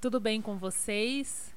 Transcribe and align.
Tudo 0.00 0.18
bem 0.18 0.40
com 0.40 0.56
vocês? 0.56 1.54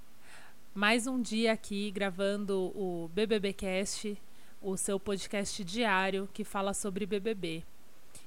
Mais 0.76 1.08
um 1.08 1.22
dia 1.22 1.54
aqui 1.54 1.90
gravando 1.90 2.74
o 2.76 3.10
BBBcast, 3.14 4.22
o 4.62 4.76
seu 4.76 5.00
podcast 5.00 5.64
diário 5.64 6.28
que 6.34 6.44
fala 6.44 6.74
sobre 6.74 7.06
BBB. 7.06 7.64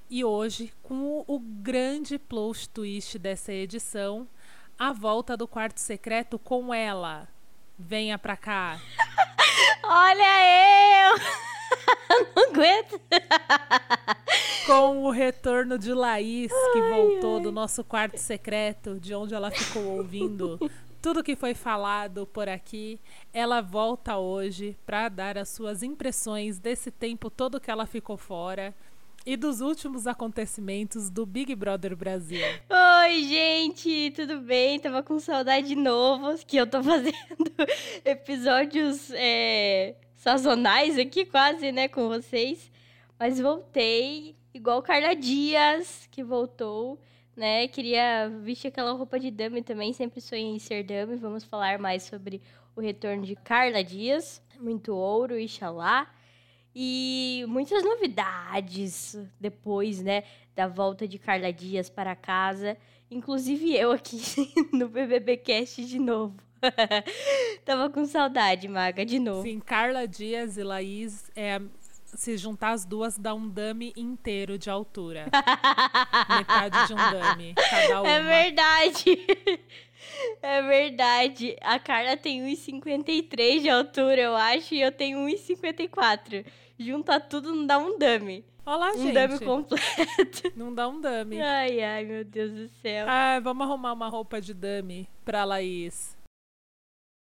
E 0.08 0.24
hoje, 0.24 0.72
com 0.82 1.22
o 1.26 1.38
grande 1.38 2.18
plot 2.18 2.66
twist 2.70 3.18
dessa 3.18 3.52
edição, 3.52 4.26
a 4.78 4.90
volta 4.90 5.36
do 5.36 5.46
quarto 5.46 5.80
secreto 5.80 6.38
com 6.38 6.72
ela. 6.72 7.28
Venha 7.78 8.18
pra 8.18 8.38
cá. 8.38 8.80
Olha 9.84 11.10
eu! 11.10 11.18
Não 12.34 12.50
aguento. 12.50 12.98
Com 14.66 15.04
o 15.04 15.10
retorno 15.10 15.78
de 15.78 15.94
Laís, 15.94 16.50
que 16.72 16.80
voltou 16.90 17.38
do 17.38 17.52
nosso 17.52 17.84
quarto 17.84 18.18
secreto, 18.18 18.98
de 18.98 19.14
onde 19.14 19.32
ela 19.32 19.50
ficou 19.50 19.96
ouvindo 19.96 20.58
tudo 21.00 21.22
que 21.22 21.36
foi 21.36 21.54
falado 21.54 22.26
por 22.26 22.48
aqui. 22.48 22.98
Ela 23.32 23.60
volta 23.60 24.18
hoje 24.18 24.76
para 24.84 25.08
dar 25.08 25.38
as 25.38 25.50
suas 25.50 25.84
impressões 25.84 26.58
desse 26.58 26.90
tempo 26.90 27.30
todo 27.30 27.60
que 27.60 27.70
ela 27.70 27.86
ficou 27.86 28.16
fora 28.16 28.74
e 29.24 29.36
dos 29.36 29.60
últimos 29.60 30.06
acontecimentos 30.06 31.10
do 31.10 31.26
Big 31.26 31.54
Brother 31.54 31.96
Brasil. 31.96 32.40
Oi, 32.70 33.22
gente, 33.22 34.12
tudo 34.14 34.40
bem? 34.40 34.78
Tava 34.78 35.02
com 35.02 35.18
saudade 35.18 35.68
de 35.68 35.76
novo, 35.76 36.36
que 36.46 36.56
eu 36.56 36.66
tô 36.66 36.80
fazendo 36.84 37.14
episódios 38.04 39.10
é, 39.12 39.96
sazonais 40.16 40.96
aqui, 40.98 41.24
quase, 41.24 41.72
né, 41.72 41.88
com 41.88 42.08
vocês. 42.08 42.70
Mas 43.18 43.40
voltei, 43.40 44.35
igual 44.56 44.82
Carla 44.82 45.14
Dias, 45.14 46.08
que 46.10 46.22
voltou 46.22 46.98
né? 47.36 47.68
Queria 47.68 48.28
vestir 48.42 48.68
aquela 48.68 48.92
roupa 48.92 49.20
de 49.20 49.30
dame 49.30 49.62
também, 49.62 49.92
sempre 49.92 50.20
sonhei 50.20 50.46
em 50.46 50.58
ser 50.58 50.82
dame. 50.82 51.16
Vamos 51.16 51.44
falar 51.44 51.78
mais 51.78 52.04
sobre 52.04 52.40
o 52.74 52.80
retorno 52.80 53.24
de 53.24 53.36
Carla 53.36 53.84
Dias, 53.84 54.42
muito 54.58 54.94
ouro, 54.94 55.38
Ixalá. 55.38 56.10
E 56.74 57.44
muitas 57.48 57.82
novidades 57.82 59.18
depois, 59.40 60.02
né, 60.02 60.24
da 60.54 60.66
volta 60.66 61.06
de 61.06 61.18
Carla 61.18 61.52
Dias 61.52 61.88
para 61.88 62.16
casa. 62.16 62.76
Inclusive 63.10 63.74
eu 63.76 63.92
aqui 63.92 64.20
no 64.72 64.88
BBBcast 64.88 65.84
de 65.84 65.98
novo. 65.98 66.36
Tava 67.64 67.88
com 67.90 68.04
saudade, 68.04 68.66
Maga, 68.66 69.04
de 69.04 69.18
novo. 69.18 69.42
Sim, 69.42 69.60
Carla 69.60 70.06
Dias 70.06 70.56
e 70.56 70.62
Laís 70.62 71.30
é 71.34 71.60
se 72.16 72.36
juntar 72.36 72.70
as 72.72 72.84
duas, 72.84 73.18
dá 73.18 73.34
um 73.34 73.48
dummy 73.48 73.92
inteiro 73.96 74.58
de 74.58 74.68
altura. 74.70 75.26
Metade 76.36 76.86
de 76.88 76.94
um 76.94 76.96
dummy, 76.96 77.54
cada 77.54 77.94
É 77.94 77.98
uma. 78.00 78.22
verdade. 78.22 79.04
É 80.40 80.62
verdade. 80.62 81.56
A 81.60 81.78
Carla 81.80 82.16
tem 82.16 82.40
1,53 82.42 83.60
de 83.62 83.68
altura, 83.68 84.20
eu 84.20 84.36
acho, 84.36 84.72
e 84.74 84.80
eu 84.80 84.92
tenho 84.92 85.18
1,54. 85.26 86.46
Junta 86.78 87.18
tudo, 87.18 87.52
não 87.54 87.66
dá 87.66 87.76
um 87.78 87.98
dummy. 87.98 88.44
Olha 88.64 88.76
lá, 88.76 88.90
Um 88.92 88.98
gente. 88.98 89.14
dummy 89.14 89.38
completo. 89.40 90.52
Não 90.56 90.74
dá 90.74 90.88
um 90.88 91.00
dummy. 91.00 91.40
Ai, 91.40 91.80
ai, 91.82 92.04
meu 92.04 92.24
Deus 92.24 92.50
do 92.52 92.68
céu. 92.82 93.06
Ah, 93.08 93.38
vamos 93.40 93.66
arrumar 93.66 93.92
uma 93.92 94.08
roupa 94.08 94.40
de 94.40 94.52
dummy 94.54 95.08
pra 95.24 95.44
Laís. 95.44 96.16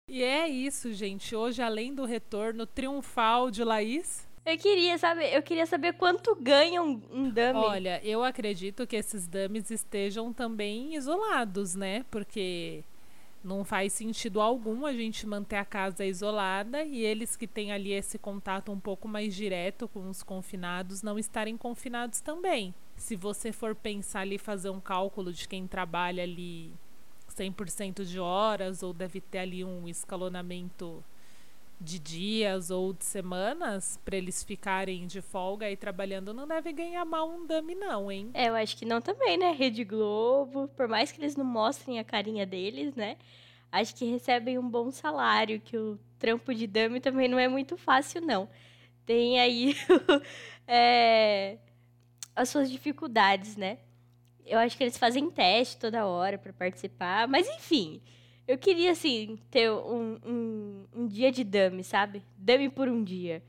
E 0.09 0.23
é 0.23 0.47
isso, 0.47 0.93
gente. 0.93 1.35
Hoje, 1.35 1.61
além 1.61 1.93
do 1.93 2.05
retorno 2.05 2.65
triunfal 2.65 3.51
de 3.51 3.61
Laís, 3.63 4.25
Eu 4.45 4.57
queria 4.57 4.97
saber, 4.97 5.33
eu 5.33 5.41
queria 5.41 5.65
saber 5.65 5.93
quanto 5.93 6.35
ganha 6.35 6.81
um, 6.83 7.01
um 7.11 7.29
dummy. 7.29 7.53
olha, 7.53 8.01
eu 8.03 8.23
acredito 8.23 8.85
que 8.85 8.97
esses 8.97 9.25
dummies 9.25 9.71
estejam 9.71 10.33
também 10.33 10.95
isolados, 10.95 11.75
né? 11.75 12.05
Porque 12.11 12.83
não 13.43 13.63
faz 13.63 13.93
sentido 13.93 14.41
algum 14.41 14.85
a 14.85 14.93
gente 14.93 15.25
manter 15.25 15.55
a 15.55 15.65
casa 15.65 16.05
isolada 16.05 16.83
e 16.83 17.03
eles 17.03 17.35
que 17.35 17.47
têm 17.47 17.71
ali 17.71 17.93
esse 17.93 18.17
contato 18.17 18.71
um 18.71 18.79
pouco 18.79 19.07
mais 19.07 19.35
direto 19.35 19.87
com 19.87 20.09
os 20.09 20.23
confinados 20.23 21.01
não 21.01 21.17
estarem 21.19 21.57
confinados 21.57 22.19
também. 22.21 22.73
Se 22.95 23.15
você 23.15 23.51
for 23.51 23.75
pensar 23.75 24.21
ali, 24.21 24.37
fazer 24.37 24.69
um 24.69 24.79
cálculo 24.79 25.31
de 25.31 25.47
quem 25.47 25.67
trabalha 25.67 26.23
ali 26.23 26.73
100% 27.29 28.05
de 28.05 28.19
horas 28.19 28.83
ou 28.83 28.93
deve 28.93 29.19
ter 29.19 29.39
ali 29.39 29.63
um 29.63 29.87
escalonamento 29.87 31.03
de 31.83 31.99
dias 31.99 32.71
ou 32.71 32.93
de 32.93 33.03
semanas 33.03 33.99
para 34.05 34.15
eles 34.15 34.43
ficarem 34.43 35.05
de 35.05 35.21
folga 35.21 35.69
e 35.69 35.75
trabalhando, 35.75 36.33
não 36.33 36.47
deve 36.47 36.71
ganhar 36.71 37.03
mal 37.03 37.29
um 37.29 37.45
dummy 37.45 37.75
não, 37.75 38.11
hein? 38.11 38.31
É, 38.33 38.47
eu 38.47 38.55
acho 38.55 38.77
que 38.77 38.85
não 38.85 39.01
também, 39.01 39.37
né? 39.37 39.51
Rede 39.51 39.83
Globo, 39.83 40.69
por 40.69 40.87
mais 40.87 41.11
que 41.11 41.19
eles 41.19 41.35
não 41.35 41.45
mostrem 41.45 41.99
a 41.99 42.03
carinha 42.03 42.45
deles, 42.45 42.95
né? 42.95 43.17
Acho 43.71 43.93
que 43.95 44.05
recebem 44.05 44.57
um 44.57 44.69
bom 44.69 44.91
salário, 44.91 45.59
que 45.59 45.77
o 45.77 45.99
trampo 46.17 46.53
de 46.53 46.67
dummy 46.67 46.99
também 46.99 47.27
não 47.27 47.37
é 47.37 47.47
muito 47.47 47.75
fácil, 47.75 48.21
não. 48.21 48.47
Tem 49.05 49.39
aí 49.39 49.75
é, 50.65 51.57
as 52.35 52.49
suas 52.49 52.71
dificuldades, 52.71 53.57
né? 53.57 53.79
Eu 54.45 54.59
acho 54.59 54.77
que 54.77 54.83
eles 54.83 54.97
fazem 54.97 55.29
teste 55.29 55.77
toda 55.77 56.05
hora 56.05 56.37
para 56.37 56.53
participar, 56.53 57.27
mas 57.27 57.47
enfim. 57.47 58.01
Eu 58.47 58.57
queria, 58.57 58.91
assim, 58.91 59.39
ter 59.49 59.71
um, 59.71 60.19
um, 60.25 60.85
um 60.93 61.07
dia 61.07 61.31
de 61.31 61.43
dummy, 61.43 61.83
sabe? 61.83 62.21
Dummy 62.37 62.69
por 62.69 62.89
um 62.89 63.03
dia. 63.03 63.41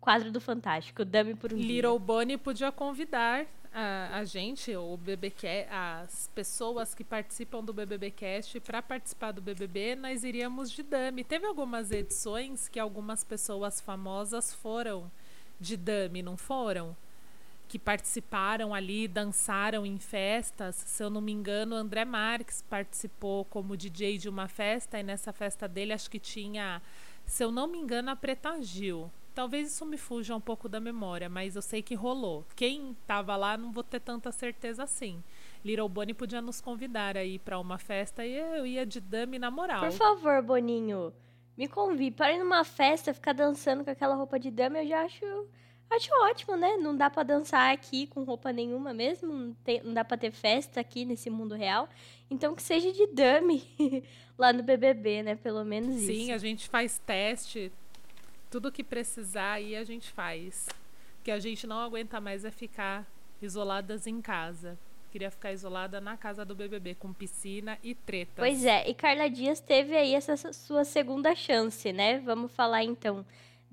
Quadro 0.00 0.30
do 0.30 0.40
Fantástico, 0.40 1.04
dummy 1.04 1.34
por 1.34 1.52
um 1.52 1.56
dia. 1.56 1.66
Little 1.66 1.98
Bonnie 1.98 2.36
podia 2.36 2.72
convidar 2.72 3.46
a, 3.72 4.18
a 4.18 4.24
gente, 4.24 4.74
o 4.76 4.96
BBQ, 4.96 5.66
as 5.70 6.30
pessoas 6.34 6.94
que 6.94 7.02
participam 7.02 7.62
do 7.62 7.72
BBBcast 7.72 8.60
para 8.60 8.80
participar 8.80 9.32
do 9.32 9.40
BBB, 9.40 9.96
nós 9.96 10.22
iríamos 10.22 10.70
de 10.70 10.82
dummy. 10.82 11.24
Teve 11.24 11.46
algumas 11.46 11.90
edições 11.90 12.68
que 12.68 12.78
algumas 12.78 13.24
pessoas 13.24 13.80
famosas 13.80 14.52
foram 14.52 15.10
de 15.58 15.76
dummy, 15.76 16.22
não 16.22 16.36
foram? 16.36 16.96
Que 17.68 17.78
participaram 17.78 18.72
ali, 18.72 19.08
dançaram 19.08 19.84
em 19.84 19.98
festas. 19.98 20.76
Se 20.76 21.02
eu 21.02 21.10
não 21.10 21.20
me 21.20 21.32
engano, 21.32 21.74
André 21.74 22.04
Marques 22.04 22.62
participou 22.62 23.44
como 23.46 23.76
DJ 23.76 24.18
de 24.18 24.28
uma 24.28 24.46
festa 24.48 24.98
e 24.98 25.02
nessa 25.02 25.32
festa 25.32 25.66
dele 25.66 25.92
acho 25.92 26.10
que 26.10 26.18
tinha, 26.18 26.80
se 27.24 27.42
eu 27.42 27.50
não 27.50 27.66
me 27.66 27.78
engano, 27.78 28.10
a 28.10 28.16
Preta 28.16 28.60
Gil. 28.62 29.10
Talvez 29.34 29.72
isso 29.72 29.84
me 29.84 29.96
fuja 29.96 30.36
um 30.36 30.40
pouco 30.40 30.68
da 30.68 30.78
memória, 30.78 31.28
mas 31.28 31.56
eu 31.56 31.62
sei 31.62 31.82
que 31.82 31.96
rolou. 31.96 32.46
Quem 32.54 32.96
tava 33.04 33.34
lá 33.34 33.56
não 33.56 33.72
vou 33.72 33.82
ter 33.82 33.98
tanta 33.98 34.30
certeza 34.30 34.84
assim. 34.84 35.20
Little 35.64 35.88
Bonnie 35.88 36.14
podia 36.14 36.40
nos 36.40 36.60
convidar 36.60 37.16
aí 37.16 37.40
para 37.40 37.58
uma 37.58 37.76
festa 37.76 38.24
e 38.24 38.32
eu 38.32 38.64
ia 38.64 38.86
de 38.86 39.00
dummy 39.00 39.40
na 39.40 39.50
moral. 39.50 39.80
Por 39.80 39.90
favor, 39.90 40.40
Boninho, 40.40 41.12
me 41.56 41.66
convide 41.66 42.14
para 42.14 42.32
ir 42.32 42.38
numa 42.38 42.62
festa, 42.62 43.12
ficar 43.12 43.32
dançando 43.32 43.82
com 43.82 43.90
aquela 43.90 44.14
roupa 44.14 44.38
de 44.38 44.52
dama, 44.52 44.78
eu 44.78 44.86
já 44.86 45.02
acho, 45.02 45.48
acho 45.90 46.10
ótimo, 46.24 46.56
né? 46.56 46.76
Não 46.76 46.96
dá 46.96 47.08
pra 47.08 47.22
dançar 47.22 47.72
aqui 47.72 48.06
com 48.08 48.24
roupa 48.24 48.52
nenhuma 48.52 48.92
mesmo, 48.92 49.32
não, 49.32 49.54
tem- 49.64 49.82
não 49.82 49.94
dá 49.94 50.04
pra 50.04 50.16
ter 50.16 50.30
festa 50.32 50.80
aqui 50.80 51.04
nesse 51.04 51.30
mundo 51.30 51.54
real. 51.54 51.88
Então 52.30 52.54
que 52.54 52.62
seja 52.62 52.92
de 52.92 53.06
dummy 53.06 53.62
lá 54.36 54.52
no 54.52 54.62
BBB, 54.62 55.22
né? 55.22 55.36
Pelo 55.36 55.64
menos 55.64 55.96
isso. 55.96 56.06
Sim, 56.06 56.32
a 56.32 56.38
gente 56.38 56.68
faz 56.68 56.98
teste. 57.06 57.70
Tudo 58.50 58.72
que 58.72 58.82
precisar 58.84 59.52
aí 59.52 59.76
a 59.76 59.84
gente 59.84 60.10
faz. 60.12 60.68
Que 61.22 61.30
a 61.30 61.38
gente 61.38 61.66
não 61.66 61.78
aguenta 61.80 62.20
mais 62.20 62.44
é 62.44 62.50
ficar 62.50 63.06
isoladas 63.40 64.06
em 64.06 64.20
casa. 64.20 64.78
queria 65.12 65.30
ficar 65.30 65.52
isolada 65.52 66.00
na 66.00 66.16
casa 66.16 66.44
do 66.44 66.54
BBB, 66.56 66.96
com 66.96 67.12
piscina 67.12 67.78
e 67.84 67.94
treta. 67.94 68.32
Pois 68.36 68.64
é, 68.64 68.88
e 68.90 68.94
Carla 68.94 69.28
Dias 69.30 69.60
teve 69.60 69.96
aí 69.96 70.12
essa 70.14 70.36
sua 70.52 70.84
segunda 70.84 71.34
chance, 71.36 71.92
né? 71.92 72.18
Vamos 72.18 72.50
falar 72.52 72.82
então 72.82 73.24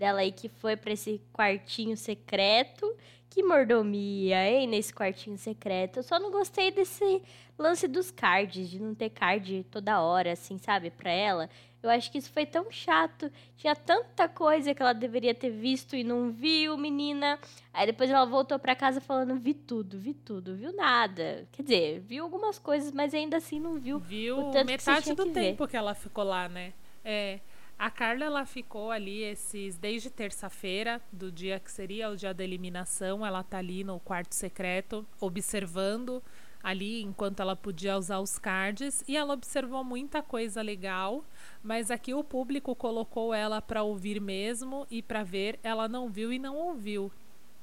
dela 0.02 0.22
aí 0.22 0.32
que 0.32 0.50
foi 0.50 0.76
para 0.76 0.94
esse 0.94 1.22
quartinho 1.32 1.96
secreto. 1.96 2.92
Que 3.30 3.44
mordomia, 3.44 4.50
hein, 4.50 4.68
nesse 4.68 4.92
quartinho 4.92 5.38
secreto. 5.38 6.00
Eu 6.00 6.04
só 6.04 6.20
não 6.20 6.32
gostei 6.32 6.72
desse 6.72 7.22
lance 7.58 7.88
dos 7.88 8.10
cards, 8.10 8.70
de 8.70 8.82
não 8.82 8.96
ter 8.96 9.12
card 9.12 9.64
toda 9.72 10.02
hora, 10.02 10.34
assim, 10.34 10.58
sabe, 10.58 10.90
pra 10.90 11.12
ela. 11.12 11.50
Eu 11.84 11.90
acho 11.90 12.12
que 12.12 12.18
isso 12.18 12.32
foi 12.32 12.46
tão 12.46 12.70
chato. 12.72 13.32
Tinha 13.56 13.76
tanta 13.76 14.28
coisa 14.28 14.74
que 14.74 14.82
ela 14.82 14.92
deveria 14.94 15.34
ter 15.34 15.52
visto 15.52 15.96
e 15.96 16.04
não 16.04 16.32
viu, 16.32 16.78
menina. 16.78 17.40
Aí 17.72 17.86
depois 17.86 18.10
ela 18.10 18.26
voltou 18.26 18.60
para 18.60 18.76
casa 18.76 19.00
falando: 19.00 19.36
vi 19.40 19.54
tudo, 19.54 19.98
vi 19.98 20.14
tudo, 20.14 20.56
viu 20.56 20.74
nada. 20.74 21.48
Quer 21.52 21.62
dizer, 21.62 22.00
viu 22.02 22.24
algumas 22.24 22.60
coisas, 22.60 22.92
mas 22.92 23.14
ainda 23.14 23.38
assim 23.38 23.60
não 23.60 23.80
viu. 23.80 24.00
Viu 24.00 24.52
metade 24.66 25.14
do 25.14 25.26
que 25.26 25.32
tempo 25.32 25.68
que 25.68 25.78
ela 25.78 25.94
ficou 25.94 26.24
lá, 26.24 26.50
né? 26.50 26.74
É. 27.06 27.40
A 27.82 27.90
Carla 27.90 28.26
ela 28.26 28.46
ficou 28.46 28.92
ali 28.92 29.24
esses 29.24 29.76
desde 29.76 30.12
terça-feira, 30.12 31.02
do 31.12 31.32
dia 31.32 31.60
que 31.60 31.72
seria 31.72 32.12
o 32.12 32.16
dia 32.16 32.32
da 32.32 32.44
eliminação, 32.44 33.26
ela 33.26 33.42
tá 33.42 33.58
ali 33.58 33.84
no 33.84 34.00
quarto 34.00 34.36
secreto 34.36 35.04
observando 35.20 36.22
ali 36.62 37.02
enquanto 37.02 37.40
ela 37.40 37.56
podia 37.56 37.98
usar 37.98 38.20
os 38.20 38.38
cards 38.38 39.04
e 39.08 39.18
ela 39.18 39.34
observou 39.34 39.84
muita 39.84 40.22
coisa 40.22 40.62
legal, 40.62 41.26
mas 41.64 41.90
aqui 41.90 42.14
o 42.14 42.24
público 42.24 42.76
colocou 42.76 43.34
ela 43.34 43.60
para 43.60 43.82
ouvir 43.82 44.22
mesmo 44.22 44.86
e 44.92 45.02
para 45.02 45.24
ver, 45.24 45.60
ela 45.64 45.88
não 45.88 46.08
viu 46.08 46.32
e 46.32 46.38
não 46.38 46.56
ouviu, 46.58 47.12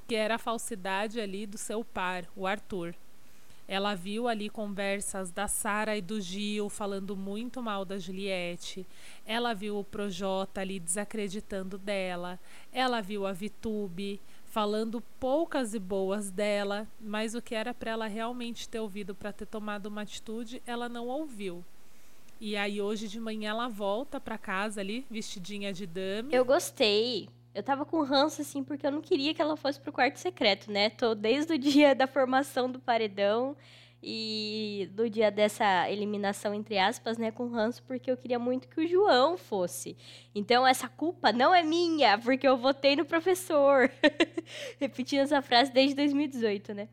que 0.08 0.16
era 0.16 0.34
a 0.34 0.38
falsidade 0.38 1.20
ali 1.20 1.46
do 1.46 1.56
seu 1.56 1.84
par, 1.84 2.24
o 2.34 2.44
Arthur. 2.44 2.92
Ela 3.68 3.94
viu 3.94 4.26
ali 4.26 4.48
conversas 4.48 5.30
da 5.30 5.46
Sara 5.46 5.94
e 5.94 6.00
do 6.00 6.18
Gil 6.18 6.70
falando 6.70 7.14
muito 7.14 7.62
mal 7.62 7.84
da 7.84 7.98
Juliette. 7.98 8.86
Ela 9.26 9.52
viu 9.52 9.78
o 9.78 9.84
Projota 9.84 10.62
ali 10.62 10.80
desacreditando 10.80 11.76
dela. 11.76 12.40
Ela 12.72 13.02
viu 13.02 13.26
a 13.26 13.32
Vitube 13.32 14.18
falando 14.46 15.02
poucas 15.20 15.74
e 15.74 15.78
boas 15.78 16.30
dela, 16.30 16.88
mas 16.98 17.34
o 17.34 17.42
que 17.42 17.54
era 17.54 17.74
para 17.74 17.90
ela 17.90 18.06
realmente 18.06 18.66
ter 18.66 18.80
ouvido 18.80 19.14
para 19.14 19.34
ter 19.34 19.44
tomado 19.44 19.86
uma 19.86 20.00
atitude, 20.00 20.62
ela 20.66 20.88
não 20.88 21.06
ouviu. 21.06 21.62
E 22.40 22.56
aí 22.56 22.80
hoje 22.80 23.06
de 23.06 23.20
manhã 23.20 23.50
ela 23.50 23.68
volta 23.68 24.18
para 24.18 24.38
casa 24.38 24.80
ali, 24.80 25.04
vestidinha 25.10 25.72
de 25.72 25.86
dame. 25.86 26.34
Eu 26.34 26.44
gostei. 26.44 27.28
Eu 27.54 27.62
tava 27.62 27.84
com 27.84 28.02
ranço, 28.02 28.42
assim, 28.42 28.62
porque 28.62 28.86
eu 28.86 28.92
não 28.92 29.00
queria 29.00 29.34
que 29.34 29.42
ela 29.42 29.56
fosse 29.56 29.80
pro 29.80 29.92
quarto 29.92 30.16
secreto, 30.18 30.70
né? 30.70 30.90
Tô 30.90 31.14
desde 31.14 31.54
o 31.54 31.58
dia 31.58 31.94
da 31.94 32.06
formação 32.06 32.70
do 32.70 32.78
paredão 32.78 33.56
e 34.02 34.88
do 34.92 35.10
dia 35.10 35.30
dessa 35.30 35.90
eliminação, 35.90 36.54
entre 36.54 36.78
aspas, 36.78 37.18
né, 37.18 37.32
com 37.32 37.48
ranço, 37.48 37.82
porque 37.82 38.10
eu 38.10 38.16
queria 38.16 38.38
muito 38.38 38.68
que 38.68 38.80
o 38.80 38.86
João 38.86 39.36
fosse. 39.36 39.96
Então, 40.34 40.66
essa 40.66 40.88
culpa 40.88 41.32
não 41.32 41.54
é 41.54 41.62
minha, 41.62 42.16
porque 42.18 42.46
eu 42.46 42.56
votei 42.56 42.94
no 42.94 43.04
professor. 43.04 43.90
Repetindo 44.78 45.20
essa 45.20 45.42
frase 45.42 45.72
desde 45.72 45.96
2018, 45.96 46.74
né? 46.74 46.88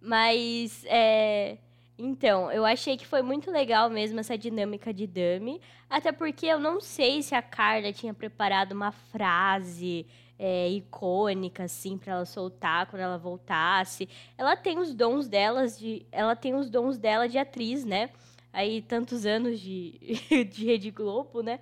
Mas, 0.00 0.84
é... 0.86 1.58
Então, 1.98 2.50
eu 2.52 2.64
achei 2.64 2.96
que 2.96 3.04
foi 3.04 3.22
muito 3.22 3.50
legal 3.50 3.90
mesmo 3.90 4.20
essa 4.20 4.38
dinâmica 4.38 4.94
de 4.94 5.04
Dami, 5.04 5.60
até 5.90 6.12
porque 6.12 6.46
eu 6.46 6.60
não 6.60 6.80
sei 6.80 7.22
se 7.22 7.34
a 7.34 7.42
Carla 7.42 7.92
tinha 7.92 8.14
preparado 8.14 8.70
uma 8.70 8.92
frase 8.92 10.06
é, 10.38 10.68
icônica, 10.68 11.64
assim, 11.64 11.98
para 11.98 12.12
ela 12.12 12.24
soltar 12.24 12.86
quando 12.86 13.02
ela 13.02 13.18
voltasse. 13.18 14.08
Ela 14.36 14.56
tem 14.56 14.78
os 14.78 14.94
dons 14.94 15.26
delas 15.26 15.76
de. 15.76 16.06
Ela 16.12 16.36
tem 16.36 16.54
os 16.54 16.70
dons 16.70 16.98
dela 16.98 17.28
de 17.28 17.36
atriz, 17.36 17.84
né? 17.84 18.10
Aí, 18.52 18.80
tantos 18.80 19.26
anos 19.26 19.58
de, 19.58 19.98
de 20.52 20.66
Rede 20.66 20.92
Globo, 20.92 21.42
né? 21.42 21.58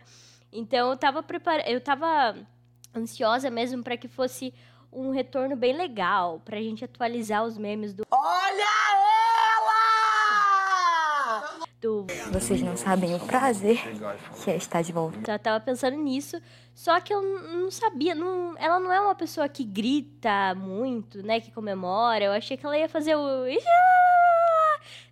Então, 0.53 0.91
eu 0.91 0.97
tava 0.99 1.23
preparada. 1.23 1.69
Eu 1.71 1.81
tava 1.81 2.37
ansiosa 2.95 3.49
mesmo 3.51 3.83
para 3.83 3.97
que 3.97 4.07
fosse 4.07 4.53
um 4.93 5.11
retorno 5.11 5.57
bem 5.57 5.75
legal, 5.75 6.41
pra 6.45 6.61
gente 6.61 6.85
atualizar 6.85 7.43
os 7.43 7.57
memes 7.57 7.95
do. 7.95 8.05
Olha 8.11 8.87
Vocês 12.33 12.63
não 12.63 12.77
sabem 12.77 13.15
o 13.15 13.21
prazer 13.21 13.81
que 14.43 14.51
é 14.51 14.57
estar 14.57 14.83
de 14.83 14.93
volta. 14.93 15.33
Eu 15.33 15.39
tava 15.39 15.61
pensando 15.61 15.97
nisso, 15.97 16.41
só 16.75 17.01
que 17.01 17.13
eu 17.13 17.23
não 17.23 17.71
sabia, 17.71 18.15
não, 18.15 18.55
ela 18.59 18.79
não 18.79 18.93
é 18.93 19.01
uma 19.01 19.15
pessoa 19.15 19.49
que 19.49 19.65
grita 19.65 20.55
muito, 20.55 21.23
né, 21.23 21.41
que 21.41 21.51
comemora. 21.51 22.25
Eu 22.25 22.33
achei 22.33 22.57
que 22.57 22.67
ela 22.67 22.77
ia 22.77 22.89
fazer 22.89 23.15
o 23.15 23.47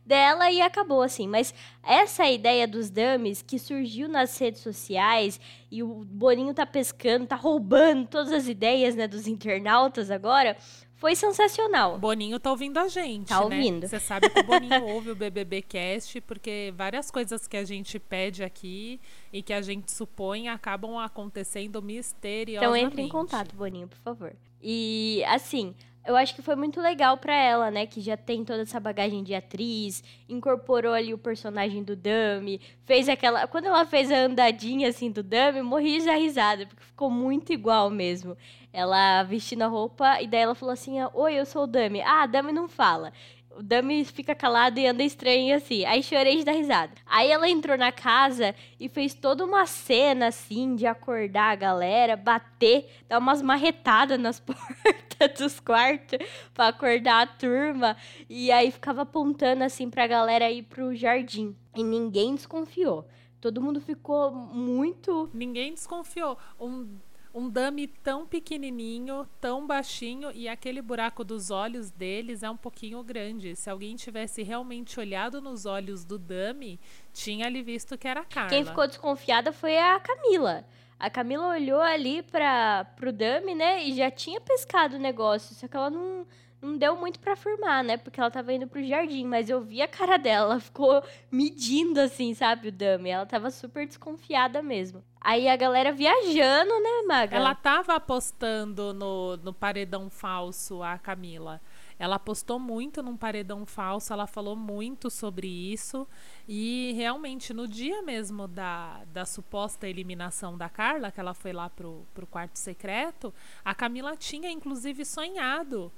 dela 0.04 0.50
e 0.50 0.60
acabou 0.60 1.02
assim. 1.02 1.26
Mas 1.26 1.54
essa 1.82 2.26
ideia 2.26 2.66
dos 2.66 2.90
dummies 2.90 3.42
que 3.42 3.58
surgiu 3.58 4.08
nas 4.08 4.36
redes 4.38 4.60
sociais 4.60 5.40
e 5.70 5.82
o 5.82 6.04
Boninho 6.04 6.54
tá 6.54 6.66
pescando, 6.66 7.26
tá 7.26 7.36
roubando 7.36 8.06
todas 8.06 8.32
as 8.32 8.48
ideias, 8.48 8.94
né, 8.94 9.08
dos 9.08 9.26
internautas 9.26 10.10
agora, 10.10 10.56
foi 10.96 11.14
sensacional. 11.14 11.98
Boninho 11.98 12.38
tá 12.40 12.50
ouvindo 12.50 12.78
a 12.78 12.88
gente, 12.88 13.28
tá 13.28 13.38
né? 13.38 13.44
ouvindo. 13.44 13.86
Você 13.86 14.00
sabe 14.00 14.30
que 14.30 14.40
o 14.40 14.44
Boninho 14.44 14.84
ouve 14.88 15.10
o 15.10 15.14
BBB 15.14 15.60
Cast, 15.62 16.20
porque 16.22 16.72
várias 16.76 17.10
coisas 17.10 17.46
que 17.46 17.56
a 17.56 17.64
gente 17.64 17.98
pede 17.98 18.42
aqui 18.42 19.00
e 19.32 19.42
que 19.42 19.52
a 19.52 19.60
gente 19.60 19.92
supõe 19.92 20.48
acabam 20.48 20.96
acontecendo 20.96 21.82
misteriosamente. 21.82 22.84
Então 22.84 22.90
entre 22.90 23.02
em 23.02 23.08
contato, 23.08 23.54
Boninho, 23.54 23.88
por 23.88 23.98
favor. 23.98 24.34
E, 24.62 25.22
assim, 25.26 25.74
eu 26.06 26.16
acho 26.16 26.34
que 26.34 26.42
foi 26.42 26.54
muito 26.54 26.80
legal 26.80 27.16
para 27.16 27.34
ela, 27.34 27.70
né? 27.70 27.86
Que 27.86 28.00
já 28.00 28.16
tem 28.16 28.44
toda 28.44 28.62
essa 28.62 28.78
bagagem 28.78 29.22
de 29.24 29.34
atriz, 29.34 30.04
incorporou 30.28 30.92
ali 30.92 31.14
o 31.14 31.18
personagem 31.18 31.82
do 31.82 31.96
Dami, 31.96 32.60
fez 32.84 33.08
aquela. 33.08 33.46
Quando 33.46 33.66
ela 33.66 33.86
fez 33.86 34.10
a 34.12 34.18
andadinha 34.18 34.88
assim 34.88 35.10
do 35.10 35.22
Dami, 35.22 35.62
morri 35.62 36.00
de 36.00 36.10
risada, 36.10 36.66
porque 36.66 36.84
ficou 36.84 37.10
muito 37.10 37.52
igual 37.52 37.90
mesmo. 37.90 38.36
Ela 38.72 39.22
vestindo 39.22 39.62
a 39.62 39.66
roupa, 39.66 40.20
e 40.20 40.26
daí 40.26 40.40
ela 40.40 40.54
falou 40.54 40.72
assim: 40.72 40.96
Oi, 41.14 41.34
eu 41.34 41.46
sou 41.46 41.64
o 41.64 41.66
Dami. 41.66 42.02
Ah, 42.02 42.26
Dami 42.26 42.52
não 42.52 42.68
fala. 42.68 43.12
O 43.56 43.62
Dami 43.62 44.04
fica 44.04 44.34
calado 44.34 44.78
e 44.78 44.86
anda 44.86 45.02
estranho 45.02 45.56
assim. 45.56 45.84
Aí 45.84 46.02
chorei 46.02 46.38
de 46.38 46.44
dar 46.44 46.52
risada. 46.52 46.92
Aí 47.06 47.30
ela 47.30 47.48
entrou 47.48 47.76
na 47.76 47.92
casa 47.92 48.54
e 48.78 48.88
fez 48.88 49.14
toda 49.14 49.44
uma 49.44 49.66
cena 49.66 50.28
assim 50.28 50.74
de 50.74 50.86
acordar 50.86 51.52
a 51.52 51.54
galera, 51.54 52.16
bater, 52.16 52.88
dar 53.08 53.18
umas 53.18 53.40
marretadas 53.40 54.18
nas 54.18 54.40
portas 54.40 55.38
dos 55.38 55.60
quartos 55.60 56.18
para 56.52 56.68
acordar 56.68 57.22
a 57.22 57.26
turma. 57.26 57.96
E 58.28 58.50
aí 58.50 58.70
ficava 58.70 59.02
apontando 59.02 59.64
assim 59.64 59.88
pra 59.88 60.06
galera 60.06 60.50
ir 60.50 60.62
pro 60.62 60.94
jardim. 60.94 61.56
E 61.76 61.82
ninguém 61.82 62.34
desconfiou. 62.34 63.06
Todo 63.40 63.60
mundo 63.60 63.80
ficou 63.80 64.30
muito. 64.30 65.28
Ninguém 65.34 65.74
desconfiou. 65.74 66.38
Um 66.58 66.96
um 67.34 67.50
dummy 67.50 67.88
tão 67.88 68.24
pequenininho, 68.24 69.28
tão 69.40 69.66
baixinho 69.66 70.30
e 70.32 70.48
aquele 70.48 70.80
buraco 70.80 71.24
dos 71.24 71.50
olhos 71.50 71.90
deles 71.90 72.44
é 72.44 72.48
um 72.48 72.56
pouquinho 72.56 73.02
grande. 73.02 73.56
Se 73.56 73.68
alguém 73.68 73.96
tivesse 73.96 74.44
realmente 74.44 75.00
olhado 75.00 75.40
nos 75.40 75.66
olhos 75.66 76.04
do 76.04 76.16
dummy, 76.16 76.78
tinha 77.12 77.46
ali 77.46 77.60
visto 77.60 77.98
que 77.98 78.06
era 78.06 78.20
a 78.20 78.24
Carla. 78.24 78.50
Quem 78.50 78.64
ficou 78.64 78.86
desconfiada 78.86 79.52
foi 79.52 79.76
a 79.76 79.98
Camila. 79.98 80.64
A 81.04 81.10
Camila 81.10 81.48
olhou 81.48 81.80
ali 81.80 82.22
para 82.22 82.84
pro 82.96 83.12
dummy, 83.12 83.54
né, 83.54 83.84
e 83.84 83.94
já 83.94 84.10
tinha 84.10 84.40
pescado 84.40 84.96
o 84.96 84.98
negócio, 85.00 85.54
só 85.54 85.68
que 85.68 85.76
ela 85.76 85.90
não 85.90 86.26
não 86.64 86.78
deu 86.78 86.96
muito 86.96 87.20
para 87.20 87.34
afirmar, 87.34 87.84
né? 87.84 87.98
Porque 87.98 88.18
ela 88.18 88.30
tava 88.30 88.52
indo 88.52 88.66
pro 88.66 88.82
jardim, 88.82 89.26
mas 89.26 89.50
eu 89.50 89.60
vi 89.60 89.82
a 89.82 89.88
cara 89.88 90.16
dela, 90.16 90.52
ela 90.52 90.60
ficou 90.60 91.02
medindo 91.30 92.00
assim, 92.00 92.32
sabe, 92.32 92.68
o 92.68 92.72
dummy. 92.72 93.10
Ela 93.10 93.26
tava 93.26 93.50
super 93.50 93.86
desconfiada 93.86 94.62
mesmo. 94.62 95.04
Aí 95.20 95.46
a 95.46 95.56
galera 95.56 95.92
viajando, 95.92 96.72
né, 96.80 97.02
Maga? 97.06 97.36
Ela 97.36 97.54
tava 97.54 97.94
apostando 97.94 98.94
no, 98.94 99.36
no 99.38 99.52
paredão 99.52 100.08
falso, 100.08 100.82
a 100.82 100.98
Camila. 100.98 101.60
Ela 101.98 102.16
apostou 102.16 102.58
muito 102.58 103.02
num 103.02 103.16
paredão 103.16 103.64
falso, 103.64 104.12
ela 104.12 104.26
falou 104.26 104.56
muito 104.56 105.10
sobre 105.10 105.46
isso. 105.46 106.06
E 106.48 106.92
realmente, 106.96 107.54
no 107.54 107.68
dia 107.68 108.02
mesmo 108.02 108.48
da, 108.48 109.04
da 109.06 109.24
suposta 109.24 109.88
eliminação 109.88 110.56
da 110.56 110.68
Carla, 110.68 111.10
que 111.10 111.20
ela 111.20 111.34
foi 111.34 111.52
lá 111.52 111.70
pro, 111.70 112.06
pro 112.12 112.26
quarto 112.26 112.56
secreto, 112.58 113.32
a 113.64 113.74
Camila 113.74 114.16
tinha 114.16 114.50
inclusive 114.50 115.04
sonhado 115.04 115.92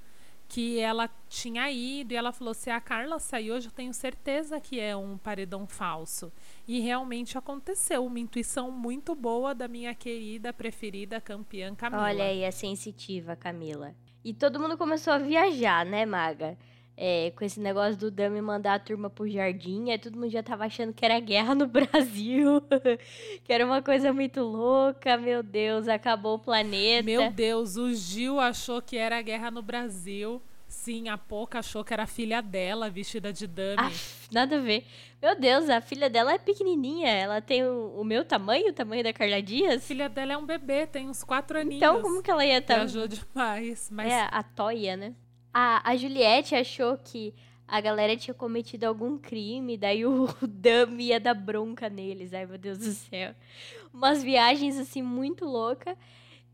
que 0.48 0.78
ela 0.78 1.10
tinha 1.28 1.70
ido 1.70 2.12
e 2.12 2.16
ela 2.16 2.32
falou: 2.32 2.54
se 2.54 2.70
a 2.70 2.80
Carla 2.80 3.18
sair 3.18 3.50
hoje, 3.50 3.68
eu 3.68 3.72
tenho 3.72 3.92
certeza 3.92 4.60
que 4.60 4.78
é 4.78 4.96
um 4.96 5.18
paredão 5.18 5.66
falso. 5.66 6.32
E 6.66 6.80
realmente 6.80 7.36
aconteceu. 7.36 8.04
Uma 8.04 8.20
intuição 8.20 8.70
muito 8.70 9.14
boa 9.14 9.54
da 9.54 9.66
minha 9.68 9.94
querida, 9.94 10.52
preferida 10.52 11.20
campeã 11.20 11.74
Camila. 11.74 12.02
Olha 12.02 12.24
aí, 12.24 12.44
a 12.44 12.52
sensitiva 12.52 13.34
Camila. 13.34 13.94
E 14.26 14.34
todo 14.34 14.58
mundo 14.58 14.76
começou 14.76 15.12
a 15.12 15.18
viajar, 15.18 15.86
né, 15.86 16.04
Maga? 16.04 16.58
É, 16.96 17.32
com 17.36 17.44
esse 17.44 17.60
negócio 17.60 17.96
do 17.96 18.10
Dami 18.10 18.40
mandar 18.40 18.74
a 18.74 18.78
turma 18.80 19.08
pro 19.08 19.28
jardim, 19.28 19.92
aí 19.92 19.98
todo 20.00 20.18
mundo 20.18 20.30
já 20.30 20.42
tava 20.42 20.64
achando 20.64 20.92
que 20.92 21.04
era 21.04 21.20
guerra 21.20 21.54
no 21.54 21.68
Brasil, 21.70 22.60
que 23.44 23.52
era 23.52 23.64
uma 23.64 23.80
coisa 23.80 24.12
muito 24.12 24.40
louca, 24.40 25.16
meu 25.16 25.44
Deus, 25.44 25.86
acabou 25.86 26.34
o 26.34 26.38
planeta. 26.40 27.04
Meu 27.04 27.30
Deus, 27.30 27.76
o 27.76 27.94
Gil 27.94 28.40
achou 28.40 28.82
que 28.82 28.96
era 28.96 29.22
guerra 29.22 29.48
no 29.48 29.62
Brasil. 29.62 30.42
Sim, 30.76 31.08
a 31.08 31.16
Poca 31.18 31.58
achou 31.58 31.82
que 31.82 31.92
era 31.92 32.04
a 32.04 32.06
filha 32.06 32.40
dela, 32.40 32.88
vestida 32.88 33.32
de 33.32 33.46
dummy. 33.46 33.76
Aff, 33.78 34.28
nada 34.30 34.56
a 34.56 34.60
ver. 34.60 34.84
Meu 35.20 35.34
Deus, 35.34 35.68
a 35.68 35.80
filha 35.80 36.08
dela 36.08 36.34
é 36.34 36.38
pequenininha. 36.38 37.08
Ela 37.08 37.40
tem 37.40 37.64
o, 37.64 37.94
o 37.98 38.04
meu 38.04 38.24
tamanho, 38.24 38.68
o 38.68 38.72
tamanho 38.72 39.02
da 39.02 39.12
Carla 39.12 39.36
A 39.36 39.40
Dias. 39.40 39.84
filha 39.86 40.08
dela 40.08 40.34
é 40.34 40.36
um 40.36 40.46
bebê, 40.46 40.86
tem 40.86 41.08
uns 41.08 41.24
quatro 41.24 41.58
aninhos. 41.58 41.76
Então, 41.78 42.00
como 42.02 42.22
que 42.22 42.30
ela 42.30 42.44
ia 42.44 42.58
estar... 42.58 42.76
Viajou 42.76 43.08
demais. 43.08 43.88
Mas 43.90 44.12
É, 44.12 44.28
a 44.30 44.42
Toya, 44.44 44.96
né? 44.96 45.14
A, 45.52 45.90
a 45.90 45.96
Juliette 45.96 46.54
achou 46.54 46.96
que 46.98 47.34
a 47.66 47.80
galera 47.80 48.16
tinha 48.16 48.34
cometido 48.34 48.86
algum 48.86 49.18
crime, 49.18 49.76
daí 49.76 50.04
o 50.06 50.28
Dummy 50.46 51.06
ia 51.06 51.18
dar 51.18 51.34
bronca 51.34 51.88
neles. 51.88 52.32
Ai, 52.32 52.46
meu 52.46 52.58
Deus 52.58 52.78
do 52.78 52.92
céu. 52.92 53.34
Umas 53.92 54.22
viagens, 54.22 54.78
assim, 54.78 55.02
muito 55.02 55.44
louca. 55.46 55.96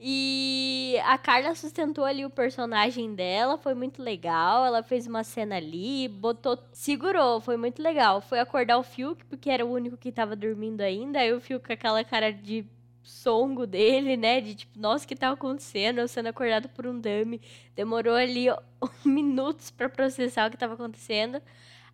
E 0.05 0.97
a 1.05 1.17
Carla 1.17 1.55
sustentou 1.55 2.05
ali 2.05 2.25
o 2.25 2.31
personagem 2.31 3.15
dela, 3.15 3.57
foi 3.57 3.73
muito 3.73 4.03
legal. 4.03 4.67
Ela 4.67 4.83
fez 4.83 5.07
uma 5.07 5.23
cena 5.23 5.57
ali, 5.57 6.09
botou, 6.09 6.59
segurou, 6.73 7.41
foi 7.41 7.57
muito 7.57 7.81
legal. 7.81 8.21
Foi 8.21 8.41
acordar 8.41 8.79
o 8.79 8.83
Fiuk, 8.83 9.25
porque 9.27 9.49
era 9.49 9.65
o 9.65 9.71
único 9.71 9.97
que 9.97 10.11
tava 10.11 10.35
dormindo 10.35 10.81
ainda. 10.81 11.21
Aí 11.21 11.33
o 11.33 11.41
Fiuk 11.41 11.65
com 11.65 11.73
aquela 11.73 12.03
cara 12.03 12.33
de 12.33 12.67
songo 13.01 13.65
dele, 13.65 14.17
né? 14.17 14.41
De 14.41 14.57
tipo, 14.57 14.77
nossa, 14.77 15.05
o 15.05 15.09
que 15.09 15.15
tá 15.15 15.31
acontecendo? 15.31 16.01
Eu 16.01 16.09
sendo 16.09 16.27
acordado 16.27 16.69
por 16.71 16.85
um 16.85 16.99
dummy. 17.01 17.41
Demorou 17.77 18.17
ali 18.17 18.51
ó, 18.51 18.59
minutos 19.07 19.71
pra 19.71 19.89
processar 19.89 20.49
o 20.49 20.51
que 20.51 20.57
tava 20.57 20.75
acontecendo. 20.75 21.41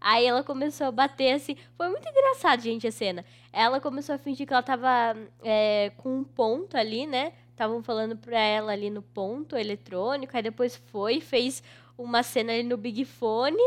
Aí 0.01 0.25
ela 0.25 0.43
começou 0.43 0.87
a 0.87 0.91
bater 0.91 1.35
assim. 1.35 1.57
Foi 1.77 1.91
muito 1.91 2.09
engraçado, 2.09 2.63
gente, 2.63 2.87
a 2.87 2.91
cena. 2.91 3.23
Ela 3.53 3.81
começou 3.81 4.15
a 4.15 4.19
fingir 4.19 4.47
que 4.47 4.53
ela 4.55 4.63
tava 4.63 5.15
é, 5.45 5.93
com 5.99 6.21
um 6.21 6.25
ponto 6.25 6.75
ali, 6.75 7.07
né? 7.07 7.35
Estavam 7.59 7.83
falando 7.83 8.17
pra 8.17 8.39
ela 8.39 8.71
ali 8.71 8.89
no 8.89 9.03
ponto 9.03 9.57
eletrônico. 9.57 10.37
Aí 10.37 10.43
depois 10.45 10.77
foi, 10.77 11.21
fez 11.21 11.61
uma 11.99 12.23
cena 12.23 12.53
ali 12.53 12.63
no 12.63 12.77
Big 12.77 13.05
Fone. 13.05 13.61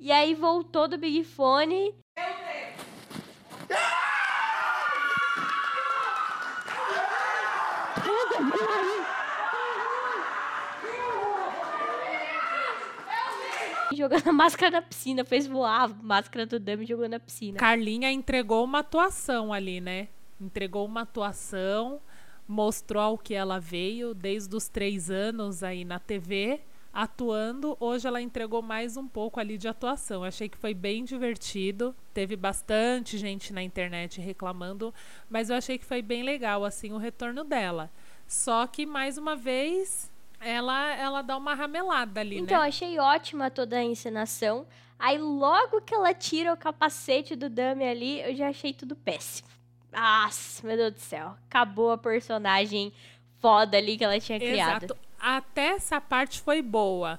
E 0.00 0.10
aí 0.10 0.34
voltou 0.34 0.88
do 0.88 0.98
Big 0.98 1.22
Fone. 1.22 1.94
Jogando 13.94 14.26
a 14.26 14.32
máscara 14.32 14.72
na 14.72 14.82
piscina, 14.82 15.24
fez 15.24 15.46
voar 15.46 15.84
a 15.84 15.88
máscara 15.88 16.46
do 16.46 16.58
Dummy 16.58 16.84
jogando 16.84 17.12
na 17.12 17.20
piscina. 17.20 17.60
Carlinha 17.60 18.10
entregou 18.10 18.64
uma 18.64 18.80
atuação 18.80 19.52
ali, 19.52 19.80
né? 19.80 20.08
Entregou 20.40 20.84
uma 20.84 21.02
atuação, 21.02 22.00
mostrou 22.50 23.00
ao 23.00 23.16
que 23.16 23.32
ela 23.32 23.60
veio 23.60 24.12
desde 24.12 24.56
os 24.56 24.66
três 24.68 25.08
anos 25.08 25.62
aí 25.62 25.84
na 25.84 26.00
TV, 26.00 26.60
atuando. 26.92 27.76
Hoje 27.78 28.08
ela 28.08 28.20
entregou 28.20 28.60
mais 28.60 28.96
um 28.96 29.06
pouco 29.06 29.38
ali 29.38 29.56
de 29.56 29.68
atuação. 29.68 30.22
Eu 30.22 30.28
achei 30.28 30.48
que 30.48 30.58
foi 30.58 30.74
bem 30.74 31.04
divertido. 31.04 31.94
Teve 32.12 32.34
bastante 32.34 33.16
gente 33.16 33.52
na 33.52 33.62
internet 33.62 34.20
reclamando, 34.20 34.92
mas 35.30 35.48
eu 35.48 35.54
achei 35.56 35.78
que 35.78 35.84
foi 35.84 36.02
bem 36.02 36.24
legal 36.24 36.64
assim 36.64 36.92
o 36.92 36.98
retorno 36.98 37.44
dela. 37.44 37.88
Só 38.26 38.66
que 38.66 38.84
mais 38.84 39.16
uma 39.16 39.36
vez 39.36 40.10
ela 40.40 40.90
ela 40.96 41.22
dá 41.22 41.36
uma 41.36 41.54
ramelada 41.54 42.20
ali, 42.20 42.36
Então, 42.38 42.60
né? 42.60 42.66
achei 42.66 42.98
ótima 42.98 43.48
toda 43.48 43.76
a 43.76 43.84
encenação. 43.84 44.66
Aí, 44.98 45.16
logo 45.18 45.80
que 45.80 45.94
ela 45.94 46.12
tira 46.12 46.52
o 46.52 46.56
capacete 46.56 47.34
do 47.36 47.48
Dummy 47.48 47.84
ali, 47.84 48.20
eu 48.20 48.34
já 48.34 48.48
achei 48.48 48.74
tudo 48.74 48.94
péssimo. 48.96 49.48
Nossa, 49.92 50.66
meu 50.66 50.76
Deus 50.76 50.94
do 50.94 51.00
céu. 51.00 51.36
Acabou 51.48 51.90
a 51.90 51.98
personagem 51.98 52.92
foda 53.40 53.76
ali 53.76 53.96
que 53.96 54.04
ela 54.04 54.18
tinha 54.20 54.38
criado. 54.38 54.84
Exato. 54.84 54.96
Até 55.18 55.68
essa 55.70 56.00
parte 56.00 56.40
foi 56.40 56.62
boa. 56.62 57.18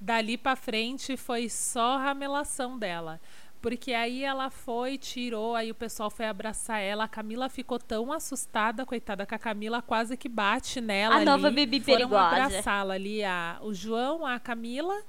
Dali 0.00 0.36
pra 0.36 0.54
frente 0.54 1.16
foi 1.16 1.48
só 1.48 1.96
ramelação 1.96 2.78
dela. 2.78 3.20
Porque 3.60 3.92
aí 3.92 4.22
ela 4.22 4.50
foi, 4.50 4.96
tirou, 4.96 5.56
aí 5.56 5.70
o 5.70 5.74
pessoal 5.74 6.10
foi 6.10 6.26
abraçar 6.26 6.80
ela. 6.80 7.04
A 7.04 7.08
Camila 7.08 7.48
ficou 7.48 7.78
tão 7.78 8.12
assustada, 8.12 8.86
coitada, 8.86 9.26
que 9.26 9.34
a 9.34 9.38
Camila 9.38 9.82
quase 9.82 10.16
que 10.16 10.28
bate 10.28 10.80
nela. 10.80 11.14
A 11.14 11.18
ali. 11.18 11.24
nova 11.24 11.50
Bibi 11.50 11.80
Foram 11.80 11.96
perigosa. 11.96 12.44
abraçá-la 12.44 12.94
ali 12.94 13.24
a, 13.24 13.58
o 13.60 13.74
João, 13.74 14.24
a 14.24 14.38
Camila, 14.38 15.02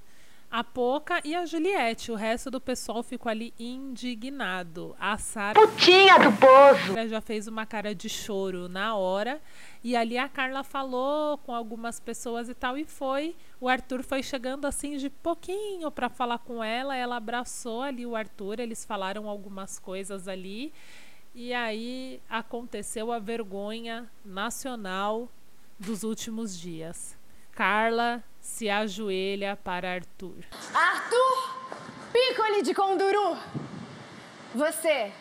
a 0.52 0.64
Poca 0.64 1.22
e 1.24 1.36
a 1.36 1.46
Juliette. 1.46 2.12
O 2.12 2.16
resto 2.16 2.50
do 2.50 2.60
pessoal 2.60 3.04
ficou 3.04 3.30
ali 3.30 3.54
indignado. 3.60 4.96
A 5.00 5.18
Sara 5.18 5.60
Putinha 5.60 6.18
do 6.18 6.32
poço. 6.38 7.08
já 7.08 7.22
fez 7.22 7.48
uma 7.48 7.66
cara 7.66 7.94
de 7.94 8.10
choro 8.10 8.68
na 8.68 8.96
hora. 8.96 9.40
E 9.84 9.96
ali 9.96 10.18
a 10.18 10.28
Carla 10.28 10.64
falou 10.64 11.38
com 11.38 11.54
algumas 11.54 12.00
pessoas 12.00 12.50
e 12.50 12.54
tal, 12.56 12.78
e 12.78 12.84
foi. 12.84 13.36
O 13.62 13.70
Arthur 13.70 14.04
foi 14.04 14.24
chegando 14.24 14.66
assim 14.66 14.98
de 14.98 15.10
pouquinho 15.10 15.92
para 15.92 16.10
falar 16.10 16.40
com 16.40 16.64
ela. 16.64 16.96
Ela 16.96 17.18
abraçou 17.18 17.82
ali 17.82 18.06
o 18.06 18.16
Arthur, 18.16 18.60
eles 18.60 18.84
falaram 18.84 19.30
algumas 19.30 19.78
coisas 19.78 20.28
ali. 20.28 20.74
E 21.36 21.54
aí 21.54 22.20
aconteceu 22.28 23.12
a 23.12 23.20
vergonha 23.20 24.10
nacional 24.26 25.30
dos 25.80 26.04
últimos 26.04 26.60
dias. 26.60 27.19
Carla 27.60 28.24
se 28.40 28.70
ajoelha 28.70 29.60
para 29.62 29.96
Arthur. 29.96 30.46
Arthur 30.74 31.56
Piccoli 32.14 32.64
de 32.64 32.74
Conduru! 32.74 33.38
Você, 34.56 35.12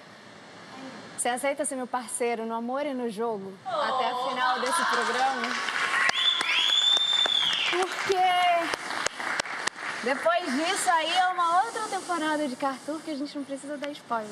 você 1.16 1.30
aceita 1.30 1.64
ser 1.64 1.74
meu 1.74 1.88
parceiro 1.88 2.46
no 2.46 2.54
amor 2.54 2.86
e 2.86 2.94
no 2.94 3.10
jogo 3.10 3.52
até 3.66 4.06
a 4.06 4.28
final 4.28 4.60
desse 4.60 4.84
programa? 4.84 5.42
Porque 7.72 8.24
depois 10.04 10.44
disso 10.54 10.90
aí 10.92 11.12
é 11.12 11.26
uma 11.30 11.64
outra 11.64 11.88
temporada 11.88 12.46
de 12.46 12.54
Cartoon 12.54 13.00
que 13.00 13.10
a 13.10 13.16
gente 13.16 13.36
não 13.36 13.42
precisa 13.42 13.76
dar 13.76 13.90
spoiler. 13.90 14.30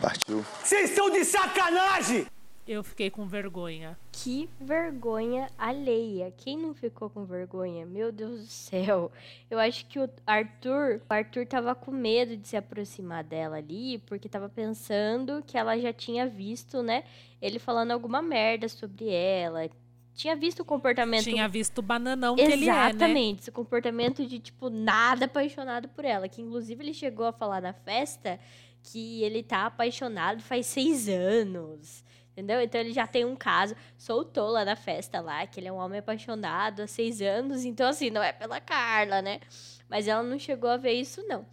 Partiu. 0.00 0.46
Vocês 0.62 0.90
estão 0.90 1.10
de 1.10 1.24
sacanagem! 1.24 2.28
Eu 2.72 2.84
fiquei 2.84 3.10
com 3.10 3.26
vergonha. 3.26 3.98
Que 4.12 4.48
vergonha 4.60 5.50
alheia. 5.58 6.32
Quem 6.36 6.56
não 6.56 6.72
ficou 6.72 7.10
com 7.10 7.24
vergonha? 7.24 7.84
Meu 7.84 8.12
Deus 8.12 8.42
do 8.42 8.46
céu. 8.46 9.10
Eu 9.50 9.58
acho 9.58 9.84
que 9.86 9.98
o 9.98 10.08
Arthur, 10.24 11.02
o 11.10 11.12
Arthur 11.12 11.48
tava 11.48 11.74
com 11.74 11.90
medo 11.90 12.36
de 12.36 12.46
se 12.46 12.56
aproximar 12.56 13.24
dela 13.24 13.56
ali, 13.56 13.98
porque 14.06 14.28
tava 14.28 14.48
pensando 14.48 15.42
que 15.44 15.58
ela 15.58 15.76
já 15.80 15.92
tinha 15.92 16.28
visto, 16.28 16.80
né, 16.80 17.02
ele 17.42 17.58
falando 17.58 17.90
alguma 17.90 18.22
merda 18.22 18.68
sobre 18.68 19.08
ela. 19.08 19.68
Tinha 20.14 20.36
visto 20.36 20.60
o 20.60 20.64
comportamento 20.64 21.24
Tinha 21.24 21.48
visto 21.48 21.78
o 21.78 21.82
bananão 21.82 22.36
que 22.36 22.42
ele 22.42 22.68
é, 22.68 22.72
né? 22.72 22.88
Exatamente, 22.90 23.40
esse 23.40 23.50
comportamento 23.50 24.24
de, 24.24 24.38
tipo, 24.38 24.70
nada 24.70 25.24
apaixonado 25.24 25.88
por 25.88 26.04
ela. 26.04 26.28
Que, 26.28 26.40
inclusive, 26.40 26.84
ele 26.84 26.94
chegou 26.94 27.26
a 27.26 27.32
falar 27.32 27.60
na 27.60 27.72
festa 27.72 28.38
que 28.80 29.24
ele 29.24 29.42
tá 29.42 29.66
apaixonado 29.66 30.40
faz 30.40 30.66
seis 30.66 31.08
anos. 31.08 32.08
Entendeu? 32.40 32.62
Então 32.62 32.80
ele 32.80 32.92
já 32.92 33.06
tem 33.06 33.24
um 33.26 33.36
caso, 33.36 33.76
soltou 33.98 34.48
lá 34.48 34.64
na 34.64 34.74
festa 34.74 35.20
lá, 35.20 35.46
que 35.46 35.60
ele 35.60 35.68
é 35.68 35.72
um 35.72 35.76
homem 35.76 35.98
apaixonado 35.98 36.80
há 36.80 36.86
seis 36.86 37.20
anos. 37.20 37.66
Então, 37.66 37.86
assim, 37.86 38.08
não 38.08 38.22
é 38.22 38.32
pela 38.32 38.58
Carla, 38.60 39.20
né? 39.20 39.40
Mas 39.90 40.08
ela 40.08 40.22
não 40.22 40.38
chegou 40.38 40.70
a 40.70 40.78
ver 40.78 40.92
isso, 40.92 41.22
não. 41.28 41.44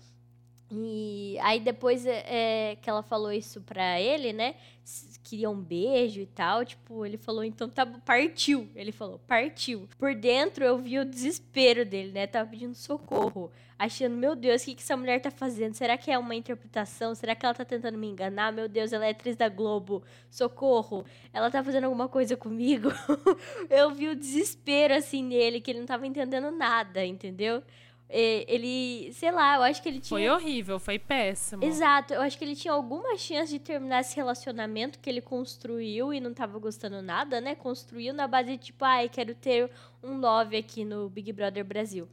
E 0.69 1.37
aí 1.41 1.59
depois 1.59 2.05
é, 2.05 2.25
é, 2.27 2.75
que 2.75 2.89
ela 2.89 3.01
falou 3.01 3.31
isso 3.31 3.61
pra 3.61 4.01
ele, 4.01 4.33
né? 4.33 4.55
Queria 5.23 5.49
um 5.49 5.61
beijo 5.61 6.19
e 6.19 6.25
tal. 6.25 6.65
Tipo, 6.65 7.05
ele 7.05 7.17
falou, 7.17 7.43
então 7.43 7.69
tá, 7.69 7.85
partiu. 7.85 8.67
Ele 8.75 8.91
falou, 8.91 9.19
partiu. 9.19 9.87
Por 9.97 10.13
dentro 10.13 10.65
eu 10.65 10.77
vi 10.77 10.99
o 10.99 11.05
desespero 11.05 11.85
dele, 11.85 12.11
né? 12.11 12.27
Tava 12.27 12.49
pedindo 12.49 12.75
socorro. 12.75 13.51
Achando, 13.79 14.15
meu 14.15 14.35
Deus, 14.35 14.63
o 14.63 14.65
que, 14.65 14.75
que 14.75 14.81
essa 14.81 14.97
mulher 14.97 15.21
tá 15.21 15.29
fazendo? 15.29 15.75
Será 15.75 15.97
que 15.97 16.09
é 16.09 16.17
uma 16.17 16.33
interpretação? 16.33 17.13
Será 17.13 17.35
que 17.35 17.45
ela 17.45 17.53
tá 17.53 17.63
tentando 17.63 17.97
me 17.97 18.07
enganar? 18.07 18.51
Meu 18.51 18.67
Deus, 18.67 18.91
ela 18.91 19.05
é 19.05 19.11
atriz 19.11 19.35
da 19.35 19.47
Globo. 19.47 20.03
Socorro. 20.31 21.05
Ela 21.31 21.51
tá 21.51 21.63
fazendo 21.63 21.83
alguma 21.83 22.09
coisa 22.09 22.35
comigo? 22.35 22.89
eu 23.69 23.91
vi 23.91 24.09
o 24.09 24.15
desespero, 24.15 24.95
assim, 24.95 25.23
nele, 25.23 25.61
que 25.61 25.71
ele 25.71 25.79
não 25.79 25.85
tava 25.85 26.07
entendendo 26.07 26.49
nada, 26.49 27.05
entendeu? 27.05 27.61
É, 28.09 28.45
Ele, 28.47 29.11
sei 29.13 29.31
lá, 29.31 29.57
eu 29.57 29.63
acho 29.63 29.81
que 29.81 29.89
ele 29.89 29.99
tinha. 29.99 30.17
Foi 30.17 30.29
horrível, 30.29 30.79
foi 30.79 30.97
péssimo. 30.97 31.63
Exato, 31.63 32.13
eu 32.13 32.21
acho 32.21 32.37
que 32.37 32.45
ele 32.45 32.55
tinha 32.55 32.73
alguma 32.73 33.17
chance 33.17 33.51
de 33.51 33.59
terminar 33.59 33.99
esse 33.99 34.15
relacionamento 34.15 34.99
que 34.99 35.09
ele 35.09 35.21
construiu 35.21 36.13
e 36.13 36.19
não 36.19 36.33
tava 36.33 36.57
gostando 36.57 37.01
nada, 37.01 37.41
né? 37.41 37.53
Construiu 37.53 38.13
na 38.13 38.27
base 38.27 38.51
de 38.51 38.57
tipo, 38.57 38.85
ai, 38.85 39.09
quero 39.09 39.35
ter 39.35 39.69
um 40.01 40.19
love 40.19 40.55
aqui 40.55 40.85
no 40.85 41.09
Big 41.09 41.33
Brother 41.33 41.65
Brasil. 41.65 42.07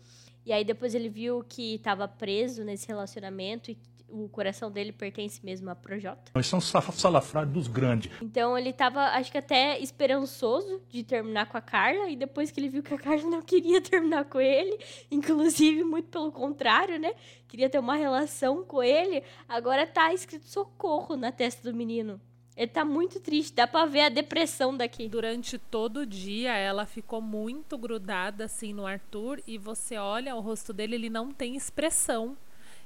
E 0.44 0.52
aí 0.52 0.64
depois 0.64 0.94
ele 0.94 1.08
viu 1.08 1.44
que 1.48 1.78
tava 1.78 2.06
preso 2.06 2.64
nesse 2.64 2.86
relacionamento 2.86 3.70
e 3.70 3.78
o 4.08 4.28
coração 4.28 4.70
dele 4.70 4.92
pertence 4.92 5.44
mesmo 5.44 5.70
a 5.70 5.74
Projota. 5.74 6.32
Nós 6.34 6.46
somos 6.46 6.66
salafrários 6.66 7.52
dos 7.52 7.66
grandes. 7.66 8.10
Então 8.22 8.56
ele 8.56 8.72
tava, 8.72 9.00
acho 9.00 9.30
que 9.30 9.38
até 9.38 9.78
esperançoso 9.78 10.80
de 10.88 11.02
terminar 11.02 11.46
com 11.46 11.56
a 11.56 11.60
Carla, 11.60 12.08
e 12.08 12.16
depois 12.16 12.50
que 12.50 12.60
ele 12.60 12.68
viu 12.68 12.82
que 12.82 12.94
a 12.94 12.98
Carla 12.98 13.22
não 13.22 13.42
queria 13.42 13.80
terminar 13.80 14.24
com 14.26 14.40
ele, 14.40 14.78
inclusive 15.10 15.82
muito 15.82 16.08
pelo 16.08 16.30
contrário, 16.30 16.98
né? 16.98 17.14
Queria 17.48 17.68
ter 17.68 17.78
uma 17.78 17.96
relação 17.96 18.64
com 18.64 18.82
ele, 18.82 19.22
agora 19.48 19.86
tá 19.86 20.12
escrito 20.12 20.46
socorro 20.46 21.16
na 21.16 21.32
testa 21.32 21.70
do 21.70 21.76
menino. 21.76 22.20
Ele 22.56 22.68
tá 22.68 22.84
muito 22.84 23.18
triste, 23.18 23.52
dá 23.52 23.66
pra 23.66 23.84
ver 23.84 24.02
a 24.02 24.08
depressão 24.08 24.76
daqui. 24.76 25.08
Durante 25.08 25.58
todo 25.58 25.98
o 26.00 26.06
dia, 26.06 26.56
ela 26.56 26.86
ficou 26.86 27.20
muito 27.20 27.76
grudada 27.76 28.44
assim 28.44 28.72
no 28.72 28.86
Arthur 28.86 29.42
e 29.44 29.58
você 29.58 29.96
olha 29.96 30.36
o 30.36 30.40
rosto 30.40 30.72
dele, 30.72 30.94
ele 30.94 31.10
não 31.10 31.32
tem 31.32 31.56
expressão. 31.56 32.36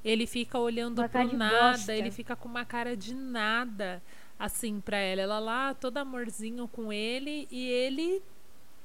Ele 0.04 0.26
fica 0.26 0.58
olhando 0.58 1.00
Uma 1.00 1.08
pro 1.08 1.36
nada, 1.36 1.72
bosta. 1.72 1.94
ele 1.94 2.10
fica 2.10 2.36
com 2.36 2.48
uma 2.48 2.64
cara 2.64 2.96
de 2.96 3.14
nada 3.14 4.02
assim 4.38 4.80
pra 4.80 4.96
ela. 4.98 5.22
Ela 5.22 5.38
lá, 5.38 5.74
todo 5.74 5.98
amorzinho 5.98 6.68
com 6.68 6.92
ele 6.92 7.48
e 7.50 7.68
ele 7.68 8.22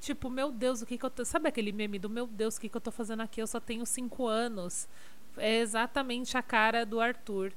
tipo, 0.00 0.28
meu 0.28 0.52
Deus, 0.52 0.82
o 0.82 0.86
que 0.86 0.98
que 0.98 1.04
eu 1.04 1.10
tô, 1.10 1.24
sabe 1.24 1.48
aquele 1.48 1.72
meme 1.72 1.98
do 1.98 2.10
meu 2.10 2.26
Deus, 2.26 2.56
o 2.56 2.60
que 2.60 2.68
que 2.68 2.76
eu 2.76 2.80
tô 2.80 2.90
fazendo 2.90 3.22
aqui? 3.22 3.40
Eu 3.40 3.46
só 3.46 3.58
tenho 3.58 3.86
cinco 3.86 4.26
anos. 4.26 4.86
É 5.36 5.60
exatamente 5.60 6.36
a 6.36 6.42
cara 6.42 6.84
do 6.84 7.00
Arthur 7.00 7.52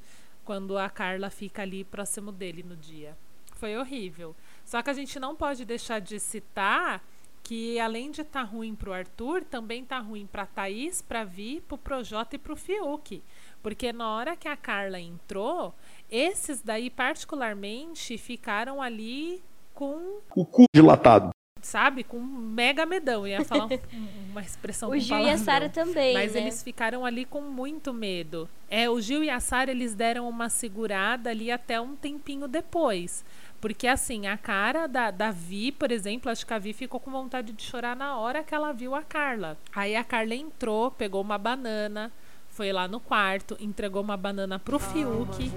quando 0.46 0.78
a 0.78 0.90
Carla 0.90 1.30
fica 1.30 1.62
ali 1.64 1.84
próximo 1.84 2.32
dele 2.32 2.64
no 2.64 2.76
dia. 2.76 3.18
Foi 3.56 3.76
horrível. 3.76 4.36
Só 4.64 4.82
que 4.82 4.90
a 4.90 4.94
gente 4.94 5.20
não 5.20 5.36
pode 5.36 5.66
deixar 5.66 6.00
de 6.00 6.20
citar 6.20 7.04
que 7.44 7.80
além 7.80 8.12
de 8.12 8.22
estar 8.22 8.44
ruim 8.44 8.76
pro 8.76 8.94
Arthur, 8.94 9.44
também 9.44 9.84
tá 9.84 10.00
ruim 10.00 10.28
pra 10.28 10.46
Thaís, 10.46 11.02
pra 11.02 11.24
Vi, 11.24 11.62
pro 11.68 11.78
Projota 11.78 12.36
e 12.36 12.40
pro 12.40 12.58
Fiuk. 12.58 13.22
Porque 13.68 13.92
na 13.92 14.08
hora 14.16 14.34
que 14.38 14.48
a 14.48 14.56
Carla 14.56 14.98
entrou, 14.98 15.76
esses 16.10 16.62
daí 16.62 16.90
particularmente 16.90 18.18
ficaram 18.18 18.82
ali 18.82 19.44
com, 19.74 20.20
O 20.34 20.46
cu 20.46 20.64
dilatado. 20.74 21.32
sabe, 21.62 22.02
com 22.06 22.18
mega 22.18 22.86
medão. 22.86 23.28
Eu 23.28 23.40
ia 23.40 23.44
falar 23.44 23.66
um- 23.66 23.70
uma 24.32 24.40
expressão 24.42 24.90
O 24.92 24.98
Gil 24.98 25.20
e 25.20 25.30
a. 25.30 25.38
Sara 25.38 25.68
também, 25.68 26.14
Mas 26.14 26.32
né? 26.34 26.40
eles 26.40 26.64
ficaram 26.64 27.06
ali 27.06 27.26
com 27.26 27.42
muito 27.42 27.94
medo. 27.94 28.48
É, 28.70 28.90
o 28.90 29.02
Gil 29.02 29.22
e 29.22 29.30
a 29.30 29.42
Sara, 29.42 29.70
eles 29.70 29.94
deram 29.94 30.30
uma 30.30 30.48
segurada 30.48 31.30
ali 31.30 31.52
até 31.52 31.82
um 31.82 31.94
tempinho 31.94 32.48
depois. 32.48 33.26
Porque, 33.60 33.86
assim, 33.86 34.28
a 34.28 34.38
cara 34.38 34.88
da, 34.88 35.12
da 35.12 35.30
Vi, 35.32 35.74
por 35.74 35.92
exemplo, 35.92 36.32
acho 36.32 36.46
que 36.48 36.54
a 36.54 36.58
Vi 36.60 36.72
ficou 36.72 37.02
com 37.02 37.12
vontade 37.12 37.52
de 37.52 37.64
chorar 37.64 37.98
na 37.98 38.16
hora 38.18 38.44
que 38.46 38.56
ela 38.56 38.72
viu 38.72 38.96
a 38.96 39.04
Carla. 39.04 39.58
Aí 39.76 39.94
a 39.94 40.06
Carla 40.06 40.36
entrou, 40.36 40.90
pegou 40.90 41.22
uma 41.22 41.38
banana, 41.38 42.10
foi 42.58 42.74
lá 42.74 42.88
no 42.88 43.00
quarto, 43.00 43.56
entregou 43.60 44.02
uma 44.02 44.18
banana 44.18 44.58
pro 44.58 44.80
Fiuk. 44.80 45.52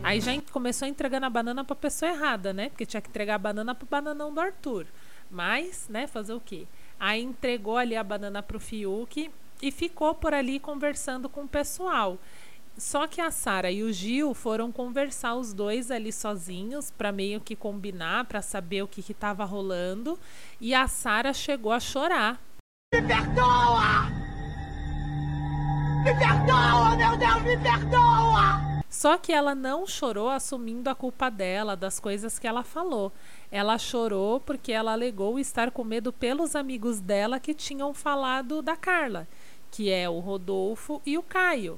Aí 0.00 0.20
já 0.20 0.30
começou 0.52 0.86
entregando 0.86 1.26
a 1.26 1.30
banana 1.30 1.64
pra 1.64 1.74
pessoa 1.74 2.12
errada, 2.12 2.52
né? 2.52 2.68
Porque 2.68 2.86
tinha 2.86 3.00
que 3.00 3.08
entregar 3.08 3.34
a 3.34 3.38
banana 3.38 3.74
pro 3.74 3.84
bananão 3.84 4.32
do 4.32 4.40
Arthur. 4.40 4.86
Mas, 5.28 5.88
né, 5.88 6.06
fazer 6.06 6.34
o 6.34 6.40
quê? 6.40 6.68
Aí 7.00 7.20
entregou 7.20 7.76
ali 7.76 7.96
a 7.96 8.04
banana 8.04 8.44
pro 8.44 8.60
Fiuk 8.60 9.28
e 9.60 9.72
ficou 9.72 10.14
por 10.14 10.32
ali 10.32 10.60
conversando 10.60 11.28
com 11.28 11.42
o 11.42 11.48
pessoal. 11.48 12.16
Só 12.78 13.08
que 13.08 13.20
a 13.20 13.32
Sara 13.32 13.72
e 13.72 13.82
o 13.82 13.92
Gil 13.92 14.32
foram 14.32 14.70
conversar 14.70 15.34
os 15.34 15.52
dois 15.52 15.90
ali 15.90 16.12
sozinhos 16.12 16.92
para 16.92 17.10
meio 17.10 17.40
que 17.40 17.56
combinar, 17.56 18.26
para 18.26 18.40
saber 18.40 18.82
o 18.82 18.88
que 18.88 19.02
que 19.02 19.14
tava 19.14 19.44
rolando, 19.44 20.16
e 20.60 20.74
a 20.74 20.86
Sara 20.86 21.32
chegou 21.32 21.72
a 21.72 21.80
chorar. 21.80 22.40
Me 22.94 23.02
perdoa! 23.02 24.35
Me 26.06 26.14
perdoa, 26.14 26.94
meu 26.96 27.16
Deus, 27.16 27.42
me 27.42 27.56
perdoa! 27.56 28.84
Só 28.88 29.18
que 29.18 29.32
ela 29.32 29.56
não 29.56 29.84
chorou 29.84 30.28
assumindo 30.28 30.88
a 30.88 30.94
culpa 30.94 31.28
dela, 31.28 31.74
das 31.74 31.98
coisas 31.98 32.38
que 32.38 32.46
ela 32.46 32.62
falou. 32.62 33.12
Ela 33.50 33.76
chorou 33.76 34.38
porque 34.38 34.70
ela 34.70 34.92
alegou 34.92 35.36
estar 35.36 35.72
com 35.72 35.82
medo 35.82 36.12
pelos 36.12 36.54
amigos 36.54 37.00
dela 37.00 37.40
que 37.40 37.52
tinham 37.52 37.92
falado 37.92 38.62
da 38.62 38.76
Carla, 38.76 39.26
que 39.68 39.90
é 39.90 40.08
o 40.08 40.20
Rodolfo 40.20 41.02
e 41.04 41.18
o 41.18 41.24
Caio. 41.24 41.76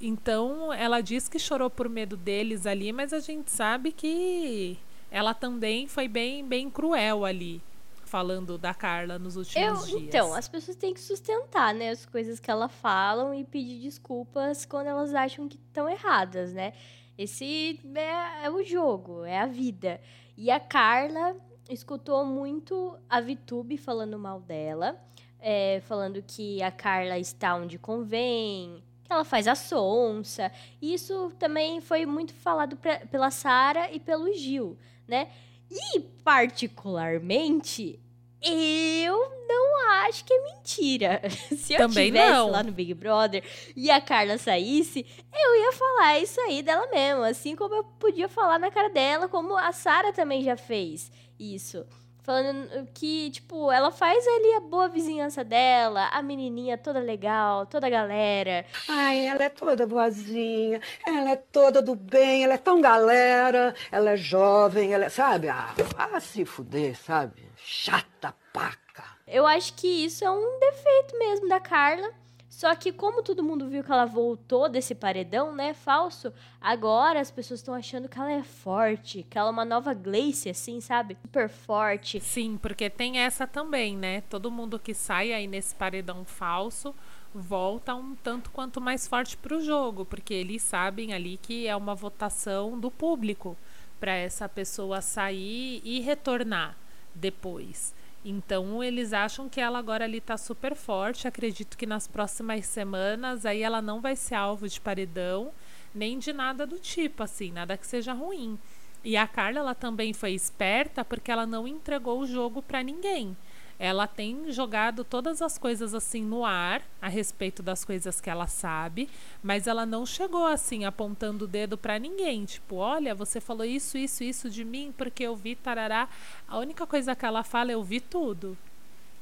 Então, 0.00 0.72
ela 0.72 1.00
diz 1.00 1.28
que 1.28 1.38
chorou 1.38 1.70
por 1.70 1.88
medo 1.88 2.16
deles 2.16 2.66
ali, 2.66 2.92
mas 2.92 3.12
a 3.12 3.20
gente 3.20 3.52
sabe 3.52 3.92
que 3.92 4.76
ela 5.08 5.32
também 5.32 5.86
foi 5.86 6.08
bem, 6.08 6.44
bem 6.44 6.68
cruel 6.68 7.24
ali, 7.24 7.62
falando 8.06 8.56
da 8.56 8.72
Carla 8.72 9.18
nos 9.18 9.34
Eu, 9.34 9.40
últimos 9.40 9.86
dias. 9.88 10.02
então, 10.02 10.32
as 10.34 10.48
pessoas 10.48 10.76
têm 10.76 10.94
que 10.94 11.00
sustentar, 11.00 11.74
né, 11.74 11.90
as 11.90 12.06
coisas 12.06 12.40
que 12.40 12.50
elas 12.50 12.72
falam 12.72 13.34
e 13.34 13.44
pedir 13.44 13.80
desculpas 13.82 14.64
quando 14.64 14.86
elas 14.86 15.12
acham 15.14 15.48
que 15.48 15.56
estão 15.56 15.88
erradas, 15.88 16.52
né? 16.52 16.72
Esse 17.18 17.80
é, 17.94 18.44
é 18.46 18.50
o 18.50 18.62
jogo, 18.62 19.24
é 19.24 19.38
a 19.38 19.46
vida. 19.46 20.00
E 20.36 20.50
a 20.50 20.60
Carla 20.60 21.34
escutou 21.68 22.24
muito 22.24 22.96
a 23.08 23.20
Vitube 23.20 23.76
falando 23.76 24.18
mal 24.18 24.40
dela, 24.40 25.00
é, 25.40 25.80
falando 25.86 26.22
que 26.22 26.62
a 26.62 26.70
Carla 26.70 27.18
está 27.18 27.54
onde 27.56 27.78
convém, 27.78 28.82
que 29.02 29.12
ela 29.12 29.24
faz 29.24 29.48
a 29.48 29.54
sonsa. 29.54 30.52
Isso 30.80 31.32
também 31.38 31.80
foi 31.80 32.04
muito 32.04 32.34
falado 32.34 32.76
pra- 32.76 33.00
pela 33.06 33.30
Sara 33.30 33.90
e 33.92 33.98
pelo 33.98 34.32
Gil, 34.34 34.76
né? 35.08 35.28
E, 35.70 36.00
particularmente, 36.24 38.00
eu 38.42 39.16
não 39.48 39.78
acho 40.04 40.24
que 40.24 40.32
é 40.32 40.44
mentira. 40.44 41.22
Se 41.56 41.74
eu 41.74 41.78
Também 41.78 42.06
tivesse 42.06 42.30
não. 42.32 42.50
lá 42.50 42.62
no 42.62 42.72
Big 42.72 42.94
Brother 42.94 43.42
e 43.74 43.90
a 43.90 44.00
Carla 44.00 44.38
saísse, 44.38 45.04
eu 45.32 45.56
ia 45.56 45.72
falar 45.72 46.18
isso 46.20 46.40
aí 46.42 46.62
dela 46.62 46.86
mesmo. 46.88 47.22
Assim 47.22 47.56
como 47.56 47.74
eu 47.74 47.84
podia 47.84 48.28
falar 48.28 48.58
na 48.58 48.70
cara 48.70 48.88
dela, 48.88 49.28
como 49.28 49.56
a 49.56 49.72
Sara 49.72 50.12
também 50.12 50.42
já 50.42 50.56
fez 50.56 51.10
isso. 51.38 51.84
Falando 52.26 52.88
que, 52.92 53.30
tipo, 53.30 53.70
ela 53.70 53.92
faz 53.92 54.26
ali 54.26 54.54
a 54.54 54.60
boa 54.60 54.88
vizinhança 54.88 55.44
dela, 55.44 56.08
a 56.08 56.20
menininha 56.20 56.76
toda 56.76 56.98
legal, 56.98 57.66
toda 57.66 57.86
a 57.86 57.90
galera. 57.90 58.66
Ai, 58.88 59.28
ela 59.28 59.44
é 59.44 59.48
toda 59.48 59.86
boazinha, 59.86 60.80
ela 61.06 61.30
é 61.30 61.36
toda 61.36 61.80
do 61.80 61.94
bem, 61.94 62.42
ela 62.42 62.54
é 62.54 62.58
tão 62.58 62.80
galera, 62.80 63.72
ela 63.92 64.10
é 64.10 64.16
jovem, 64.16 64.92
ela 64.92 65.04
é, 65.04 65.08
sabe? 65.08 65.48
Ah, 65.48 65.72
ah 65.96 66.18
se 66.18 66.44
fuder, 66.44 66.96
sabe? 66.96 67.48
Chata 67.56 68.34
paca. 68.52 69.04
Eu 69.24 69.46
acho 69.46 69.74
que 69.74 69.86
isso 69.86 70.24
é 70.24 70.30
um 70.32 70.58
defeito 70.58 71.16
mesmo 71.20 71.48
da 71.48 71.60
Carla. 71.60 72.12
Só 72.56 72.74
que 72.74 72.90
como 72.90 73.22
todo 73.22 73.44
mundo 73.44 73.68
viu 73.68 73.84
que 73.84 73.92
ela 73.92 74.06
voltou 74.06 74.66
desse 74.66 74.94
paredão, 74.94 75.54
né, 75.54 75.74
falso, 75.74 76.32
agora 76.58 77.20
as 77.20 77.30
pessoas 77.30 77.60
estão 77.60 77.74
achando 77.74 78.08
que 78.08 78.18
ela 78.18 78.32
é 78.32 78.42
forte, 78.42 79.26
que 79.28 79.36
ela 79.36 79.48
é 79.48 79.52
uma 79.52 79.62
nova 79.62 79.92
Gleice, 79.92 80.48
assim, 80.48 80.80
sabe? 80.80 81.18
Super 81.20 81.50
forte. 81.50 82.18
Sim, 82.18 82.56
porque 82.56 82.88
tem 82.88 83.18
essa 83.18 83.46
também, 83.46 83.94
né? 83.94 84.22
Todo 84.22 84.50
mundo 84.50 84.78
que 84.78 84.94
sai 84.94 85.34
aí 85.34 85.46
nesse 85.46 85.74
paredão 85.74 86.24
falso 86.24 86.94
volta 87.34 87.94
um 87.94 88.14
tanto 88.14 88.50
quanto 88.50 88.80
mais 88.80 89.06
forte 89.06 89.36
pro 89.36 89.60
jogo, 89.60 90.06
porque 90.06 90.32
eles 90.32 90.62
sabem 90.62 91.12
ali 91.12 91.36
que 91.36 91.66
é 91.66 91.76
uma 91.76 91.94
votação 91.94 92.80
do 92.80 92.90
público 92.90 93.54
para 94.00 94.12
essa 94.12 94.48
pessoa 94.48 95.02
sair 95.02 95.82
e 95.84 96.00
retornar 96.00 96.74
depois. 97.14 97.94
Então 98.28 98.82
eles 98.82 99.12
acham 99.12 99.48
que 99.48 99.60
ela 99.60 99.78
agora 99.78 100.04
ali 100.04 100.20
tá 100.20 100.36
super 100.36 100.74
forte. 100.74 101.28
Acredito 101.28 101.78
que 101.78 101.86
nas 101.86 102.08
próximas 102.08 102.66
semanas 102.66 103.46
aí 103.46 103.62
ela 103.62 103.80
não 103.80 104.00
vai 104.00 104.16
ser 104.16 104.34
alvo 104.34 104.68
de 104.68 104.80
paredão, 104.80 105.52
nem 105.94 106.18
de 106.18 106.32
nada 106.32 106.66
do 106.66 106.76
tipo, 106.76 107.22
assim, 107.22 107.52
nada 107.52 107.76
que 107.76 107.86
seja 107.86 108.12
ruim. 108.12 108.58
E 109.04 109.16
a 109.16 109.28
Carla 109.28 109.60
ela 109.60 109.76
também 109.76 110.12
foi 110.12 110.32
esperta 110.32 111.04
porque 111.04 111.30
ela 111.30 111.46
não 111.46 111.68
entregou 111.68 112.18
o 112.18 112.26
jogo 112.26 112.60
para 112.60 112.82
ninguém. 112.82 113.36
Ela 113.78 114.06
tem 114.06 114.50
jogado 114.50 115.04
todas 115.04 115.42
as 115.42 115.58
coisas 115.58 115.94
assim 115.94 116.22
no 116.22 116.44
ar 116.44 116.82
a 117.00 117.08
respeito 117.08 117.62
das 117.62 117.84
coisas 117.84 118.20
que 118.20 118.30
ela 118.30 118.46
sabe, 118.46 119.08
mas 119.42 119.66
ela 119.66 119.84
não 119.84 120.06
chegou 120.06 120.46
assim 120.46 120.84
apontando 120.84 121.44
o 121.44 121.48
dedo 121.48 121.76
para 121.76 121.98
ninguém, 121.98 122.44
tipo, 122.44 122.76
olha, 122.76 123.14
você 123.14 123.40
falou 123.40 123.64
isso, 123.64 123.98
isso, 123.98 124.24
isso 124.24 124.48
de 124.48 124.64
mim 124.64 124.94
porque 124.96 125.24
eu 125.24 125.36
vi 125.36 125.54
tarará. 125.54 126.08
A 126.48 126.58
única 126.58 126.86
coisa 126.86 127.14
que 127.14 127.26
ela 127.26 127.42
fala 127.42 127.70
é 127.70 127.74
eu 127.74 127.82
vi 127.82 128.00
tudo. 128.00 128.56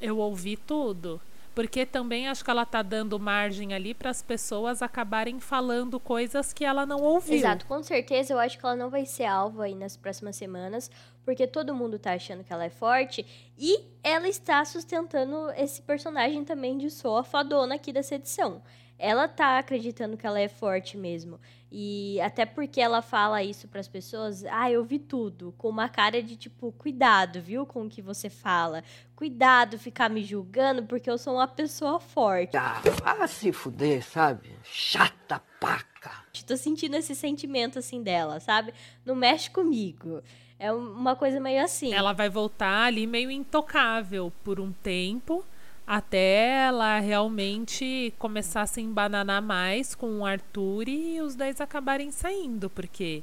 Eu 0.00 0.18
ouvi 0.18 0.56
tudo. 0.56 1.20
Porque 1.54 1.86
também 1.86 2.28
acho 2.28 2.44
que 2.44 2.50
ela 2.50 2.66
tá 2.66 2.82
dando 2.82 3.18
margem 3.18 3.72
ali 3.72 3.94
para 3.94 4.10
as 4.10 4.20
pessoas 4.20 4.82
acabarem 4.82 5.38
falando 5.38 6.00
coisas 6.00 6.52
que 6.52 6.64
ela 6.64 6.84
não 6.84 7.00
ouviu. 7.00 7.36
Exato, 7.36 7.64
com 7.66 7.82
certeza 7.82 8.32
eu 8.32 8.38
acho 8.38 8.58
que 8.58 8.66
ela 8.66 8.74
não 8.74 8.90
vai 8.90 9.06
ser 9.06 9.24
alvo 9.24 9.62
aí 9.62 9.74
nas 9.74 9.96
próximas 9.96 10.34
semanas, 10.34 10.90
porque 11.24 11.46
todo 11.46 11.74
mundo 11.74 11.98
tá 11.98 12.14
achando 12.14 12.42
que 12.42 12.52
ela 12.52 12.64
é 12.64 12.70
forte 12.70 13.24
e 13.56 13.84
ela 14.02 14.28
está 14.28 14.64
sustentando 14.64 15.50
esse 15.56 15.80
personagem 15.80 16.44
também 16.44 16.76
de 16.76 16.90
sou 16.90 17.16
a 17.16 17.24
fadona 17.24 17.76
aqui 17.76 17.92
dessa 17.92 18.16
edição. 18.16 18.60
Ela 18.98 19.26
tá 19.26 19.58
acreditando 19.58 20.16
que 20.16 20.26
ela 20.26 20.40
é 20.40 20.48
forte 20.48 20.96
mesmo. 20.96 21.40
E 21.70 22.20
até 22.20 22.46
porque 22.46 22.80
ela 22.80 23.02
fala 23.02 23.42
isso 23.42 23.66
pras 23.66 23.88
pessoas, 23.88 24.44
ah, 24.44 24.70
eu 24.70 24.84
vi 24.84 25.00
tudo, 25.00 25.52
com 25.58 25.68
uma 25.68 25.88
cara 25.88 26.22
de 26.22 26.36
tipo, 26.36 26.70
cuidado, 26.72 27.40
viu, 27.40 27.66
com 27.66 27.84
o 27.84 27.88
que 27.88 28.00
você 28.00 28.30
fala. 28.30 28.84
Cuidado 29.16 29.76
ficar 29.78 30.08
me 30.08 30.22
julgando 30.22 30.84
porque 30.84 31.10
eu 31.10 31.18
sou 31.18 31.34
uma 31.34 31.48
pessoa 31.48 31.98
forte. 31.98 32.56
Ah, 32.56 32.80
ah 33.04 33.26
se 33.26 33.50
fuder, 33.52 34.04
sabe? 34.04 34.50
Chata 34.62 35.42
paca. 35.58 36.12
Tô 36.46 36.56
sentindo 36.56 36.96
esse 36.96 37.14
sentimento 37.14 37.78
assim 37.78 38.02
dela, 38.02 38.38
sabe? 38.38 38.72
Não 39.04 39.16
mexe 39.16 39.50
comigo. 39.50 40.22
É 40.58 40.72
uma 40.72 41.16
coisa 41.16 41.40
meio 41.40 41.62
assim. 41.62 41.92
Ela 41.92 42.12
vai 42.12 42.28
voltar 42.28 42.84
ali 42.84 43.06
meio 43.06 43.30
intocável 43.30 44.32
por 44.44 44.60
um 44.60 44.72
tempo, 44.72 45.44
até 45.86 46.66
ela 46.66 46.98
realmente 46.98 48.12
começar 48.18 48.62
a 48.62 48.66
se 48.66 48.80
embananar 48.80 49.42
mais 49.42 49.94
com 49.94 50.20
o 50.20 50.26
Arthur 50.26 50.88
e 50.88 51.20
os 51.20 51.34
dois 51.34 51.60
acabarem 51.60 52.10
saindo, 52.10 52.70
porque 52.70 53.22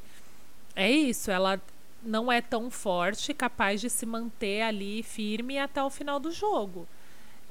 é 0.76 0.90
isso, 0.90 1.32
ela 1.32 1.60
não 2.04 2.32
é 2.32 2.42
tão 2.42 2.70
forte, 2.70 3.34
capaz 3.34 3.82
de 3.82 3.90
se 3.90 4.06
manter 4.06 4.62
ali 4.62 5.04
firme 5.04 5.58
até 5.58 5.84
o 5.84 5.90
final 5.90 6.20
do 6.20 6.32
jogo. 6.32 6.88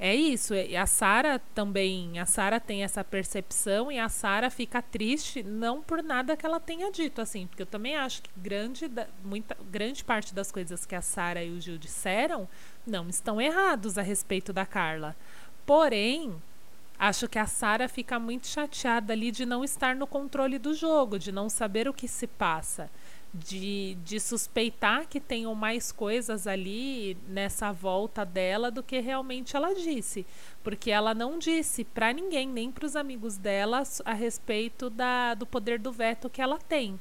É 0.03 0.15
isso. 0.15 0.55
E 0.55 0.75
a 0.75 0.87
Sara 0.87 1.37
também, 1.53 2.17
a 2.17 2.25
Sara 2.25 2.59
tem 2.59 2.83
essa 2.83 3.03
percepção 3.03 3.91
e 3.91 3.99
a 3.99 4.09
Sara 4.09 4.49
fica 4.49 4.81
triste 4.81 5.43
não 5.43 5.79
por 5.83 6.01
nada 6.01 6.35
que 6.35 6.43
ela 6.43 6.59
tenha 6.59 6.91
dito, 6.91 7.21
assim, 7.21 7.45
porque 7.45 7.61
eu 7.61 7.67
também 7.67 7.95
acho 7.95 8.23
que 8.23 8.29
grande, 8.35 8.89
muita, 9.23 9.55
grande 9.69 10.03
parte 10.03 10.33
das 10.33 10.51
coisas 10.51 10.87
que 10.87 10.95
a 10.95 11.03
Sara 11.03 11.43
e 11.43 11.51
o 11.51 11.61
Gil 11.61 11.77
disseram 11.77 12.49
não 12.85 13.07
estão 13.09 13.39
errados 13.39 13.95
a 13.95 14.01
respeito 14.01 14.51
da 14.51 14.65
Carla. 14.65 15.15
Porém, 15.67 16.33
acho 16.97 17.29
que 17.29 17.37
a 17.37 17.45
Sara 17.45 17.87
fica 17.87 18.17
muito 18.17 18.47
chateada 18.47 19.13
ali 19.13 19.29
de 19.29 19.45
não 19.45 19.63
estar 19.63 19.95
no 19.95 20.07
controle 20.07 20.57
do 20.57 20.73
jogo, 20.73 21.19
de 21.19 21.31
não 21.31 21.47
saber 21.47 21.87
o 21.87 21.93
que 21.93 22.07
se 22.07 22.25
passa 22.25 22.89
de, 23.33 23.97
de 24.03 24.19
suspeitar 24.19 25.07
que 25.07 25.19
tenham 25.19 25.55
mais 25.55 25.91
coisas 25.91 26.47
ali 26.47 27.17
nessa 27.27 27.71
volta 27.71 28.25
dela 28.25 28.69
do 28.69 28.83
que 28.83 28.99
realmente 28.99 29.55
ela 29.55 29.73
disse. 29.73 30.25
Porque 30.63 30.91
ela 30.91 31.13
não 31.13 31.39
disse 31.39 31.83
para 31.83 32.11
ninguém, 32.11 32.47
nem 32.47 32.71
para 32.71 32.85
os 32.85 32.95
amigos 32.95 33.37
dela, 33.37 33.83
a 34.05 34.13
respeito 34.13 34.89
da, 34.89 35.33
do 35.33 35.45
poder 35.45 35.79
do 35.79 35.91
veto 35.91 36.29
que 36.29 36.41
ela 36.41 36.57
tem. 36.57 36.99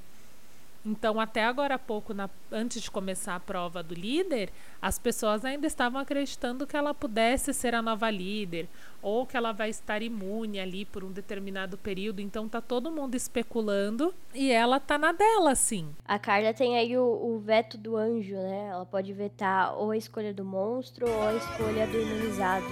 Então, 0.85 1.21
até 1.21 1.45
agora 1.45 1.75
há 1.75 1.79
pouco, 1.79 2.15
na, 2.15 2.29
antes 2.51 2.81
de 2.81 2.91
começar 2.91 3.35
a 3.35 3.41
prova 3.41 3.83
do 3.83 3.95
líder, 3.95 4.51
as 4.81 4.99
pessoas 4.99 5.45
ainda 5.45 5.67
estavam 5.67 6.01
acreditando 6.01 6.67
que 6.67 6.77
ela 6.77 6.95
pudesse 6.95 7.53
ser 7.53 7.75
a 7.75 7.83
nova 7.83 8.11
líder, 8.11 8.67
ou 9.03 9.27
que 9.27 9.37
ela 9.37 9.53
vai 9.53 9.69
estar 9.69 10.01
imune 10.03 10.59
ali 10.59 10.87
por 10.87 11.05
um 11.05 11.13
determinado 11.13 11.77
período. 11.77 12.21
Então, 12.21 12.49
tá 12.49 12.61
todo 12.61 12.91
mundo 12.91 13.15
especulando 13.15 14.15
e 14.35 14.51
ela 14.51 14.81
tá 14.81 14.97
na 14.97 15.13
dela, 15.13 15.55
sim. 15.55 15.95
A 16.05 16.19
Carla 16.19 16.55
tem 16.55 16.79
aí 16.79 16.97
o, 16.97 17.05
o 17.05 17.39
veto 17.39 17.77
do 17.77 17.97
anjo, 17.97 18.35
né? 18.35 18.69
Ela 18.71 18.87
pode 18.87 19.13
vetar 19.13 19.77
ou 19.77 19.91
a 19.91 19.97
escolha 19.97 20.33
do 20.33 20.45
monstro 20.45 21.09
ou 21.09 21.29
a 21.29 21.35
escolha 21.35 21.87
do 21.87 22.01
imunizado. 22.01 22.67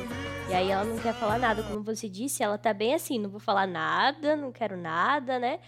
E 0.48 0.54
aí 0.54 0.70
ela 0.70 0.84
não 0.84 0.98
quer 0.98 1.12
falar 1.12 1.38
nada. 1.38 1.62
Como 1.62 1.82
você 1.82 2.08
disse, 2.08 2.42
ela 2.42 2.56
tá 2.56 2.72
bem 2.72 2.94
assim: 2.94 3.18
não 3.18 3.28
vou 3.28 3.40
falar 3.40 3.66
nada, 3.66 4.34
não 4.34 4.50
quero 4.50 4.76
nada, 4.76 5.38
né? 5.38 5.60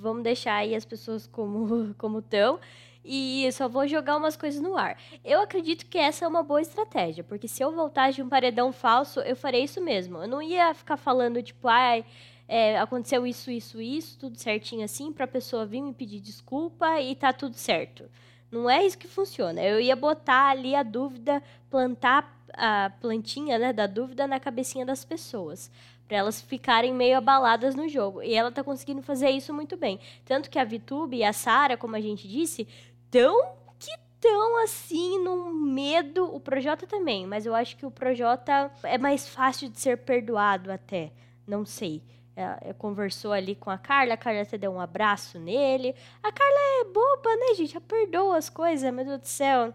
Vamos 0.00 0.22
deixar 0.22 0.56
aí 0.56 0.74
as 0.74 0.84
pessoas 0.84 1.26
como 1.26 1.94
como 1.98 2.20
estão 2.20 2.60
e 3.06 3.48
só 3.52 3.68
vou 3.68 3.86
jogar 3.86 4.16
umas 4.16 4.36
coisas 4.36 4.60
no 4.60 4.76
ar. 4.76 4.98
Eu 5.24 5.40
acredito 5.40 5.86
que 5.86 5.96
essa 5.96 6.24
é 6.24 6.28
uma 6.28 6.42
boa 6.42 6.60
estratégia, 6.60 7.22
porque 7.22 7.46
se 7.46 7.62
eu 7.62 7.72
voltasse 7.72 8.16
de 8.16 8.22
um 8.22 8.28
paredão 8.28 8.72
falso, 8.72 9.20
eu 9.20 9.36
farei 9.36 9.62
isso 9.62 9.80
mesmo. 9.80 10.18
Eu 10.18 10.28
não 10.28 10.42
ia 10.42 10.74
ficar 10.74 10.96
falando 10.96 11.40
tipo, 11.40 11.68
ai, 11.68 12.04
é, 12.48 12.78
aconteceu 12.78 13.24
isso, 13.24 13.50
isso, 13.50 13.80
isso, 13.80 14.18
tudo 14.18 14.36
certinho 14.38 14.84
assim, 14.84 15.12
pra 15.12 15.26
pessoa 15.26 15.64
vir 15.64 15.80
me 15.80 15.94
pedir 15.94 16.20
desculpa 16.20 17.00
e 17.00 17.14
tá 17.14 17.32
tudo 17.32 17.54
certo. 17.54 18.10
Não 18.50 18.68
é 18.68 18.84
isso 18.84 18.98
que 18.98 19.06
funciona. 19.06 19.62
Eu 19.62 19.80
ia 19.80 19.94
botar 19.94 20.50
ali 20.50 20.74
a 20.74 20.82
dúvida, 20.82 21.42
plantar 21.70 22.34
a 22.52 22.90
plantinha 23.00 23.58
né, 23.58 23.72
da 23.72 23.86
dúvida 23.86 24.26
na 24.26 24.40
cabecinha 24.40 24.86
das 24.86 25.04
pessoas 25.04 25.70
para 26.06 26.18
elas 26.18 26.40
ficarem 26.40 26.94
meio 26.94 27.18
abaladas 27.18 27.74
no 27.74 27.88
jogo. 27.88 28.22
E 28.22 28.34
ela 28.34 28.52
tá 28.52 28.62
conseguindo 28.62 29.02
fazer 29.02 29.30
isso 29.30 29.52
muito 29.52 29.76
bem. 29.76 29.98
Tanto 30.24 30.48
que 30.48 30.58
a 30.58 30.64
VTube 30.64 31.16
e 31.16 31.24
a 31.24 31.32
Sara, 31.32 31.76
como 31.76 31.96
a 31.96 32.00
gente 32.00 32.28
disse, 32.28 32.66
tão 33.10 33.56
que 33.78 33.92
tão 34.20 34.62
assim 34.62 35.22
no 35.22 35.52
medo, 35.52 36.34
o 36.34 36.40
Projota 36.40 36.86
também, 36.86 37.26
mas 37.26 37.46
eu 37.46 37.54
acho 37.54 37.76
que 37.76 37.84
o 37.84 37.90
Projota 37.90 38.70
é 38.82 38.96
mais 38.98 39.28
fácil 39.28 39.68
de 39.68 39.78
ser 39.78 39.98
perdoado 39.98 40.72
até, 40.72 41.12
não 41.46 41.64
sei. 41.64 42.02
Ela, 42.34 42.58
ela 42.60 42.74
conversou 42.74 43.32
ali 43.32 43.54
com 43.54 43.70
a 43.70 43.78
Carla, 43.78 44.14
a 44.14 44.16
Carla 44.16 44.42
até 44.42 44.58
deu 44.58 44.70
um 44.70 44.80
abraço 44.80 45.38
nele. 45.38 45.94
A 46.22 46.30
Carla 46.30 46.58
é 46.80 46.84
boba, 46.84 47.36
né, 47.36 47.54
gente? 47.56 47.72
Já 47.72 47.80
perdoa 47.80 48.36
as 48.36 48.50
coisas, 48.50 48.92
meu 48.92 49.04
Deus 49.04 49.20
do 49.20 49.26
céu. 49.26 49.72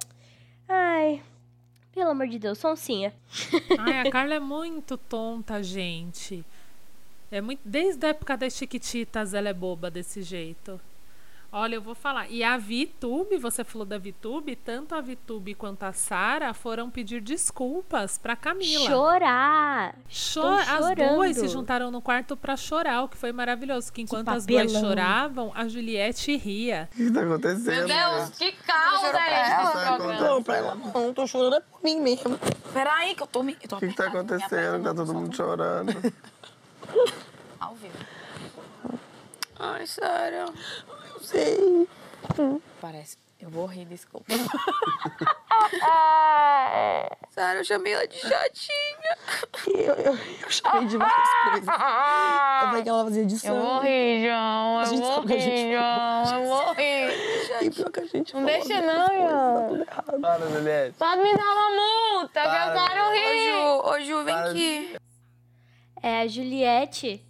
Ai, 0.67 1.21
pelo 1.93 2.11
amor 2.11 2.27
de 2.27 2.39
Deus, 2.39 2.57
sonsinha. 2.57 3.13
Ai, 3.79 4.07
a 4.07 4.09
Carla 4.11 4.35
é 4.35 4.39
muito 4.39 4.97
tonta, 4.97 5.61
gente. 5.61 6.43
É 7.31 7.41
muito... 7.41 7.61
Desde 7.63 8.05
a 8.05 8.09
época 8.09 8.35
das 8.37 8.53
Chiquititas 8.53 9.33
ela 9.33 9.49
é 9.49 9.53
boba 9.53 9.89
desse 9.89 10.21
jeito. 10.21 10.79
Olha, 11.53 11.75
eu 11.75 11.81
vou 11.81 11.93
falar. 11.93 12.31
E 12.31 12.45
a 12.45 12.57
VTube, 12.57 13.37
você 13.37 13.61
falou 13.65 13.85
da 13.85 13.97
VTube, 13.97 14.55
tanto 14.55 14.95
a 14.95 15.01
VTube 15.01 15.53
quanto 15.53 15.83
a 15.83 15.91
Sara 15.91 16.53
foram 16.53 16.89
pedir 16.89 17.19
desculpas 17.19 18.17
pra 18.17 18.37
Camila. 18.37 18.85
Chorar! 18.85 19.95
Cho 20.07 20.41
as 20.45 20.95
duas 20.95 21.35
se 21.35 21.49
juntaram 21.49 21.91
no 21.91 22.01
quarto 22.01 22.37
pra 22.37 22.55
chorar, 22.55 23.03
o 23.03 23.09
que 23.09 23.17
foi 23.17 23.33
maravilhoso. 23.33 23.91
Que 23.91 24.01
enquanto 24.01 24.27
que 24.27 24.33
as 24.33 24.45
duas 24.45 24.71
choravam, 24.71 25.51
a 25.53 25.67
Juliette 25.67 26.37
ria. 26.37 26.87
O 26.93 26.95
que 26.95 27.11
tá 27.11 27.21
acontecendo? 27.21 27.85
Meu 27.85 27.87
Deus, 27.87 28.29
que 28.29 28.51
calda 28.53 29.19
é 29.19 29.41
esse 29.41 29.71
programa? 29.97 30.21
Não, 30.21 30.43
pra 30.43 30.55
ela 30.55 30.75
não, 30.75 31.13
tô 31.13 31.27
chorando 31.27 31.57
é 31.57 31.59
por 31.59 31.83
mim 31.83 31.99
mesmo. 31.99 32.39
Peraí, 32.71 33.13
que 33.13 33.23
eu 33.23 33.27
tô 33.27 33.43
me. 33.43 33.51
O 33.51 33.57
que, 33.57 33.87
que 33.89 33.93
tá 33.93 34.07
acontecendo? 34.07 34.83
Tá 34.85 34.93
todo 34.93 35.13
mundo 35.13 35.35
chorando. 35.35 35.91
Ao 37.59 37.75
vivo. 37.75 37.97
Ai, 39.59 39.85
Sara 39.85 40.45
sei. 41.31 41.87
Parece. 42.79 43.17
Eu 43.39 43.49
vou 43.49 43.65
rir, 43.65 43.85
desculpa. 43.85 44.25
Sara, 47.31 47.57
eu 47.59 47.63
chamei 47.63 47.93
ela 47.93 48.07
de 48.07 48.19
chatinha. 48.19 49.17
Eu, 49.67 49.95
eu, 49.95 50.13
eu 50.13 50.49
chamei 50.49 50.87
de 50.87 50.95
várias 50.97 51.29
coisas. 51.43 51.67
Eu 51.67 52.67
falei 52.67 52.83
que 52.83 52.89
ela 52.89 53.03
fazia 53.05 53.25
de 53.25 53.39
sangue. 53.39 53.57
Eu 53.57 53.63
vou 53.63 53.79
rir, 53.79 54.27
João. 54.27 54.81
Eu 54.83 54.97
vou 54.97 55.21
rir, 55.21 55.71
João. 55.71 56.39
Eu 56.39 56.47
vou 56.49 56.73
rir. 56.73 57.09
E 57.63 57.71
pior 57.71 57.89
que 57.89 57.99
a 57.99 58.05
gente 58.05 58.33
Não 58.35 58.45
deixa 58.45 58.79
não, 58.81 59.07
João. 59.07 59.85
Para, 60.21 60.47
Juliette. 60.47 60.97
Pode 60.99 61.21
me 61.23 61.33
dar 61.35 61.51
uma 61.51 61.69
multa, 61.71 62.43
Para, 62.43 62.71
que 62.71 62.77
eu 62.77 62.87
quero 62.87 63.11
rir. 63.11 63.53
Ô, 63.53 63.55
Ju, 63.55 63.89
ô, 63.89 63.99
Ju 64.01 64.23
vem 64.23 64.35
Para. 64.35 64.49
aqui. 64.51 64.95
É, 66.03 66.21
a 66.21 66.27
Juliette 66.27 67.25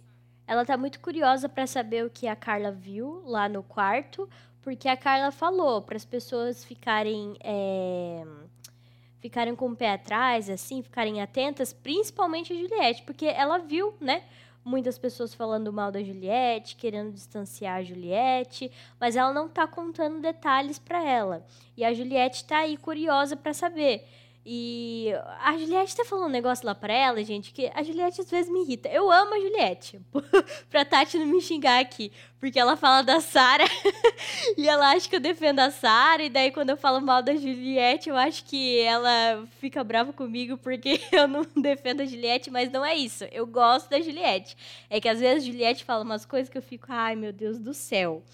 ela 0.46 0.64
tá 0.64 0.76
muito 0.76 1.00
curiosa 1.00 1.48
para 1.48 1.66
saber 1.66 2.04
o 2.04 2.10
que 2.10 2.26
a 2.26 2.36
Carla 2.36 2.70
viu 2.70 3.22
lá 3.24 3.48
no 3.48 3.62
quarto, 3.62 4.28
porque 4.60 4.88
a 4.88 4.96
Carla 4.96 5.30
falou 5.30 5.82
para 5.82 5.96
as 5.96 6.04
pessoas 6.04 6.64
ficarem 6.64 7.36
é, 7.42 8.24
ficarem 9.20 9.54
com 9.54 9.68
o 9.70 9.76
pé 9.76 9.92
atrás, 9.92 10.50
assim, 10.50 10.82
ficarem 10.82 11.22
atentas, 11.22 11.72
principalmente 11.72 12.52
a 12.52 12.56
Juliette, 12.56 13.02
porque 13.02 13.26
ela 13.26 13.58
viu, 13.58 13.94
né? 14.00 14.24
Muitas 14.64 14.98
pessoas 14.98 15.34
falando 15.34 15.72
mal 15.72 15.90
da 15.90 16.02
Juliette, 16.02 16.76
querendo 16.76 17.12
distanciar 17.12 17.78
a 17.78 17.82
Juliette, 17.82 18.70
mas 18.98 19.16
ela 19.16 19.32
não 19.32 19.48
tá 19.48 19.66
contando 19.66 20.20
detalhes 20.20 20.78
para 20.78 21.04
ela. 21.04 21.44
E 21.76 21.84
a 21.84 21.92
Juliette 21.92 22.44
tá 22.44 22.58
aí 22.58 22.76
curiosa 22.76 23.36
para 23.36 23.52
saber. 23.54 24.06
E 24.44 25.12
a 25.40 25.56
Juliette 25.56 25.94
tá 25.94 26.04
falando 26.04 26.26
um 26.26 26.32
negócio 26.32 26.66
lá 26.66 26.74
pra 26.74 26.92
ela, 26.92 27.22
gente, 27.22 27.52
que 27.52 27.70
a 27.72 27.82
Juliette 27.82 28.22
às 28.22 28.30
vezes 28.30 28.50
me 28.50 28.62
irrita. 28.62 28.88
Eu 28.88 29.08
amo 29.08 29.34
a 29.34 29.38
Juliette, 29.38 30.00
pra 30.68 30.84
Tati 30.84 31.16
não 31.16 31.26
me 31.26 31.40
xingar 31.40 31.78
aqui, 31.78 32.10
porque 32.40 32.58
ela 32.58 32.76
fala 32.76 33.02
da 33.02 33.20
Sara 33.20 33.62
e 34.58 34.68
ela 34.68 34.90
acha 34.90 35.08
que 35.08 35.14
eu 35.14 35.20
defendo 35.20 35.60
a 35.60 35.70
Sara, 35.70 36.24
e 36.24 36.28
daí 36.28 36.50
quando 36.50 36.70
eu 36.70 36.76
falo 36.76 37.00
mal 37.00 37.22
da 37.22 37.36
Juliette, 37.36 38.08
eu 38.08 38.16
acho 38.16 38.44
que 38.44 38.80
ela 38.80 39.46
fica 39.60 39.84
brava 39.84 40.12
comigo 40.12 40.58
porque 40.58 41.00
eu 41.12 41.28
não 41.28 41.46
defendo 41.56 42.00
a 42.00 42.06
Juliette, 42.06 42.50
mas 42.50 42.68
não 42.68 42.84
é 42.84 42.96
isso. 42.96 43.24
Eu 43.30 43.46
gosto 43.46 43.88
da 43.90 44.00
Juliette. 44.00 44.56
É 44.90 45.00
que 45.00 45.08
às 45.08 45.20
vezes 45.20 45.44
a 45.44 45.46
Juliette 45.46 45.84
fala 45.84 46.02
umas 46.02 46.26
coisas 46.26 46.48
que 46.48 46.58
eu 46.58 46.62
fico, 46.62 46.86
ai 46.88 47.14
meu 47.14 47.32
Deus 47.32 47.60
do 47.60 47.72
céu. 47.72 48.24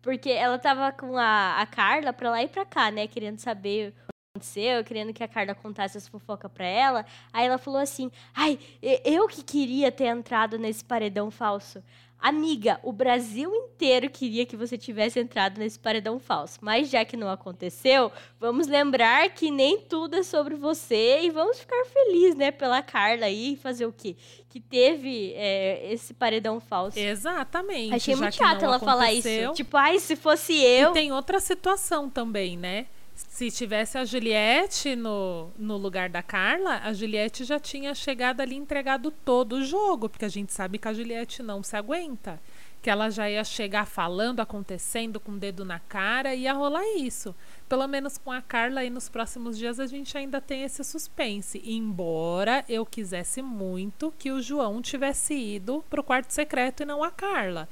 Porque 0.00 0.30
ela 0.30 0.60
tava 0.60 0.92
com 0.92 1.16
a, 1.16 1.60
a 1.60 1.66
Carla 1.66 2.12
pra 2.12 2.30
lá 2.30 2.40
e 2.40 2.46
pra 2.46 2.64
cá, 2.64 2.92
né, 2.92 3.08
querendo 3.08 3.40
saber 3.40 3.92
aconteceu, 4.36 4.84
querendo 4.84 5.12
que 5.12 5.24
a 5.24 5.28
Carla 5.28 5.54
contasse 5.54 5.96
as 5.96 6.06
fofocas 6.06 6.50
pra 6.52 6.66
ela. 6.66 7.04
Aí 7.32 7.46
ela 7.46 7.58
falou 7.58 7.80
assim: 7.80 8.10
ai, 8.34 8.58
eu 9.04 9.26
que 9.26 9.42
queria 9.42 9.90
ter 9.90 10.06
entrado 10.06 10.58
nesse 10.58 10.84
paredão 10.84 11.30
falso. 11.30 11.82
Amiga, 12.18 12.80
o 12.82 12.92
Brasil 12.92 13.54
inteiro 13.54 14.08
queria 14.08 14.46
que 14.46 14.56
você 14.56 14.78
tivesse 14.78 15.20
entrado 15.20 15.58
nesse 15.58 15.78
paredão 15.78 16.18
falso. 16.18 16.58
Mas 16.62 16.88
já 16.88 17.04
que 17.04 17.14
não 17.14 17.28
aconteceu, 17.28 18.10
vamos 18.40 18.66
lembrar 18.66 19.28
que 19.30 19.50
nem 19.50 19.82
tudo 19.82 20.16
é 20.16 20.22
sobre 20.22 20.54
você 20.54 21.20
e 21.22 21.30
vamos 21.30 21.60
ficar 21.60 21.84
felizes, 21.84 22.34
né, 22.34 22.50
pela 22.50 22.80
Carla 22.80 23.26
aí 23.26 23.54
fazer 23.56 23.84
o 23.84 23.92
quê? 23.92 24.16
Que 24.48 24.58
teve 24.58 25.34
é, 25.34 25.92
esse 25.92 26.14
paredão 26.14 26.58
falso. 26.58 26.98
Exatamente. 26.98 27.94
Achei 27.94 28.16
muito 28.16 28.34
chato 28.34 28.64
ela 28.64 28.78
falar 28.78 29.12
isso. 29.12 29.28
Tipo, 29.52 29.76
ai, 29.76 29.98
se 29.98 30.16
fosse 30.16 30.54
eu. 30.54 30.92
E 30.92 30.94
tem 30.94 31.12
outra 31.12 31.38
situação 31.38 32.08
também, 32.08 32.56
né? 32.56 32.86
Se 33.16 33.50
tivesse 33.50 33.96
a 33.96 34.04
Juliette 34.04 34.94
no, 34.94 35.50
no 35.58 35.78
lugar 35.78 36.10
da 36.10 36.22
Carla, 36.22 36.82
a 36.84 36.92
Juliette 36.92 37.44
já 37.44 37.58
tinha 37.58 37.94
chegado 37.94 38.42
ali 38.42 38.54
entregado 38.54 39.10
todo 39.10 39.54
o 39.54 39.64
jogo, 39.64 40.06
porque 40.06 40.26
a 40.26 40.28
gente 40.28 40.52
sabe 40.52 40.76
que 40.78 40.86
a 40.86 40.92
Juliette 40.92 41.42
não 41.42 41.62
se 41.62 41.74
aguenta. 41.76 42.38
Que 42.82 42.90
ela 42.90 43.08
já 43.08 43.28
ia 43.28 43.42
chegar 43.42 43.86
falando, 43.86 44.40
acontecendo, 44.40 45.18
com 45.18 45.32
o 45.32 45.38
dedo 45.38 45.64
na 45.64 45.80
cara, 45.80 46.34
ia 46.34 46.52
rolar 46.52 46.84
isso. 46.98 47.34
Pelo 47.66 47.88
menos 47.88 48.18
com 48.18 48.30
a 48.30 48.42
Carla 48.42 48.80
aí 48.80 48.90
nos 48.90 49.08
próximos 49.08 49.56
dias 49.56 49.80
a 49.80 49.86
gente 49.86 50.16
ainda 50.16 50.38
tem 50.38 50.62
esse 50.62 50.84
suspense. 50.84 51.62
Embora 51.64 52.66
eu 52.68 52.84
quisesse 52.84 53.40
muito 53.40 54.12
que 54.18 54.30
o 54.30 54.42
João 54.42 54.82
tivesse 54.82 55.34
ido 55.34 55.82
pro 55.88 56.04
quarto 56.04 56.32
secreto 56.32 56.82
e 56.82 56.86
não 56.86 57.02
a 57.02 57.10
Carla. 57.10 57.66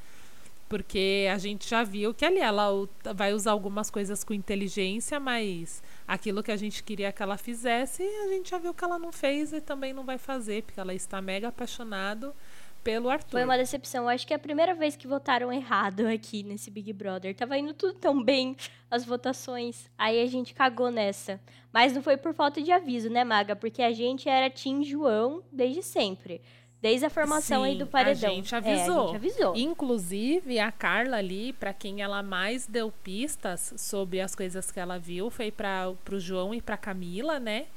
Porque 0.75 1.29
a 1.33 1.39
gente 1.39 1.71
já 1.71 1.85
viu 1.85 2.13
que 2.13 2.25
ali 2.25 2.41
ela 2.41 2.67
vai 3.15 3.33
usar 3.33 3.53
algumas 3.53 3.91
coisas 3.91 4.25
com 4.25 4.35
inteligência, 4.35 5.21
mas 5.21 5.81
aquilo 6.05 6.43
que 6.43 6.51
a 6.51 6.57
gente 6.57 6.83
queria 6.83 7.13
que 7.13 7.23
ela 7.23 7.39
fizesse, 7.39 8.03
a 8.03 8.27
gente 8.27 8.51
já 8.51 8.59
viu 8.59 8.75
que 8.75 8.83
ela 8.83 8.99
não 8.99 9.13
fez 9.13 9.53
e 9.53 9.61
também 9.61 9.93
não 9.93 10.03
vai 10.05 10.19
fazer, 10.19 10.65
porque 10.65 10.81
ela 10.81 10.93
está 10.93 11.23
mega 11.23 11.47
apaixonado 11.47 12.35
pelo 12.83 13.09
Arthur. 13.09 13.31
Foi 13.31 13.45
uma 13.45 13.57
decepção. 13.57 14.09
Acho 14.09 14.27
que 14.27 14.33
é 14.33 14.37
a 14.37 14.39
primeira 14.39 14.75
vez 14.75 14.97
que 14.97 15.07
votaram 15.07 15.53
errado 15.53 16.09
aqui 16.09 16.43
nesse 16.43 16.73
Big 16.73 16.93
Brother. 16.93 17.37
Tava 17.37 17.57
indo 17.57 17.73
tudo 17.73 17.95
tão 17.95 18.21
bem 18.21 18.57
as 18.91 19.05
votações. 19.05 19.89
Aí 19.97 20.21
a 20.21 20.27
gente 20.27 20.53
cagou 20.53 20.91
nessa. 20.91 21.41
Mas 21.73 21.93
não 21.93 22.03
foi 22.03 22.17
por 22.17 22.35
falta 22.35 22.61
de 22.61 22.73
aviso, 22.73 23.09
né, 23.09 23.23
Maga? 23.23 23.55
Porque 23.55 23.81
a 23.81 23.93
gente 23.93 24.29
era 24.29 24.51
Tim 24.51 24.83
João 24.83 25.41
desde 25.53 25.85
sempre. 25.85 26.43
Desde 26.85 27.07
a 27.07 27.09
formação 27.09 27.63
Sim, 27.63 27.71
aí 27.71 27.79
do 27.79 27.87
paredão. 27.87 28.31
A 28.31 28.35
gente 28.35 28.55
avisou. 28.55 28.77
É, 28.77 29.03
a 29.03 29.07
gente 29.07 29.17
avisou. 29.17 29.57
Inclusive, 29.57 30.59
a 30.59 30.71
Carla 30.71 31.17
ali, 31.17 31.55
para 31.55 31.73
quem 31.73 32.03
ela 32.03 32.23
mais 32.23 32.67
deu 32.67 32.93
pistas 33.03 33.73
sobre 33.79 34.21
as 34.21 34.35
coisas 34.35 34.71
que 34.71 34.79
ela 34.79 34.99
viu, 34.99 35.31
foi 35.31 35.51
para 35.51 35.95
o 36.13 36.21
João 36.21 36.55
e 36.55 36.61
para 36.61 36.77
Camila, 36.77 37.41
né? 37.41 37.69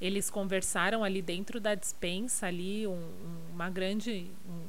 Eles 0.00 0.28
conversaram 0.28 1.04
ali 1.04 1.22
dentro 1.22 1.60
da 1.60 1.76
dispensa 1.76 2.48
ali 2.48 2.88
um, 2.88 3.08
uma 3.52 3.70
grande 3.70 4.32
um, 4.44 4.62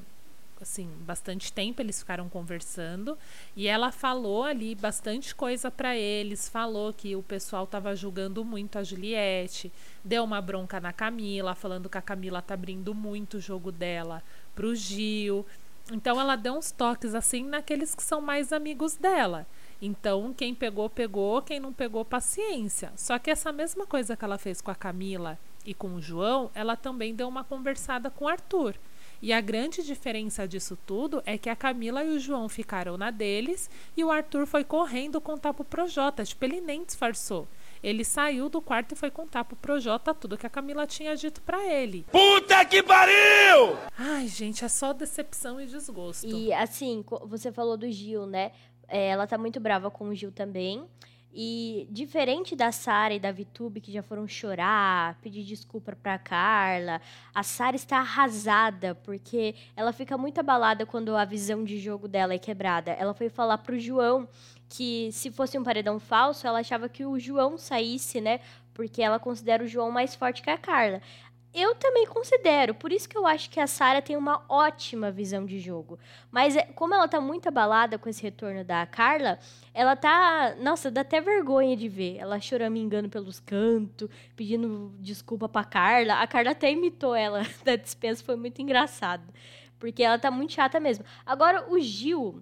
assim, 0.64 0.90
bastante 1.02 1.52
tempo 1.52 1.82
eles 1.82 2.00
ficaram 2.00 2.28
conversando 2.30 3.18
e 3.56 3.68
ela 3.68 3.92
falou 3.92 4.44
ali 4.44 4.76
bastante 4.76 5.34
coisa 5.34 5.70
para 5.70 5.96
eles, 5.96 6.50
falou 6.50 6.94
que 6.94 7.16
o 7.16 7.24
pessoal 7.24 7.64
estava 7.64 7.96
julgando 7.96 8.44
muito 8.44 8.78
a 8.78 8.84
Juliette, 8.84 9.72
deu 10.04 10.24
uma 10.24 10.42
bronca 10.42 10.80
na 10.80 10.94
Camila, 10.94 11.56
falando 11.56 11.90
que 11.90 11.98
a 11.98 12.02
Camila 12.02 12.42
tá 12.42 12.54
abrindo 12.54 12.94
muito 12.94 13.38
o 13.38 13.42
jogo 13.42 13.72
dela 13.72 14.24
pro 14.56 14.76
Gil. 14.76 15.46
Então 15.92 16.20
ela 16.20 16.36
deu 16.36 16.54
uns 16.54 16.72
toques 16.72 17.16
assim 17.16 17.44
naqueles 17.44 17.96
que 17.96 18.04
são 18.04 18.20
mais 18.20 18.52
amigos 18.52 18.96
dela. 18.96 19.48
Então, 19.82 20.34
quem 20.34 20.56
pegou, 20.56 20.90
pegou, 20.90 21.42
quem 21.42 21.60
não 21.60 21.72
pegou, 21.72 22.04
paciência. 22.04 22.92
Só 22.96 23.20
que 23.20 23.30
essa 23.30 23.52
mesma 23.52 23.86
coisa 23.86 24.18
que 24.18 24.26
ela 24.26 24.38
fez 24.38 24.60
com 24.60 24.72
a 24.72 24.76
Camila 24.76 25.38
e 25.66 25.74
com 25.74 25.94
o 25.94 26.02
João, 26.02 26.50
ela 26.56 26.76
também 26.76 27.14
deu 27.14 27.28
uma 27.28 27.44
conversada 27.44 28.10
com 28.10 28.26
o 28.26 28.28
Arthur. 28.28 28.76
E 29.22 29.34
a 29.34 29.42
grande 29.42 29.84
diferença 29.84 30.48
disso 30.48 30.78
tudo 30.86 31.22
é 31.26 31.38
que 31.38 31.50
a 31.50 31.56
Camila 31.56 32.04
e 32.04 32.10
o 32.10 32.20
João 32.20 32.48
ficaram 32.48 32.98
na 32.98 33.10
deles 33.10 33.70
e 33.96 34.04
o 34.04 34.12
Arthur 34.12 34.46
foi 34.46 34.64
correndo 34.64 35.20
contar 35.20 35.54
pro 35.54 35.64
Projota. 35.64 36.24
Tipo, 36.24 36.46
ele 36.46 36.62
nem 36.62 36.84
disfarçou. 36.84 37.48
Ele 37.84 38.04
saiu 38.04 38.50
do 38.50 38.62
quarto 38.62 38.94
e 38.94 38.96
foi 38.96 39.12
contar 39.12 39.44
pro 39.44 39.56
Projota 39.56 40.14
tudo 40.14 40.38
que 40.38 40.46
a 40.46 40.50
Camila 40.50 40.86
tinha 40.88 41.16
dito 41.16 41.42
para 41.42 41.66
ele. 41.66 42.06
Puta 42.12 42.64
que 42.66 42.82
pariu! 42.82 43.78
Ai, 43.98 44.28
gente, 44.28 44.64
é 44.66 44.68
só 44.68 44.94
decepção 44.94 45.60
e 45.62 45.66
desgosto. 45.66 46.28
E 46.28 46.52
assim, 46.54 47.04
você 47.26 47.52
falou 47.52 47.78
do 47.78 47.90
Gil, 47.92 48.26
né? 48.26 48.52
É, 48.88 49.10
ela 49.10 49.28
tá 49.28 49.38
muito 49.38 49.60
brava 49.60 49.92
com 49.92 50.10
o 50.10 50.16
Gil 50.16 50.32
também. 50.32 50.86
E 51.40 51.88
diferente 51.92 52.56
da 52.56 52.72
Sara 52.72 53.14
e 53.14 53.20
da 53.20 53.32
Vitube, 53.32 53.80
que 53.80 53.92
já 53.92 54.02
foram 54.02 54.28
chorar, 54.28 55.20
pedir 55.22 55.44
desculpa 55.44 55.96
pra 55.96 56.18
Carla, 56.18 57.00
a 57.32 57.44
Sara 57.44 57.76
está 57.76 58.00
arrasada, 58.00 58.96
porque 58.96 59.54
ela 59.76 59.94
fica 59.94 60.18
muito 60.18 60.40
abalada 60.40 60.84
quando 60.84 61.16
a 61.16 61.24
visão 61.24 61.64
de 61.64 61.78
jogo 61.78 62.08
dela 62.08 62.34
é 62.34 62.40
quebrada. 62.40 62.90
Ela 62.90 63.14
foi 63.14 63.30
falar 63.30 63.60
pro 63.60 63.80
João 63.80 64.28
que 64.68 65.12
se 65.12 65.30
fosse 65.30 65.60
um 65.60 65.64
paredão 65.64 66.00
falso, 66.00 66.48
ela 66.48 66.58
achava 66.58 66.90
que 66.90 67.06
o 67.06 67.20
João 67.20 67.56
saísse, 67.56 68.20
né? 68.20 68.40
Porque 68.74 69.04
ela 69.04 69.20
considera 69.20 69.64
o 69.64 69.68
João 69.68 69.92
mais 69.92 70.16
forte 70.16 70.42
que 70.42 70.50
a 70.50 70.58
Carla. 70.58 71.04
Eu 71.60 71.74
também 71.74 72.06
considero, 72.06 72.76
por 72.76 72.92
isso 72.92 73.10
que 73.10 73.18
eu 73.18 73.26
acho 73.26 73.50
que 73.50 73.60
a 73.60 73.66
Sara 73.66 74.00
tem 74.00 74.16
uma 74.16 74.46
ótima 74.48 75.10
visão 75.10 75.44
de 75.44 75.60
jogo. 75.60 75.98
Mas 76.30 76.56
é, 76.56 76.62
como 76.62 76.94
ela 76.94 77.08
tá 77.08 77.20
muito 77.20 77.48
abalada 77.48 77.98
com 77.98 78.08
esse 78.08 78.22
retorno 78.22 78.64
da 78.64 78.86
Carla, 78.86 79.40
ela 79.74 79.96
tá, 79.96 80.56
nossa, 80.60 80.92
dá 80.92 81.02
até 81.02 81.20
vergonha 81.20 81.76
de 81.76 81.90
ver. 81.90 82.18
Ela 82.18 82.40
choramingando 82.40 83.10
pelos 83.10 83.40
cantos, 83.40 84.08
pedindo 84.36 84.94
desculpa 85.00 85.50
pra 85.50 85.64
Carla. 85.64 86.22
A 86.22 86.28
Carla 86.28 86.52
até 86.52 86.72
imitou 86.72 87.16
ela 87.16 87.42
da 87.66 87.76
dispensa, 87.76 88.24
foi 88.24 88.36
muito 88.36 88.62
engraçado, 88.62 89.24
porque 89.80 90.04
ela 90.04 90.20
tá 90.20 90.30
muito 90.30 90.54
chata 90.54 90.80
mesmo. 90.80 91.06
Agora 91.26 91.74
o 91.74 91.80
Gil, 91.80 92.40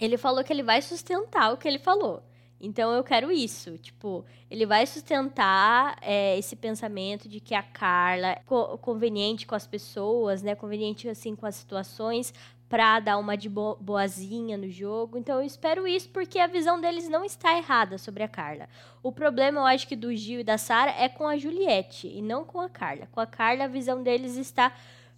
ele 0.00 0.16
falou 0.16 0.44
que 0.44 0.52
ele 0.52 0.62
vai 0.62 0.80
sustentar 0.80 1.52
o 1.52 1.56
que 1.56 1.66
ele 1.66 1.80
falou. 1.80 2.22
Então 2.60 2.92
eu 2.92 3.04
quero 3.04 3.30
isso. 3.30 3.76
Tipo, 3.78 4.24
ele 4.50 4.66
vai 4.66 4.86
sustentar 4.86 5.96
é, 6.00 6.38
esse 6.38 6.56
pensamento 6.56 7.28
de 7.28 7.40
que 7.40 7.54
a 7.54 7.62
Carla 7.62 8.28
é 8.28 8.42
co 8.46 8.78
conveniente 8.78 9.46
com 9.46 9.54
as 9.54 9.66
pessoas, 9.66 10.42
né? 10.42 10.54
Conveniente 10.54 11.08
assim 11.08 11.36
com 11.36 11.46
as 11.46 11.54
situações 11.54 12.32
para 12.68 12.98
dar 12.98 13.18
uma 13.18 13.36
de 13.36 13.48
bo 13.48 13.76
boazinha 13.80 14.56
no 14.56 14.68
jogo. 14.68 15.18
Então 15.18 15.38
eu 15.38 15.46
espero 15.46 15.86
isso 15.86 16.08
porque 16.08 16.38
a 16.38 16.46
visão 16.46 16.80
deles 16.80 17.08
não 17.08 17.24
está 17.24 17.56
errada 17.56 17.98
sobre 17.98 18.22
a 18.22 18.28
Carla. 18.28 18.68
O 19.02 19.12
problema, 19.12 19.60
eu 19.60 19.66
acho 19.66 19.86
que 19.86 19.96
do 19.96 20.14
Gil 20.14 20.40
e 20.40 20.44
da 20.44 20.58
Sara 20.58 20.90
é 20.90 21.08
com 21.08 21.26
a 21.26 21.36
Juliette 21.36 22.08
e 22.08 22.20
não 22.20 22.44
com 22.44 22.60
a 22.60 22.68
Carla. 22.68 23.08
Com 23.12 23.20
a 23.20 23.26
Carla 23.26 23.64
a 23.64 23.68
visão 23.68 24.02
deles 24.02 24.36
está 24.36 24.72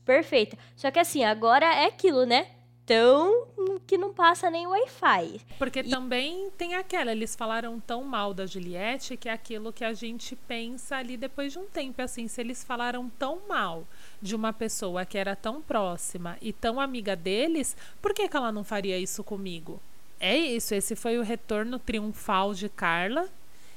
perfeita. 0.05 0.59
Só 0.77 0.91
que 0.91 0.99
assim, 0.99 1.25
agora 1.25 1.67
é 1.67 1.87
aquilo, 1.87 2.25
né? 2.25 2.47
Tão 2.89 3.47
que 3.87 3.99
não 3.99 4.15
passa 4.15 4.51
nem 4.51 4.67
Wi-Fi. 4.67 5.43
Porque 5.59 5.81
e... 5.81 5.91
também 5.91 6.51
tem 6.57 6.75
aquela, 6.75 7.13
eles 7.13 7.37
falaram 7.37 7.79
tão 7.79 8.03
mal 8.03 8.33
da 8.33 8.47
Juliette 8.47 9.17
que 9.17 9.29
é 9.29 9.33
aquilo 9.33 9.73
que 9.73 9.85
a 9.85 9.93
gente 9.93 10.35
pensa 10.35 10.97
ali 10.97 11.17
depois 11.17 11.53
de 11.53 11.59
um 11.59 11.67
tempo, 11.67 12.01
assim, 12.01 12.27
se 12.27 12.41
eles 12.41 12.65
falaram 12.65 13.11
tão 13.19 13.41
mal 13.47 13.87
de 14.23 14.35
uma 14.35 14.55
pessoa 14.55 15.05
que 15.05 15.19
era 15.19 15.37
tão 15.37 15.61
próxima 15.61 16.39
e 16.41 16.51
tão 16.51 16.81
amiga 16.81 17.15
deles, 17.15 17.77
por 18.01 18.15
que, 18.15 18.27
que 18.27 18.37
ela 18.37 18.51
não 18.51 18.65
faria 18.65 18.99
isso 18.99 19.23
comigo? 19.23 19.81
É 20.19 20.37
isso, 20.37 20.75
esse 20.75 20.97
foi 20.97 21.19
o 21.19 21.23
retorno 21.23 21.79
triunfal 21.79 22.55
de 22.55 22.71
Carla 22.71 23.29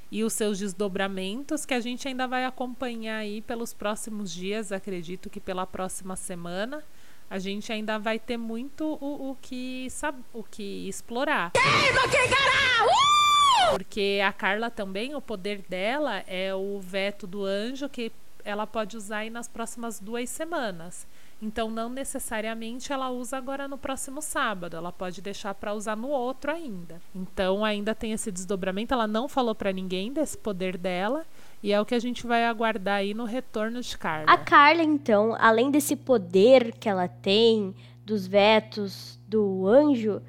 e 0.09 0.23
os 0.23 0.33
seus 0.33 0.59
desdobramentos 0.59 1.65
que 1.65 1.73
a 1.73 1.79
gente 1.79 2.07
ainda 2.07 2.27
vai 2.27 2.45
acompanhar 2.45 3.17
aí 3.17 3.41
pelos 3.41 3.73
próximos 3.73 4.31
dias, 4.31 4.71
acredito 4.71 5.29
que 5.29 5.39
pela 5.39 5.67
próxima 5.67 6.15
semana 6.15 6.83
a 7.31 7.39
gente 7.39 7.71
ainda 7.71 7.97
vai 7.97 8.19
ter 8.19 8.35
muito 8.35 8.97
o, 8.99 9.31
o 9.31 9.37
que 9.41 9.87
o 10.33 10.43
que 10.43 10.89
explorar. 10.89 11.53
Queima 11.53 12.01
uh! 12.03 13.71
Porque 13.71 14.19
a 14.21 14.33
Carla 14.33 14.69
também, 14.69 15.15
o 15.15 15.21
poder 15.21 15.63
dela 15.69 16.25
é 16.27 16.53
o 16.53 16.77
veto 16.81 17.25
do 17.25 17.45
anjo 17.45 17.87
que 17.87 18.11
ela 18.43 18.67
pode 18.67 18.97
usar 18.97 19.19
aí 19.19 19.29
nas 19.29 19.47
próximas 19.47 19.97
duas 19.97 20.29
semanas. 20.29 21.07
Então, 21.41 21.71
não 21.71 21.89
necessariamente 21.89 22.91
ela 22.91 23.09
usa 23.09 23.37
agora 23.37 23.65
no 23.65 23.77
próximo 23.77 24.21
sábado, 24.21 24.75
ela 24.75 24.91
pode 24.91 25.21
deixar 25.21 25.55
para 25.55 25.73
usar 25.73 25.95
no 25.95 26.09
outro 26.09 26.51
ainda. 26.51 27.01
Então, 27.15 27.63
ainda 27.63 27.95
tem 27.95 28.11
esse 28.11 28.29
desdobramento. 28.29 28.93
Ela 28.93 29.07
não 29.07 29.29
falou 29.29 29.55
para 29.55 29.71
ninguém 29.71 30.11
desse 30.11 30.37
poder 30.37 30.77
dela. 30.77 31.25
E 31.63 31.71
é 31.71 31.79
o 31.79 31.85
que 31.85 31.93
a 31.93 31.99
gente 31.99 32.25
vai 32.25 32.45
aguardar 32.45 32.95
aí 32.95 33.13
no 33.13 33.25
retorno 33.25 33.81
de 33.81 33.97
Carla. 33.97 34.25
A 34.27 34.37
Carla, 34.37 34.81
então, 34.81 35.35
além 35.39 35.69
desse 35.69 35.95
poder 35.95 36.73
que 36.73 36.89
ela 36.89 37.07
tem, 37.07 37.75
dos 38.05 38.25
vetos 38.25 39.19
do 39.27 39.67
anjo, 39.67 40.21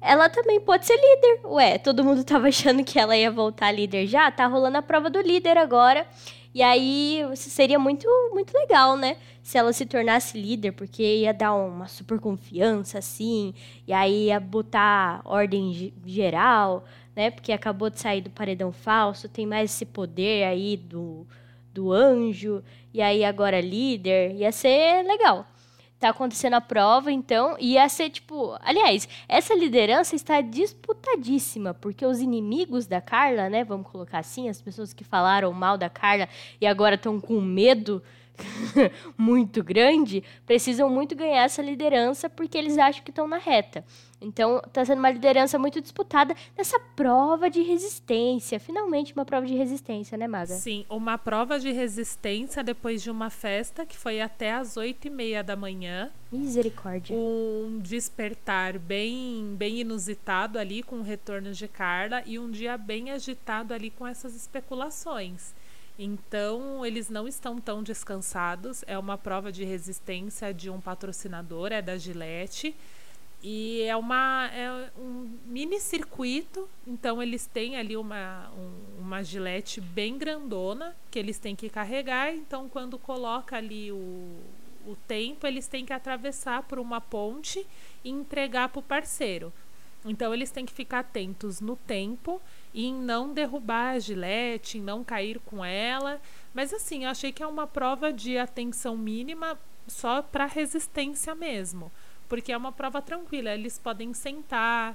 ela 0.00 0.28
também 0.28 0.60
pode 0.60 0.86
ser 0.86 0.96
líder. 0.96 1.40
Ué, 1.44 1.78
todo 1.78 2.04
mundo 2.04 2.24
tava 2.24 2.48
achando 2.48 2.84
que 2.84 2.98
ela 2.98 3.16
ia 3.16 3.30
voltar 3.30 3.70
líder 3.70 4.06
já. 4.06 4.30
Tá 4.30 4.46
rolando 4.46 4.78
a 4.78 4.82
prova 4.82 5.10
do 5.10 5.20
líder 5.20 5.58
agora. 5.58 6.06
E 6.54 6.62
aí 6.62 7.22
seria 7.34 7.78
muito, 7.78 8.08
muito 8.32 8.52
legal, 8.52 8.96
né? 8.96 9.16
Se 9.42 9.58
ela 9.58 9.72
se 9.72 9.86
tornasse 9.86 10.40
líder, 10.40 10.72
porque 10.72 11.02
ia 11.02 11.32
dar 11.32 11.54
uma 11.54 11.86
super 11.86 12.18
confiança, 12.18 12.98
assim. 12.98 13.54
E 13.86 13.92
aí 13.92 14.26
ia 14.26 14.40
botar 14.40 15.20
ordem 15.24 15.92
geral 16.04 16.84
né? 17.18 17.32
Porque 17.32 17.50
acabou 17.50 17.90
de 17.90 17.98
sair 17.98 18.20
do 18.20 18.30
paredão 18.30 18.70
falso, 18.70 19.28
tem 19.28 19.44
mais 19.44 19.72
esse 19.72 19.84
poder 19.84 20.44
aí 20.44 20.76
do, 20.76 21.26
do 21.74 21.92
anjo, 21.92 22.62
e 22.94 23.02
aí 23.02 23.24
agora 23.24 23.60
líder, 23.60 24.36
ia 24.36 24.52
ser 24.52 25.02
legal. 25.02 25.44
Tá 25.98 26.10
acontecendo 26.10 26.54
a 26.54 26.60
prova, 26.60 27.10
então, 27.10 27.56
ia 27.58 27.88
ser 27.88 28.08
tipo. 28.10 28.56
Aliás, 28.60 29.08
essa 29.28 29.52
liderança 29.52 30.14
está 30.14 30.40
disputadíssima, 30.40 31.74
porque 31.74 32.06
os 32.06 32.20
inimigos 32.20 32.86
da 32.86 33.00
Carla, 33.00 33.50
né? 33.50 33.64
Vamos 33.64 33.90
colocar 33.90 34.20
assim, 34.20 34.48
as 34.48 34.62
pessoas 34.62 34.92
que 34.92 35.02
falaram 35.02 35.52
mal 35.52 35.76
da 35.76 35.90
Carla 35.90 36.28
e 36.60 36.68
agora 36.68 36.94
estão 36.94 37.20
com 37.20 37.40
medo 37.40 38.00
muito 39.16 39.62
grande, 39.62 40.22
precisam 40.46 40.88
muito 40.88 41.14
ganhar 41.14 41.44
essa 41.44 41.62
liderança 41.62 42.28
porque 42.28 42.56
eles 42.56 42.78
acham 42.78 43.02
que 43.02 43.10
estão 43.10 43.26
na 43.26 43.38
reta. 43.38 43.84
Então, 44.20 44.60
está 44.66 44.84
sendo 44.84 44.98
uma 44.98 45.10
liderança 45.10 45.58
muito 45.58 45.80
disputada 45.80 46.34
nessa 46.56 46.78
prova 46.96 47.48
de 47.48 47.62
resistência. 47.62 48.58
Finalmente, 48.58 49.12
uma 49.12 49.24
prova 49.24 49.46
de 49.46 49.54
resistência, 49.54 50.18
né, 50.18 50.26
Maga? 50.26 50.54
Sim, 50.54 50.84
uma 50.90 51.16
prova 51.16 51.58
de 51.58 51.70
resistência 51.70 52.64
depois 52.64 53.00
de 53.00 53.10
uma 53.10 53.30
festa 53.30 53.86
que 53.86 53.96
foi 53.96 54.20
até 54.20 54.52
às 54.52 54.76
oito 54.76 55.06
e 55.06 55.10
meia 55.10 55.44
da 55.44 55.54
manhã. 55.54 56.10
Misericórdia. 56.32 57.16
Um 57.16 57.78
despertar 57.80 58.78
bem, 58.78 59.54
bem 59.56 59.80
inusitado 59.80 60.58
ali 60.58 60.82
com 60.82 60.96
o 60.96 61.02
retorno 61.02 61.52
de 61.52 61.68
Carla 61.68 62.22
e 62.26 62.38
um 62.38 62.50
dia 62.50 62.76
bem 62.76 63.10
agitado 63.12 63.72
ali 63.72 63.88
com 63.90 64.06
essas 64.06 64.34
especulações. 64.34 65.54
Então, 65.98 66.86
eles 66.86 67.10
não 67.10 67.26
estão 67.26 67.58
tão 67.58 67.82
descansados. 67.82 68.84
É 68.86 68.96
uma 68.96 69.18
prova 69.18 69.50
de 69.50 69.64
resistência 69.64 70.54
de 70.54 70.70
um 70.70 70.80
patrocinador, 70.80 71.72
é 71.72 71.82
da 71.82 71.98
Gillette. 71.98 72.74
E 73.42 73.82
é, 73.82 73.96
uma, 73.96 74.50
é 74.52 74.90
um 74.98 75.30
mini 75.46 75.78
circuito, 75.78 76.68
então 76.84 77.22
eles 77.22 77.46
têm 77.46 77.76
ali 77.76 77.96
uma, 77.96 78.50
um, 78.50 79.00
uma 79.02 79.22
gilete 79.22 79.80
bem 79.80 80.18
grandona 80.18 80.96
que 81.08 81.18
eles 81.20 81.38
têm 81.38 81.54
que 81.54 81.68
carregar. 81.68 82.34
Então, 82.34 82.68
quando 82.68 82.98
coloca 82.98 83.56
ali 83.56 83.92
o, 83.92 84.40
o 84.86 84.96
tempo, 85.06 85.46
eles 85.46 85.68
têm 85.68 85.86
que 85.86 85.92
atravessar 85.92 86.64
por 86.64 86.80
uma 86.80 87.00
ponte 87.00 87.64
e 88.04 88.10
entregar 88.10 88.70
para 88.70 88.80
o 88.80 88.82
parceiro. 88.82 89.52
Então, 90.04 90.34
eles 90.34 90.50
têm 90.50 90.66
que 90.66 90.72
ficar 90.72 91.00
atentos 91.00 91.60
no 91.60 91.76
tempo 91.76 92.40
em 92.74 92.94
não 92.94 93.32
derrubar 93.32 93.94
a 93.94 93.98
gilete, 93.98 94.78
em 94.78 94.82
não 94.82 95.02
cair 95.02 95.38
com 95.40 95.64
ela. 95.64 96.20
Mas, 96.54 96.72
assim, 96.72 97.04
eu 97.04 97.10
achei 97.10 97.32
que 97.32 97.42
é 97.42 97.46
uma 97.46 97.66
prova 97.66 98.12
de 98.12 98.38
atenção 98.38 98.96
mínima 98.96 99.58
só 99.86 100.22
para 100.22 100.46
resistência 100.46 101.34
mesmo 101.34 101.90
porque 102.28 102.52
é 102.52 102.56
uma 102.56 102.70
prova 102.70 103.00
tranquila. 103.00 103.50
Eles 103.50 103.78
podem 103.78 104.12
sentar, 104.12 104.94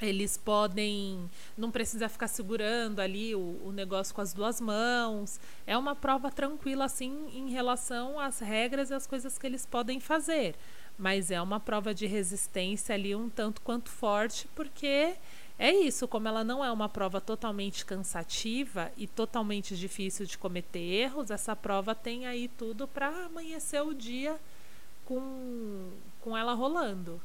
eles 0.00 0.36
podem. 0.36 1.30
Não 1.56 1.70
precisa 1.70 2.08
ficar 2.08 2.28
segurando 2.28 3.00
ali 3.00 3.34
o, 3.34 3.60
o, 3.64 3.72
negócio 3.72 4.14
com 4.14 4.20
as 4.20 4.32
duas 4.32 4.60
mãos. 4.60 5.40
É 5.66 5.76
uma 5.76 5.96
prova 5.96 6.30
tranquila, 6.30 6.84
assim, 6.84 7.28
em 7.34 7.50
relação 7.50 8.20
às 8.20 8.38
regras 8.38 8.90
e 8.90 8.94
às 8.94 9.06
coisas 9.06 9.38
que 9.38 9.46
eles 9.46 9.64
podem 9.64 9.98
fazer. 9.98 10.54
Mas 10.98 11.30
é 11.30 11.40
uma 11.40 11.58
prova 11.58 11.94
de 11.94 12.06
resistência 12.06 12.94
ali 12.94 13.14
um 13.14 13.28
tanto 13.28 13.62
quanto 13.62 13.88
forte, 13.88 14.46
porque 14.54 15.14
é 15.58 15.70
isso, 15.70 16.08
como 16.08 16.28
ela 16.28 16.42
não 16.42 16.64
é 16.64 16.70
uma 16.72 16.88
prova 16.88 17.20
totalmente 17.20 17.84
cansativa 17.84 18.90
e 18.96 19.06
totalmente 19.06 19.76
difícil 19.76 20.26
de 20.26 20.36
cometer 20.36 20.80
erros, 20.80 21.30
essa 21.30 21.54
prova 21.54 21.94
tem 21.94 22.26
aí 22.26 22.48
tudo 22.48 22.88
para 22.88 23.08
amanhecer 23.26 23.82
o 23.82 23.94
dia 23.94 24.38
com, 25.04 25.90
com 26.20 26.36
ela 26.36 26.54
rolando. 26.54 27.20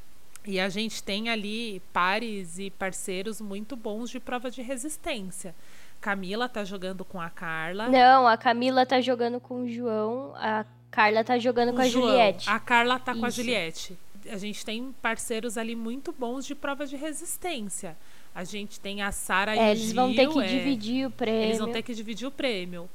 E 0.46 0.60
a 0.60 0.70
gente 0.70 1.04
tem 1.04 1.30
ali 1.30 1.82
pares 1.92 2.58
e 2.58 2.70
parceiros 2.70 3.42
muito 3.42 3.76
bons 3.76 4.10
de 4.10 4.20
prova 4.20 4.50
de 4.50 4.62
resistência. 4.62 5.54
Camila 6.00 6.48
tá 6.48 6.64
jogando 6.64 7.04
com 7.04 7.20
a 7.20 7.30
Carla. 7.30 7.90
Não, 7.90 8.28
a 8.28 8.38
Camila 8.38 8.86
tá 8.86 9.02
jogando 9.02 9.40
com 9.40 9.64
o 9.64 9.70
João, 9.70 10.34
a 10.36 10.66
Carla 10.92 11.24
tá 11.24 11.38
jogando 11.38 11.72
com, 11.72 11.78
com 11.78 11.82
a 11.82 11.90
João. 11.90 12.08
Juliette. 12.08 12.50
A 12.50 12.60
Carla 12.60 13.00
tá 13.00 13.12
Isso. 13.12 13.20
com 13.20 13.26
a 13.26 13.30
Juliette. 13.30 13.98
A 14.30 14.38
gente 14.38 14.66
tem 14.66 14.94
parceiros 15.02 15.58
ali 15.58 15.76
muito 15.76 16.12
bons 16.12 16.46
de 16.46 16.54
prova 16.54 16.86
de 16.86 16.96
resistência. 16.96 17.98
A 18.38 18.44
gente 18.44 18.80
tem 18.80 19.02
a 19.02 19.12
Sara 19.12 19.56
é, 19.56 19.58
e 19.58 19.60
o 19.60 19.72
Eles 19.72 19.92
vão 19.94 20.14
ter 20.14 20.30
que 20.30 20.40
é, 20.40 20.46
dividir 20.46 21.08
o 21.08 21.10
prêmio. 21.10 21.42
Eles 21.42 21.58
vão 21.58 21.72
ter 21.72 21.82
que 21.82 21.92
dividir 21.96 22.28
o 22.28 22.32
prêmio. 22.32 22.88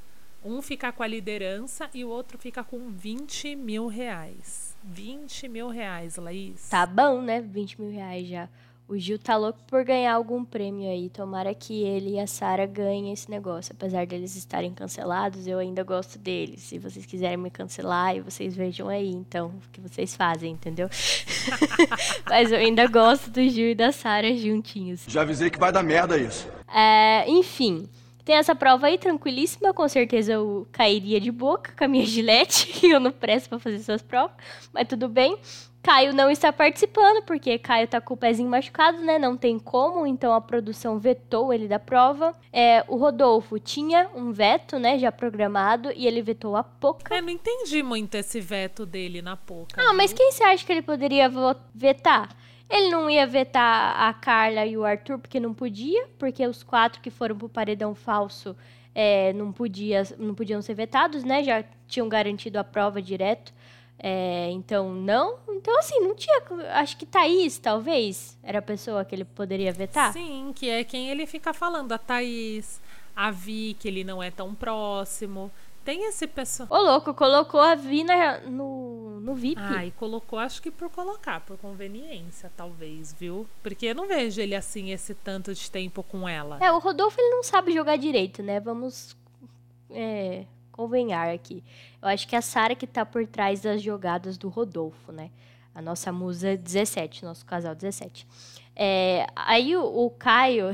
Um 0.44 0.62
fica 0.62 0.92
com 0.92 1.02
a 1.02 1.06
liderança 1.08 1.90
e 1.92 2.04
o 2.04 2.08
outro 2.08 2.38
fica 2.38 2.62
com 2.62 2.90
20 2.90 3.56
mil 3.56 3.88
reais. 3.88 4.76
20 4.84 5.48
mil 5.48 5.68
reais, 5.68 6.14
Laís. 6.14 6.68
Tá 6.68 6.86
bom, 6.86 7.20
né? 7.20 7.40
20 7.40 7.80
mil 7.80 7.90
reais 7.90 8.28
já. 8.28 8.48
O 8.92 8.98
Gil 8.98 9.18
tá 9.18 9.38
louco 9.38 9.58
por 9.68 9.82
ganhar 9.86 10.12
algum 10.12 10.44
prêmio 10.44 10.86
aí. 10.86 11.08
Tomara 11.08 11.54
que 11.54 11.82
ele 11.82 12.16
e 12.16 12.20
a 12.20 12.26
Sara 12.26 12.66
ganhem 12.66 13.10
esse 13.10 13.30
negócio. 13.30 13.74
Apesar 13.74 14.06
deles 14.06 14.36
estarem 14.36 14.74
cancelados, 14.74 15.46
eu 15.46 15.58
ainda 15.58 15.82
gosto 15.82 16.18
deles. 16.18 16.60
Se 16.60 16.78
vocês 16.78 17.06
quiserem 17.06 17.38
me 17.38 17.48
cancelar, 17.50 18.22
vocês 18.22 18.54
vejam 18.54 18.90
aí, 18.90 19.08
então, 19.08 19.46
o 19.46 19.72
que 19.72 19.80
vocês 19.80 20.14
fazem, 20.14 20.52
entendeu? 20.52 20.90
Mas 22.28 22.52
eu 22.52 22.58
ainda 22.58 22.86
gosto 22.86 23.30
do 23.30 23.42
Gil 23.48 23.70
e 23.70 23.74
da 23.74 23.92
Sara 23.92 24.36
juntinhos. 24.36 25.04
Já 25.08 25.22
avisei 25.22 25.48
que 25.48 25.58
vai 25.58 25.72
dar 25.72 25.82
merda 25.82 26.18
isso. 26.18 26.46
É, 26.68 27.26
enfim. 27.30 27.88
Tem 28.24 28.36
essa 28.36 28.54
prova 28.54 28.86
aí, 28.86 28.98
tranquilíssima. 28.98 29.72
Com 29.72 29.88
certeza 29.88 30.32
eu 30.32 30.66
cairia 30.70 31.20
de 31.20 31.30
boca 31.30 31.72
com 31.76 31.84
a 31.84 31.88
minha 31.88 32.04
gilete. 32.06 32.86
eu 32.86 33.00
não 33.00 33.10
presto 33.10 33.48
para 33.48 33.58
fazer 33.58 33.76
essas 33.76 34.02
provas. 34.02 34.36
Mas 34.72 34.88
tudo 34.88 35.08
bem. 35.08 35.38
Caio 35.82 36.14
não 36.14 36.30
está 36.30 36.52
participando, 36.52 37.24
porque 37.24 37.58
Caio 37.58 37.88
tá 37.88 38.00
com 38.00 38.14
o 38.14 38.16
pezinho 38.16 38.48
machucado, 38.48 38.98
né? 38.98 39.18
Não 39.18 39.36
tem 39.36 39.58
como, 39.58 40.06
então 40.06 40.32
a 40.32 40.40
produção 40.40 40.96
vetou 40.96 41.52
ele 41.52 41.66
da 41.66 41.78
prova. 41.78 42.36
É, 42.52 42.84
o 42.86 42.96
Rodolfo 42.96 43.58
tinha 43.58 44.08
um 44.14 44.30
veto, 44.30 44.78
né, 44.78 44.96
já 44.96 45.10
programado, 45.10 45.90
e 45.96 46.06
ele 46.06 46.22
vetou 46.22 46.54
a 46.54 46.62
Poca. 46.62 47.12
Eu 47.12 47.18
é, 47.18 47.20
não 47.20 47.30
entendi 47.30 47.82
muito 47.82 48.14
esse 48.14 48.40
veto 48.40 48.86
dele 48.86 49.20
na 49.20 49.36
Poca. 49.36 49.82
Ah, 49.82 49.88
viu? 49.88 49.94
mas 49.94 50.12
quem 50.12 50.30
você 50.30 50.44
acha 50.44 50.64
que 50.64 50.70
ele 50.70 50.82
poderia 50.82 51.28
vetar? 51.74 52.28
Ele 52.72 52.88
não 52.88 53.10
ia 53.10 53.26
vetar 53.26 54.00
a 54.00 54.14
Carla 54.14 54.64
e 54.64 54.78
o 54.78 54.84
Arthur 54.84 55.18
porque 55.18 55.38
não 55.38 55.52
podia, 55.52 56.06
porque 56.18 56.46
os 56.46 56.62
quatro 56.62 57.02
que 57.02 57.10
foram 57.10 57.36
pro 57.36 57.46
paredão 57.46 57.94
falso 57.94 58.56
é, 58.94 59.30
não, 59.34 59.52
podia, 59.52 60.02
não 60.18 60.34
podiam 60.34 60.62
ser 60.62 60.72
vetados, 60.72 61.22
né? 61.22 61.44
Já 61.44 61.62
tinham 61.86 62.08
garantido 62.08 62.58
a 62.58 62.64
prova 62.64 63.02
direto. 63.02 63.52
É, 63.98 64.48
então, 64.52 64.94
não. 64.94 65.38
Então, 65.50 65.78
assim, 65.78 66.00
não 66.00 66.14
tinha. 66.14 66.42
Acho 66.72 66.96
que 66.96 67.04
Thaís, 67.04 67.58
talvez, 67.58 68.38
era 68.42 68.60
a 68.60 68.62
pessoa 68.62 69.04
que 69.04 69.14
ele 69.14 69.26
poderia 69.26 69.70
vetar. 69.70 70.10
Sim, 70.10 70.50
que 70.56 70.70
é 70.70 70.82
quem 70.82 71.10
ele 71.10 71.26
fica 71.26 71.52
falando. 71.52 71.92
A 71.92 71.98
Thaís, 71.98 72.80
a 73.14 73.30
Vi, 73.30 73.76
que 73.78 73.86
ele 73.86 74.02
não 74.02 74.22
é 74.22 74.30
tão 74.30 74.54
próximo. 74.54 75.52
Tem 75.84 76.04
esse 76.08 76.26
pessoal. 76.28 76.68
Ô, 76.70 76.78
louco, 76.78 77.12
colocou 77.12 77.60
a 77.60 77.74
Vina 77.74 78.38
no, 78.46 79.20
no 79.20 79.34
VIP. 79.34 79.60
Ah, 79.60 79.84
e 79.84 79.90
colocou, 79.90 80.38
acho 80.38 80.62
que 80.62 80.70
por 80.70 80.88
colocar, 80.90 81.40
por 81.40 81.58
conveniência, 81.58 82.52
talvez, 82.56 83.12
viu? 83.12 83.48
Porque 83.62 83.86
eu 83.86 83.94
não 83.94 84.06
vejo 84.06 84.40
ele 84.40 84.54
assim, 84.54 84.92
esse 84.92 85.14
tanto 85.14 85.52
de 85.52 85.68
tempo 85.70 86.02
com 86.04 86.28
ela. 86.28 86.58
É, 86.60 86.70
o 86.70 86.78
Rodolfo 86.78 87.20
ele 87.20 87.34
não 87.34 87.42
sabe 87.42 87.72
jogar 87.72 87.96
direito, 87.96 88.42
né? 88.44 88.60
Vamos 88.60 89.16
é, 89.90 90.44
convenhar 90.70 91.28
aqui. 91.34 91.64
Eu 92.00 92.08
acho 92.08 92.28
que 92.28 92.36
é 92.36 92.38
a 92.38 92.42
Sara 92.42 92.76
que 92.76 92.86
tá 92.86 93.04
por 93.04 93.26
trás 93.26 93.60
das 93.60 93.82
jogadas 93.82 94.38
do 94.38 94.48
Rodolfo, 94.48 95.10
né? 95.10 95.30
A 95.74 95.82
nossa 95.82 96.12
musa 96.12 96.56
17, 96.56 97.24
nosso 97.24 97.44
casal 97.44 97.74
17. 97.74 98.26
É, 98.76 99.26
aí 99.34 99.76
o, 99.76 99.84
o 99.84 100.10
Caio. 100.10 100.66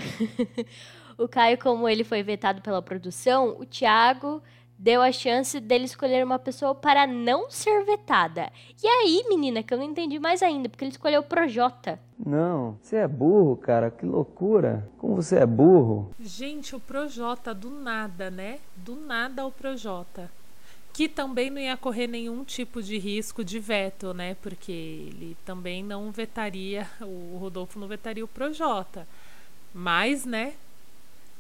o 1.17 1.27
Caio, 1.27 1.57
como 1.57 1.89
ele 1.89 2.05
foi 2.05 2.23
vetado 2.23 2.61
pela 2.61 2.83
produção, 2.83 3.57
o 3.59 3.65
Thiago 3.65 4.43
deu 4.79 5.03
a 5.03 5.11
chance 5.11 5.59
dele 5.59 5.85
escolher 5.85 6.25
uma 6.25 6.39
pessoa 6.39 6.75
para 6.75 7.07
não 7.07 7.51
ser 7.51 7.85
vetada. 7.85 8.51
E 8.83 8.87
aí, 8.87 9.25
menina, 9.29 9.63
que 9.63 9.75
eu 9.75 9.79
não 9.79 9.85
entendi 9.85 10.19
mais 10.21 10.43
ainda, 10.43 10.69
porque 10.69 10.85
ele 10.85 10.93
escolheu 10.93 11.21
o 11.21 11.25
Projota. 11.25 11.99
Não, 12.25 12.79
você 12.81 12.97
é 12.97 13.09
burro, 13.09 13.57
cara, 13.57 13.91
que 13.91 14.07
loucura. 14.07 14.89
Como 14.99 15.17
você 15.17 15.37
é 15.37 15.47
burro. 15.47 16.11
Gente, 16.21 16.77
o 16.77 16.81
Projota 16.81 17.53
do 17.53 17.71
nada, 17.71 18.31
né? 18.31 18.61
Do 18.77 18.95
nada 18.95 19.45
o 19.45 19.51
Projota. 19.51 20.31
Que 20.93 21.09
também 21.09 21.51
não 21.51 21.61
ia 21.61 21.77
correr 21.77 22.07
nenhum 22.07 22.45
tipo 22.45 22.83
de 22.83 22.99
risco 22.99 23.45
de 23.45 23.59
veto, 23.59 24.15
né? 24.15 24.37
Porque 24.41 24.73
ele 24.73 25.37
também 25.45 25.83
não 25.83 26.11
vetaria, 26.11 26.89
o 27.01 27.37
Rodolfo 27.39 27.79
não 27.79 27.89
vetaria 27.89 28.25
o 28.25 28.29
Projota. 28.29 29.07
Mas, 29.73 30.25
né, 30.25 30.55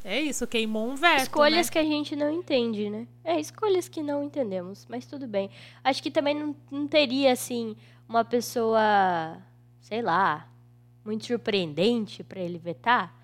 é 0.09 0.21
isso, 0.23 0.47
queimou 0.47 0.88
um 0.88 0.94
veto. 0.94 1.23
Escolhas 1.23 1.66
né? 1.66 1.73
que 1.73 1.79
a 1.79 1.83
gente 1.83 2.16
não 2.16 2.31
entende, 2.33 2.88
né? 2.88 3.07
É, 3.23 3.38
escolhas 3.38 3.88
que 3.88 4.03
não 4.03 4.25
entendemos, 4.25 4.87
mas 4.88 5.05
tudo 5.05 5.27
bem. 5.27 5.51
Acho 5.85 6.03
que 6.03 6.11
também 6.11 6.35
não, 6.35 6.57
não 6.71 6.88
teria, 6.88 7.31
assim, 7.31 7.77
uma 8.09 8.25
pessoa, 8.25 9.37
sei 9.83 10.01
lá, 10.01 10.49
muito 11.05 11.27
surpreendente 11.27 12.25
para 12.25 12.40
ele 12.40 12.57
vetar. 12.57 13.14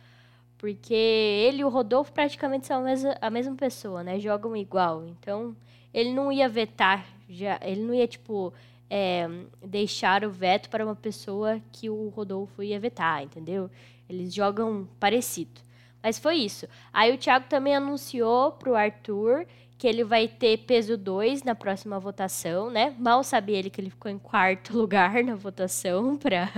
Porque 0.59 0.95
ele 0.95 1.63
e 1.63 1.65
o 1.65 1.71
Rodolfo 1.71 2.13
praticamente 2.13 2.67
são 2.67 2.81
a 2.81 2.85
mesma, 2.85 3.17
a 3.21 3.31
mesma 3.31 3.55
pessoa, 3.55 4.03
né? 4.03 4.21
Jogam 4.21 4.55
igual. 4.55 5.07
Então, 5.07 5.57
ele 5.93 6.13
não 6.13 6.31
ia 6.31 6.49
vetar, 6.51 7.07
já, 7.29 7.59
ele 7.63 7.81
não 7.81 7.95
ia, 7.95 8.07
tipo, 8.07 8.53
é, 8.91 9.27
deixar 9.65 10.23
o 10.23 10.31
veto 10.31 10.69
para 10.69 10.85
uma 10.85 10.95
pessoa 10.95 11.63
que 11.73 11.89
o 11.89 12.11
Rodolfo 12.11 12.63
ia 12.63 12.79
vetar, 12.79 13.23
entendeu? 13.23 13.71
Eles 14.07 14.35
jogam 14.35 14.87
parecido. 15.01 15.64
Mas 16.05 16.19
foi 16.19 16.37
isso. 16.37 16.69
Aí 16.93 17.15
o 17.15 17.17
Thiago 17.17 17.47
também 17.49 17.75
anunciou 17.75 18.53
pro 18.53 18.75
Arthur 18.75 19.47
que 19.79 19.89
ele 19.89 20.05
vai 20.05 20.29
ter 20.29 20.59
peso 20.59 20.99
2 20.99 21.43
na 21.43 21.55
próxima 21.55 21.99
votação, 21.99 22.71
né? 22.71 22.95
Mal 22.99 23.25
sabia 23.25 23.59
ele 23.59 23.71
que 23.71 23.81
ele 23.81 23.89
ficou 23.89 24.11
em 24.11 24.19
quarto 24.19 24.77
lugar 24.77 25.25
na 25.25 25.35
votação 25.35 26.15
para 26.19 26.51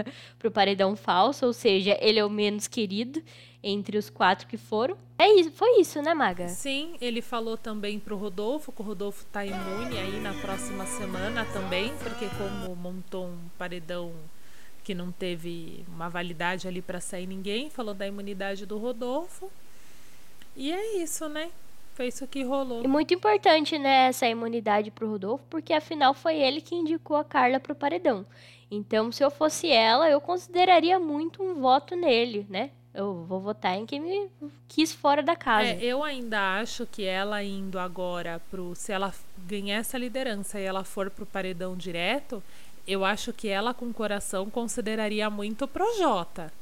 o 0.44 0.50
paredão 0.50 0.96
falso, 0.96 1.46
ou 1.46 1.52
seja, 1.52 1.96
ele 2.00 2.18
é 2.18 2.24
o 2.24 2.28
menos 2.28 2.66
querido 2.66 3.22
entre 3.62 3.96
os 3.96 4.11
quatro 4.11 4.48
que 4.48 4.56
foram. 4.56 4.96
É 5.16 5.28
isso, 5.40 5.52
foi 5.52 5.80
isso, 5.80 6.02
né, 6.02 6.12
Maga? 6.12 6.48
Sim, 6.48 6.96
ele 7.00 7.22
falou 7.22 7.56
também 7.56 8.00
pro 8.00 8.16
Rodolfo, 8.16 8.72
que 8.72 8.82
o 8.82 8.85
Rodolfo 8.85 9.24
tá 9.26 9.44
imune 9.46 9.96
aí 9.96 10.20
na 10.20 10.35
próxima 10.35 10.85
semana 10.87 11.44
também, 11.52 11.92
porque 11.98 12.26
como 12.37 12.74
montou 12.74 13.26
um 13.26 13.38
paredão 13.56 14.12
que 14.87 14.94
não 14.94 15.11
teve 15.11 15.85
uma 15.88 16.09
validade 16.09 16.68
ali 16.68 16.81
para 16.81 17.01
sair 17.01 17.27
ninguém, 17.27 17.68
falou 17.68 17.93
da 17.93 18.07
imunidade 18.07 18.64
do 18.64 18.78
Rodolfo. 18.78 19.51
E 20.55 20.70
é 20.70 20.99
isso, 20.99 21.28
né? 21.28 21.51
Foi 21.95 22.07
isso 22.07 22.24
que 22.28 22.45
rolou. 22.45 22.84
E 22.84 22.87
muito 22.87 23.12
importante, 23.12 23.76
né, 23.80 24.07
essa 24.07 24.28
imunidade 24.28 24.93
pro 24.93 25.11
Rodolfo, 25.11 25.45
porque 25.51 25.72
afinal 25.72 26.14
foi 26.14 26.37
ele 26.37 26.61
que 26.61 26.76
indicou 26.76 27.16
a 27.16 27.24
Carla 27.24 27.59
pro 27.59 27.74
paredão. 27.74 28.24
Então, 28.70 29.11
se 29.11 29.24
eu 29.24 29.30
fosse 29.30 29.68
ela, 29.68 30.09
eu 30.09 30.20
consideraria 30.20 31.01
muito 31.01 31.43
um 31.43 31.55
voto 31.55 31.97
nele, 31.97 32.47
né? 32.49 32.70
Eu 32.95 33.24
vou 33.24 33.41
votar 33.41 33.76
em 33.76 33.84
quem 33.84 34.01
me 34.01 34.30
quis 34.68 34.93
fora 34.93 35.20
da 35.20 35.34
casa. 35.34 35.68
É, 35.68 35.78
eu 35.82 36.03
ainda 36.03 36.61
acho 36.61 36.87
que 36.87 37.05
ela 37.05 37.43
indo 37.43 37.78
agora 37.78 38.41
pro. 38.51 38.74
Se 38.74 38.93
ela 38.93 39.12
ganhar 39.47 39.78
essa 39.78 39.99
liderança 39.99 40.59
e 40.59 40.64
ela 40.64 40.82
for 40.82 41.11
pro 41.11 41.26
paredão 41.26 41.76
direto, 41.76 42.43
eu 42.87 43.05
acho 43.05 43.32
que 43.32 43.49
ela 43.49 43.74
com 43.74 43.93
coração 43.93 44.49
consideraria 44.49 45.28
muito 45.28 45.64
o 45.64 45.68
Projota. 45.68 46.53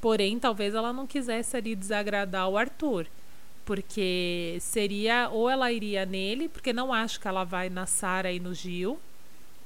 Porém, 0.00 0.38
talvez 0.38 0.74
ela 0.74 0.92
não 0.92 1.06
quisesse 1.06 1.56
ali 1.56 1.74
desagradar 1.74 2.48
o 2.48 2.56
Arthur. 2.56 3.06
Porque 3.64 4.58
seria, 4.60 5.28
ou 5.32 5.50
ela 5.50 5.72
iria 5.72 6.06
nele, 6.06 6.48
porque 6.48 6.72
não 6.72 6.92
acho 6.92 7.18
que 7.18 7.26
ela 7.26 7.42
vai 7.42 7.68
na 7.68 7.84
Sara 7.84 8.30
e 8.30 8.38
no 8.38 8.54
Gil. 8.54 8.98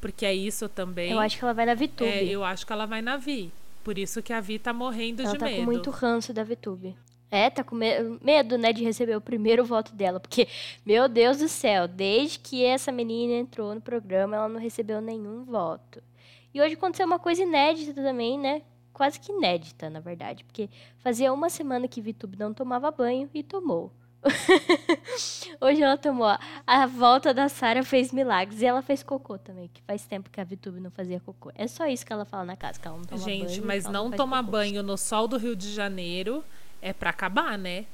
Porque 0.00 0.24
é 0.24 0.34
isso 0.34 0.68
também. 0.68 1.12
Eu 1.12 1.18
acho 1.20 1.36
que 1.36 1.44
ela 1.44 1.52
vai 1.52 1.66
na 1.66 1.74
Vitube. 1.74 2.08
É, 2.10 2.24
eu 2.24 2.42
acho 2.42 2.66
que 2.66 2.72
ela 2.72 2.86
vai 2.86 3.02
na 3.02 3.18
Vi. 3.18 3.52
Por 3.84 3.98
isso 3.98 4.22
que 4.22 4.32
a 4.32 4.40
Vi 4.40 4.58
tá 4.58 4.72
morrendo 4.72 5.20
ela 5.20 5.32
de 5.32 5.38
tá 5.38 5.44
medo. 5.44 5.58
com 5.58 5.64
muito 5.64 5.90
ranço 5.90 6.32
da 6.32 6.42
Vitube. 6.42 6.96
É, 7.30 7.48
tá 7.48 7.62
com 7.62 7.76
me- 7.76 8.18
medo, 8.22 8.58
né, 8.58 8.72
de 8.72 8.82
receber 8.82 9.16
o 9.16 9.20
primeiro 9.20 9.64
voto 9.64 9.94
dela. 9.94 10.18
Porque, 10.18 10.48
meu 10.84 11.08
Deus 11.08 11.38
do 11.38 11.48
céu, 11.48 11.86
desde 11.86 12.38
que 12.40 12.64
essa 12.64 12.90
menina 12.90 13.34
entrou 13.34 13.74
no 13.74 13.80
programa, 13.80 14.36
ela 14.36 14.48
não 14.48 14.58
recebeu 14.60 15.00
nenhum 15.00 15.44
voto. 15.44 16.02
E 16.52 16.60
hoje 16.60 16.74
aconteceu 16.74 17.06
uma 17.06 17.18
coisa 17.20 17.42
inédita 17.42 17.94
também, 17.94 18.36
né? 18.38 18.62
Quase 18.92 19.20
que 19.20 19.30
inédita, 19.30 19.88
na 19.88 20.00
verdade. 20.00 20.42
Porque 20.44 20.68
fazia 20.98 21.32
uma 21.32 21.48
semana 21.48 21.86
que 21.86 22.00
Vitube 22.02 22.36
não 22.36 22.52
tomava 22.52 22.90
banho 22.90 23.30
e 23.32 23.42
tomou. 23.42 23.92
Hoje 25.60 25.82
ela 25.82 25.96
tomou. 25.96 26.28
A 26.66 26.86
volta 26.86 27.32
da 27.32 27.48
Sara 27.48 27.82
fez 27.82 28.12
milagres. 28.12 28.60
E 28.60 28.66
ela 28.66 28.82
fez 28.82 29.02
cocô 29.02 29.38
também, 29.38 29.68
que 29.72 29.80
faz 29.82 30.04
tempo 30.06 30.28
que 30.30 30.40
a 30.40 30.44
Vitube 30.44 30.80
não 30.80 30.90
fazia 30.90 31.20
cocô. 31.20 31.50
É 31.54 31.66
só 31.66 31.86
isso 31.86 32.04
que 32.04 32.12
ela 32.12 32.24
fala 32.24 32.44
na 32.44 32.56
casa, 32.56 32.78
que 32.80 32.86
ela 32.86 32.96
não 32.96 33.04
toma 33.04 33.22
banho. 33.24 33.48
Gente, 33.48 33.60
mas 33.62 33.84
ela 33.84 33.92
não 33.94 34.08
faz 34.08 34.16
tomar 34.16 34.42
banho 34.42 34.82
no 34.82 34.96
sol 34.98 35.26
do 35.28 35.36
Rio 35.38 35.54
de 35.56 35.72
Janeiro 35.72 36.44
é 36.82 36.92
pra 36.92 37.10
acabar, 37.10 37.58
né? 37.58 37.84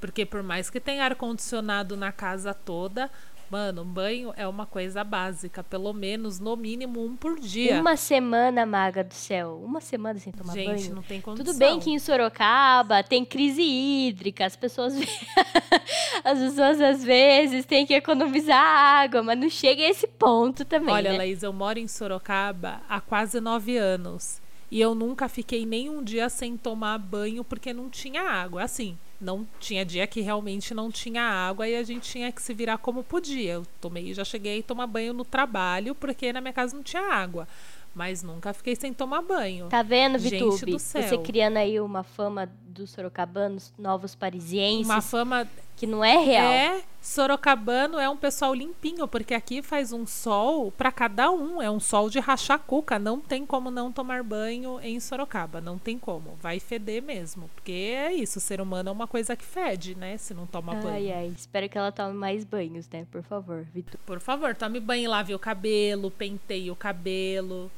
Porque 0.00 0.24
por 0.26 0.42
mais 0.42 0.68
que 0.70 0.78
tenha 0.78 1.04
ar-condicionado 1.04 1.96
na 1.96 2.12
casa 2.12 2.52
toda, 2.52 3.10
mano, 3.50 3.84
banho 3.84 4.32
é 4.36 4.46
uma 4.46 4.66
coisa 4.66 5.02
básica. 5.02 5.64
Pelo 5.64 5.92
menos, 5.92 6.38
no 6.38 6.54
mínimo, 6.56 7.04
um 7.04 7.16
por 7.16 7.40
dia. 7.40 7.80
Uma 7.80 7.96
semana, 7.96 8.66
maga 8.66 9.02
do 9.02 9.14
céu. 9.14 9.60
Uma 9.64 9.80
semana 9.80 10.18
sem 10.18 10.32
tomar 10.32 10.52
Gente, 10.52 10.82
banho. 10.82 10.94
não 10.96 11.02
tem 11.02 11.20
condição. 11.20 11.46
Tudo 11.46 11.58
bem 11.58 11.80
que 11.80 11.90
em 11.90 11.98
Sorocaba 11.98 13.02
tem 13.02 13.24
crise 13.24 13.62
hídrica, 13.62 14.44
as 14.44 14.54
pessoas 14.54 14.94
as 16.22 16.38
pessoas 16.38 16.80
às 16.80 17.02
vezes 17.02 17.64
têm 17.64 17.86
que 17.86 17.94
economizar 17.94 18.58
água, 18.58 19.22
mas 19.22 19.38
não 19.38 19.48
chega 19.48 19.82
a 19.82 19.88
esse 19.88 20.06
ponto 20.06 20.64
também, 20.64 20.94
Olha, 20.94 21.12
né? 21.12 21.18
Laís, 21.18 21.42
eu 21.42 21.52
moro 21.52 21.78
em 21.78 21.88
Sorocaba 21.88 22.80
há 22.88 23.00
quase 23.00 23.40
nove 23.40 23.76
anos. 23.76 24.40
E 24.70 24.80
eu 24.80 24.94
nunca 24.94 25.28
fiquei 25.28 25.64
nem 25.64 25.88
um 25.88 26.02
dia 26.02 26.28
sem 26.28 26.56
tomar 26.56 26.98
banho 26.98 27.44
porque 27.44 27.72
não 27.72 27.88
tinha 27.88 28.22
água. 28.22 28.64
Assim, 28.64 28.98
não 29.20 29.46
tinha 29.60 29.84
dia 29.84 30.06
que 30.06 30.20
realmente 30.20 30.74
não 30.74 30.90
tinha 30.90 31.22
água 31.22 31.68
e 31.68 31.76
a 31.76 31.82
gente 31.82 32.10
tinha 32.10 32.32
que 32.32 32.42
se 32.42 32.52
virar 32.52 32.78
como 32.78 33.04
podia. 33.04 33.54
Eu 33.54 33.66
tomei, 33.80 34.12
já 34.12 34.24
cheguei 34.24 34.60
a 34.60 34.62
tomar 34.62 34.86
banho 34.86 35.12
no 35.12 35.24
trabalho 35.24 35.94
porque 35.94 36.32
na 36.32 36.40
minha 36.40 36.52
casa 36.52 36.74
não 36.74 36.82
tinha 36.82 37.02
água. 37.02 37.46
Mas 37.94 38.22
nunca 38.22 38.52
fiquei 38.52 38.76
sem 38.76 38.92
tomar 38.92 39.22
banho. 39.22 39.68
Tá 39.68 39.82
vendo, 39.82 40.18
Gente 40.18 40.32
Vitube? 40.32 40.72
do 40.72 40.78
céu. 40.78 41.02
Você 41.02 41.18
criando 41.18 41.56
aí 41.56 41.80
uma 41.80 42.02
fama 42.02 42.50
dos 42.76 42.90
sorocabanos, 42.90 43.72
novos 43.78 44.14
parisienses, 44.14 44.86
Uma 44.86 45.00
fama 45.00 45.48
que 45.76 45.86
não 45.86 46.02
é 46.04 46.16
real. 46.16 46.50
É, 46.50 46.82
Sorocabano 47.02 47.98
é 47.98 48.08
um 48.08 48.16
pessoal 48.16 48.54
limpinho, 48.54 49.06
porque 49.06 49.34
aqui 49.34 49.62
faz 49.62 49.92
um 49.92 50.06
sol 50.06 50.72
pra 50.72 50.90
cada 50.90 51.30
um, 51.30 51.60
é 51.60 51.70
um 51.70 51.78
sol 51.78 52.08
de 52.10 52.18
rachar 52.18 52.58
cuca, 52.58 52.98
não 52.98 53.20
tem 53.20 53.44
como 53.46 53.70
não 53.70 53.92
tomar 53.92 54.22
banho 54.22 54.80
em 54.80 54.98
Sorocaba, 54.98 55.60
não 55.60 55.78
tem 55.78 55.98
como, 55.98 56.36
vai 56.40 56.58
feder 56.58 57.02
mesmo, 57.02 57.48
porque 57.54 57.72
é 57.72 58.12
isso, 58.12 58.38
o 58.38 58.42
ser 58.42 58.60
humano 58.60 58.88
é 58.88 58.92
uma 58.92 59.06
coisa 59.06 59.36
que 59.36 59.44
fede, 59.44 59.94
né, 59.94 60.16
se 60.16 60.34
não 60.34 60.46
toma 60.46 60.74
Ai, 60.74 60.82
banho. 60.82 61.14
ai, 61.14 61.26
espero 61.36 61.68
que 61.68 61.78
ela 61.78 61.92
tome 61.92 62.14
mais 62.14 62.42
banhos, 62.44 62.88
né? 62.88 63.06
Por 63.10 63.22
favor, 63.22 63.64
Vitor. 63.72 64.00
Por 64.04 64.20
favor, 64.20 64.54
tome 64.54 64.80
banho, 64.80 65.10
lave 65.10 65.34
o 65.34 65.38
cabelo, 65.38 66.10
penteie 66.10 66.70
o 66.70 66.76
cabelo, 66.76 67.70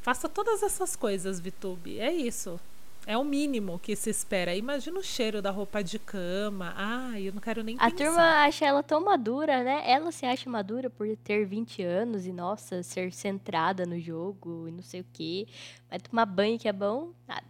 faça 0.00 0.28
todas 0.28 0.62
essas 0.62 0.94
coisas, 0.94 1.40
Vitube, 1.40 1.98
é 1.98 2.12
isso. 2.12 2.60
É 3.06 3.16
o 3.16 3.22
mínimo 3.24 3.78
que 3.78 3.94
se 3.94 4.10
espera. 4.10 4.54
Imagina 4.56 4.98
o 4.98 5.02
cheiro 5.02 5.40
da 5.40 5.50
roupa 5.52 5.82
de 5.82 5.96
cama. 5.96 6.74
Ai, 6.76 7.28
eu 7.28 7.32
não 7.32 7.40
quero 7.40 7.62
nem 7.62 7.76
A 7.78 7.88
pensar. 7.88 8.04
turma 8.04 8.22
acha 8.44 8.66
ela 8.66 8.82
tão 8.82 9.00
madura, 9.04 9.62
né? 9.62 9.82
Ela 9.88 10.10
se 10.10 10.26
acha 10.26 10.50
madura 10.50 10.90
por 10.90 11.06
ter 11.18 11.46
20 11.46 11.82
anos 11.84 12.26
e, 12.26 12.32
nossa, 12.32 12.82
ser 12.82 13.12
centrada 13.12 13.86
no 13.86 13.98
jogo 14.00 14.66
e 14.68 14.72
não 14.72 14.82
sei 14.82 15.02
o 15.02 15.06
quê. 15.12 15.46
Vai 15.88 16.00
tomar 16.00 16.26
banho 16.26 16.58
que 16.58 16.66
é 16.68 16.72
bom? 16.72 17.12
Nada. 17.28 17.46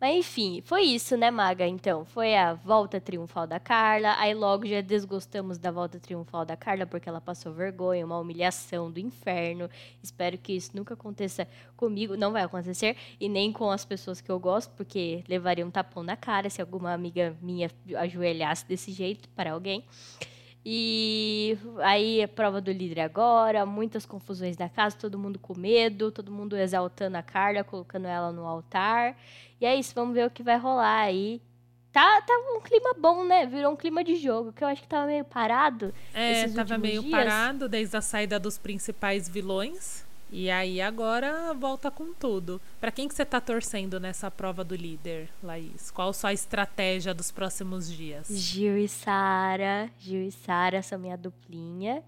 Mas 0.00 0.16
enfim, 0.16 0.62
foi 0.64 0.84
isso, 0.84 1.14
né, 1.14 1.30
Maga? 1.30 1.66
Então, 1.66 2.06
foi 2.06 2.34
a 2.34 2.54
volta 2.54 2.98
triunfal 2.98 3.46
da 3.46 3.60
Carla. 3.60 4.14
Aí 4.18 4.32
logo 4.32 4.66
já 4.66 4.80
desgostamos 4.80 5.58
da 5.58 5.70
volta 5.70 6.00
triunfal 6.00 6.42
da 6.46 6.56
Carla 6.56 6.86
porque 6.86 7.06
ela 7.06 7.20
passou 7.20 7.52
vergonha, 7.52 8.06
uma 8.06 8.18
humilhação 8.18 8.90
do 8.90 8.98
inferno. 8.98 9.68
Espero 10.02 10.38
que 10.38 10.54
isso 10.54 10.70
nunca 10.74 10.94
aconteça 10.94 11.46
comigo. 11.76 12.16
Não 12.16 12.32
vai 12.32 12.42
acontecer. 12.42 12.96
E 13.20 13.28
nem 13.28 13.52
com 13.52 13.70
as 13.70 13.84
pessoas 13.84 14.22
que 14.22 14.30
eu 14.30 14.40
gosto, 14.40 14.70
porque 14.70 15.22
levaria 15.28 15.66
um 15.66 15.70
tapão 15.70 16.02
na 16.02 16.16
cara 16.16 16.48
se 16.48 16.62
alguma 16.62 16.94
amiga 16.94 17.36
minha 17.42 17.70
ajoelhasse 17.98 18.66
desse 18.66 18.92
jeito 18.92 19.28
para 19.28 19.52
alguém. 19.52 19.84
E 20.64 21.56
aí 21.78 22.22
a 22.22 22.28
prova 22.28 22.60
do 22.60 22.70
líder 22.70 23.00
agora, 23.00 23.64
muitas 23.64 24.04
confusões 24.04 24.58
na 24.58 24.68
casa, 24.68 24.96
todo 24.96 25.18
mundo 25.18 25.38
com 25.38 25.58
medo, 25.58 26.10
todo 26.10 26.30
mundo 26.30 26.56
exaltando 26.56 27.16
a 27.16 27.22
Carla, 27.22 27.64
colocando 27.64 28.06
ela 28.06 28.30
no 28.30 28.44
altar. 28.44 29.16
E 29.60 29.64
é 29.64 29.74
isso, 29.74 29.94
vamos 29.94 30.14
ver 30.14 30.26
o 30.26 30.30
que 30.30 30.42
vai 30.42 30.58
rolar 30.58 31.00
aí. 31.00 31.40
Tá, 31.92 32.22
tá 32.22 32.32
um 32.54 32.60
clima 32.60 32.94
bom, 32.94 33.24
né? 33.24 33.46
Virou 33.46 33.72
um 33.72 33.76
clima 33.76 34.04
de 34.04 34.14
jogo, 34.14 34.52
que 34.52 34.62
eu 34.62 34.68
acho 34.68 34.82
que 34.82 34.88
tava 34.88 35.06
meio 35.06 35.24
parado. 35.24 35.92
É, 36.14 36.46
tava 36.48 36.78
meio 36.78 37.02
dias. 37.02 37.10
parado 37.10 37.68
desde 37.68 37.96
a 37.96 38.00
saída 38.00 38.38
dos 38.38 38.58
principais 38.58 39.28
vilões. 39.28 40.06
E 40.32 40.48
aí 40.48 40.80
agora 40.80 41.52
volta 41.54 41.90
com 41.90 42.14
tudo. 42.14 42.60
Pra 42.80 42.92
quem 42.92 43.08
que 43.08 43.14
você 43.14 43.24
tá 43.24 43.40
torcendo 43.40 43.98
nessa 43.98 44.30
prova 44.30 44.62
do 44.62 44.76
líder, 44.76 45.28
Laís? 45.42 45.90
Qual 45.90 46.12
sua 46.12 46.32
estratégia 46.32 47.12
dos 47.12 47.32
próximos 47.32 47.90
dias? 47.90 48.28
Gil 48.28 48.78
e 48.78 48.88
Sara. 48.88 49.90
Gil 49.98 50.22
e 50.22 50.30
Sara 50.30 50.82
são 50.82 50.98
minha 50.98 51.16
duplinha. 51.16 52.02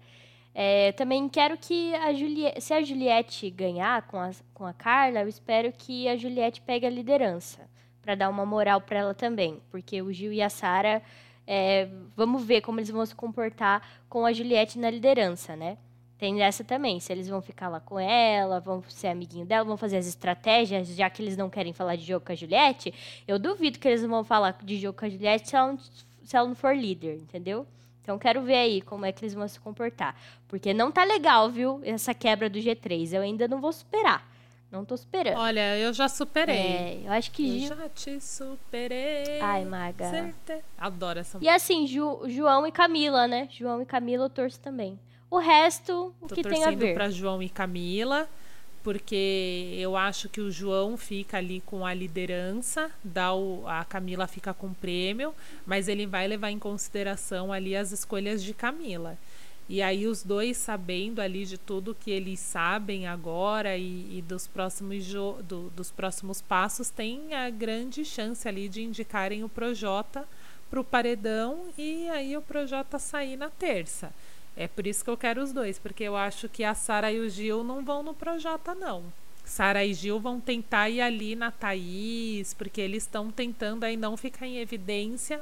É, 0.55 0.91
também 0.93 1.27
quero 1.27 1.57
que 1.57 1.93
a 1.95 2.13
Juliette, 2.13 2.61
se 2.61 2.73
a 2.73 2.81
Juliette 2.81 3.49
ganhar 3.49 4.03
com 4.03 4.19
a, 4.19 4.31
com 4.53 4.65
a 4.65 4.73
Carla, 4.73 5.21
eu 5.21 5.27
espero 5.27 5.73
que 5.73 6.07
a 6.07 6.15
Juliette 6.15 6.61
pegue 6.61 6.85
a 6.85 6.89
liderança 6.89 7.67
para 8.01 8.15
dar 8.15 8.29
uma 8.29 8.45
moral 8.45 8.79
para 8.79 8.99
ela 8.99 9.13
também, 9.13 9.61
porque 9.71 10.01
o 10.01 10.13
Gil 10.13 10.31
e 10.31 10.41
a 10.41 10.49
Sara, 10.49 11.01
é, 11.47 11.89
vamos 12.15 12.43
ver 12.43 12.61
como 12.61 12.79
eles 12.79 12.89
vão 12.89 13.05
se 13.05 13.15
comportar 13.15 13.81
com 14.07 14.25
a 14.25 14.33
Juliette 14.33 14.77
na 14.77 14.91
liderança, 14.91 15.55
né? 15.55 15.77
Tem 16.17 16.41
essa 16.41 16.63
também, 16.63 16.99
se 16.99 17.11
eles 17.11 17.27
vão 17.27 17.41
ficar 17.41 17.67
lá 17.67 17.79
com 17.79 17.99
ela, 17.99 18.59
vão 18.59 18.81
ser 18.87 19.07
amiguinho 19.07 19.45
dela, 19.45 19.65
vão 19.65 19.75
fazer 19.75 19.97
as 19.97 20.07
estratégias, 20.07 20.87
já 20.89 21.09
que 21.09 21.21
eles 21.21 21.35
não 21.35 21.49
querem 21.49 21.73
falar 21.73 21.95
de 21.97 22.03
jogo 22.05 22.25
com 22.25 22.31
a 22.31 22.35
Juliette, 22.35 22.93
eu 23.27 23.37
duvido 23.37 23.77
que 23.79 23.87
eles 23.87 24.03
vão 24.03 24.23
falar 24.23 24.57
de 24.63 24.77
jogo 24.77 24.97
com 24.97 25.05
a 25.05 25.09
Juliette 25.09 25.49
se 25.49 25.55
ela 25.55 25.67
não, 25.73 25.77
se 25.79 26.35
ela 26.37 26.47
não 26.47 26.55
for 26.55 26.75
líder, 26.75 27.15
entendeu? 27.17 27.65
Então 28.01 28.17
quero 28.19 28.41
ver 28.41 28.55
aí 28.55 28.81
como 28.81 29.05
é 29.05 29.11
que 29.11 29.23
eles 29.23 29.33
vão 29.33 29.47
se 29.47 29.59
comportar. 29.59 30.15
Porque 30.47 30.73
não 30.73 30.91
tá 30.91 31.03
legal, 31.03 31.49
viu? 31.49 31.81
Essa 31.83 32.13
quebra 32.13 32.49
do 32.49 32.59
G3. 32.59 33.13
Eu 33.13 33.21
ainda 33.21 33.47
não 33.47 33.61
vou 33.61 33.71
superar. 33.71 34.29
Não 34.69 34.83
tô 34.83 34.97
superando. 34.97 35.37
Olha, 35.37 35.77
eu 35.77 35.93
já 35.93 36.09
superei. 36.09 36.55
É, 36.55 37.01
eu 37.05 37.11
acho 37.13 37.31
que 37.31 37.47
Eu 37.47 37.59
Gil. 37.59 37.77
já 37.77 37.89
te 37.89 38.19
superei. 38.19 39.39
Ai, 39.41 39.63
Maga. 39.65 40.09
Certe- 40.09 40.63
Adoro 40.77 41.19
essa 41.19 41.37
E 41.41 41.47
assim, 41.47 41.87
Ju- 41.87 42.23
João 42.27 42.65
e 42.67 42.71
Camila, 42.71 43.27
né? 43.27 43.47
João 43.51 43.81
e 43.81 43.85
Camila 43.85 44.25
eu 44.25 44.29
torço 44.29 44.59
também. 44.59 44.99
O 45.33 45.39
resto, 45.39 46.13
o 46.21 46.27
Tô 46.27 46.35
que 46.35 46.43
tem 46.43 46.63
a 46.63 46.69
ver? 46.71 46.93
pra 46.93 47.09
João 47.09 47.41
e 47.41 47.49
Camila, 47.49 48.29
porque 48.83 49.73
eu 49.79 49.95
acho 49.97 50.29
que 50.29 50.39
o 50.41 50.51
João 50.51 50.95
fica 50.97 51.37
ali 51.37 51.61
com 51.65 51.85
a 51.85 51.93
liderança, 51.93 52.91
dá 53.03 53.33
o, 53.33 53.63
a 53.67 53.83
Camila 53.83 54.27
fica 54.27 54.53
com 54.53 54.67
o 54.67 54.75
prêmio, 54.75 55.33
mas 55.65 55.87
ele 55.87 56.05
vai 56.05 56.27
levar 56.27 56.51
em 56.51 56.59
consideração 56.59 57.51
ali 57.51 57.75
as 57.75 57.91
escolhas 57.91 58.43
de 58.43 58.53
Camila. 58.53 59.17
E 59.69 59.81
aí 59.81 60.05
os 60.05 60.21
dois 60.21 60.57
sabendo 60.57 61.19
ali 61.21 61.45
de 61.45 61.57
tudo 61.57 61.95
que 61.99 62.11
eles 62.11 62.39
sabem 62.39 63.07
agora 63.07 63.77
e, 63.77 64.17
e 64.19 64.21
dos 64.21 64.45
próximos 64.45 65.03
jo- 65.05 65.41
do- 65.41 65.69
dos 65.71 65.89
próximos 65.89 66.41
passos, 66.41 66.89
tem 66.91 67.33
a 67.33 67.49
grande 67.49 68.03
chance 68.05 68.45
ali 68.47 68.67
de 68.69 68.83
indicarem 68.83 69.43
o 69.43 69.49
Projota 69.49 70.25
para 70.69 70.79
o 70.79 70.83
paredão 70.83 71.67
e 71.77 72.09
aí 72.09 72.35
o 72.35 72.41
Projota 72.41 72.99
sair 72.99 73.37
na 73.37 73.49
terça. 73.49 74.13
É 74.55 74.67
por 74.67 74.85
isso 74.85 75.03
que 75.03 75.09
eu 75.09 75.17
quero 75.17 75.41
os 75.41 75.51
dois, 75.51 75.79
porque 75.79 76.03
eu 76.03 76.15
acho 76.15 76.47
que 76.47 76.63
a 76.63 76.75
Sara 76.75 77.11
e 77.11 77.19
o 77.19 77.29
Gil 77.29 77.63
não 77.63 77.83
vão 77.83 78.03
no 78.03 78.13
Projota, 78.13 78.75
não. 78.75 79.03
Sara 79.43 79.83
e 79.83 79.93
Gil 79.93 80.19
vão 80.19 80.39
tentar 80.39 80.89
ir 80.89 81.01
ali 81.01 81.35
na 81.35 81.51
Thaís, 81.51 82.53
porque 82.53 82.79
eles 82.79 83.03
estão 83.03 83.31
tentando 83.31 83.83
aí 83.83 83.97
não 83.97 84.15
ficar 84.15 84.47
em 84.47 84.59
evidência 84.59 85.41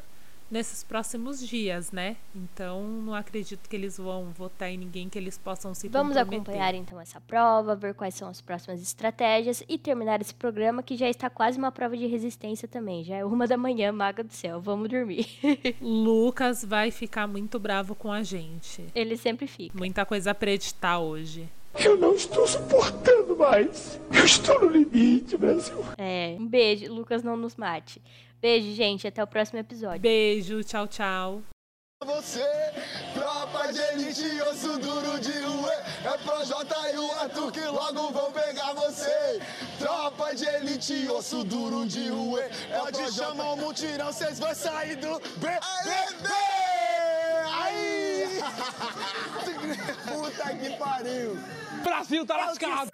nesses 0.52 0.84
próximos 0.84 1.46
dias, 1.46 1.92
né? 1.92 2.18
Então 2.36 2.84
não 2.84 3.16
acredito 3.16 3.70
que 3.70 3.76
eles 3.76 3.98
vão 3.98 4.30
votar 4.32 4.70
em 4.70 4.78
ninguém 4.78 5.10
que 5.10 5.18
eles 5.18 5.38
possam 5.38 5.74
se 5.74 5.88
Vamos 5.88 6.18
acompanhar 6.18 6.76
então 6.76 7.00
essa 7.00 7.20
prova, 7.22 7.76
ver 7.76 7.94
quais 7.94 8.14
são 8.14 8.28
as 8.28 8.42
próximas 8.42 8.82
estratégias 8.82 9.64
e 9.68 9.78
terminar 9.78 10.22
esse 10.22 10.36
programa 10.36 10.84
que 10.84 10.98
já 10.98 11.10
está 11.10 11.30
quase 11.30 11.58
uma 11.58 11.72
prova 11.72 11.96
de 11.96 12.06
resistência 12.06 12.68
também. 12.68 13.04
Já 13.04 13.18
é 13.18 13.26
uma 13.26 13.48
da 13.48 13.58
manhã, 13.58 13.92
maga 13.92 14.24
do 14.24 14.34
céu. 14.34 14.60
Vamos 14.60 14.90
dormir. 14.90 15.28
Lucas 15.82 16.64
vai 16.64 16.92
ficar 16.92 17.28
muito 17.28 17.58
bravo 17.60 17.96
com 17.96 18.12
a 18.12 18.22
gente. 18.22 18.86
Ele 18.94 19.16
sempre 19.16 19.48
fica. 19.48 19.78
Muita 19.78 20.06
coisa 20.06 20.36
pra 20.36 20.52
editar 20.52 21.00
hoje. 21.00 21.50
Eu 21.74 21.98
não 21.98 22.16
estou 22.16 22.46
suportando 22.48 23.36
mais. 23.36 24.00
Eu 24.14 24.26
estou 24.26 24.60
no 24.62 24.70
limite, 24.70 25.38
Brasil. 25.38 25.84
É, 25.98 26.36
um 26.40 26.48
beijo, 26.48 26.94
Lucas 26.94 27.24
não 27.24 27.38
nos 27.38 27.56
mate. 27.56 28.02
Beijo, 28.42 28.74
gente, 28.74 29.08
até 29.08 29.24
o 29.24 29.28
próximo 29.28 29.60
episódio. 29.60 30.00
Beijo, 30.00 30.64
tchau, 30.64 30.88
tchau. 30.88 31.42
Você, 32.04 32.44
tropa 33.14 33.72
de 33.72 33.80
elite, 33.80 34.42
osso 34.50 34.80
duro 34.80 35.20
de 35.20 35.40
rua. 35.40 35.72
É 36.04 36.18
pro 36.18 36.44
J 36.44 36.94
e 36.94 36.98
o 36.98 37.12
Arthur 37.12 37.52
que 37.52 37.64
logo 37.66 38.10
vão 38.12 38.32
pegar 38.32 38.74
você. 38.74 39.40
Tropa 39.78 40.34
de 40.34 40.46
elite, 40.48 41.08
osso 41.10 41.44
duro 41.44 41.86
de 41.86 42.10
rua. 42.10 42.42
É 42.42 42.80
Pode 42.80 43.14
chamar 43.14 43.54
o 43.54 43.58
mutirão, 43.58 44.12
cês 44.12 44.40
vão 44.40 44.54
sair 44.56 44.96
do 44.96 45.20
BBB. 45.38 46.30
Aí! 47.62 48.11
Puta 50.06 50.56
que 50.58 50.70
pariu. 50.78 51.38
Brasil 51.84 52.26
tá 52.26 52.38
lascado. 52.38 52.90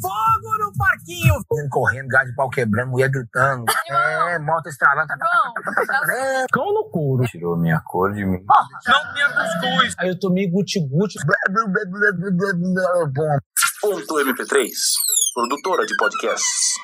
Fogo 0.00 0.58
no 0.58 0.72
parquinho! 0.76 1.34
Correndo, 1.70 2.08
gás 2.08 2.28
de 2.28 2.34
pau 2.34 2.50
quebrando, 2.50 2.90
mulher 2.90 3.08
gritando. 3.08 3.64
É, 3.90 4.38
moto 4.38 4.66
estralando. 4.68 5.08
Cão 6.52 6.72
no 6.72 6.90
couro. 6.90 7.24
Tirou 7.24 7.56
minha 7.56 7.80
cor 7.80 8.12
de 8.12 8.24
mim. 8.24 8.44
Não 8.86 9.14
tinha 9.14 9.28
cuscuz. 9.28 9.94
Aí 9.98 10.08
eu 10.08 10.18
tomei 10.18 10.50
guti-guti. 10.50 11.18
Ponto 13.80 14.14
MP3, 14.14 14.70
produtora 15.34 15.86
de 15.86 15.96
podcasts. 15.96 16.74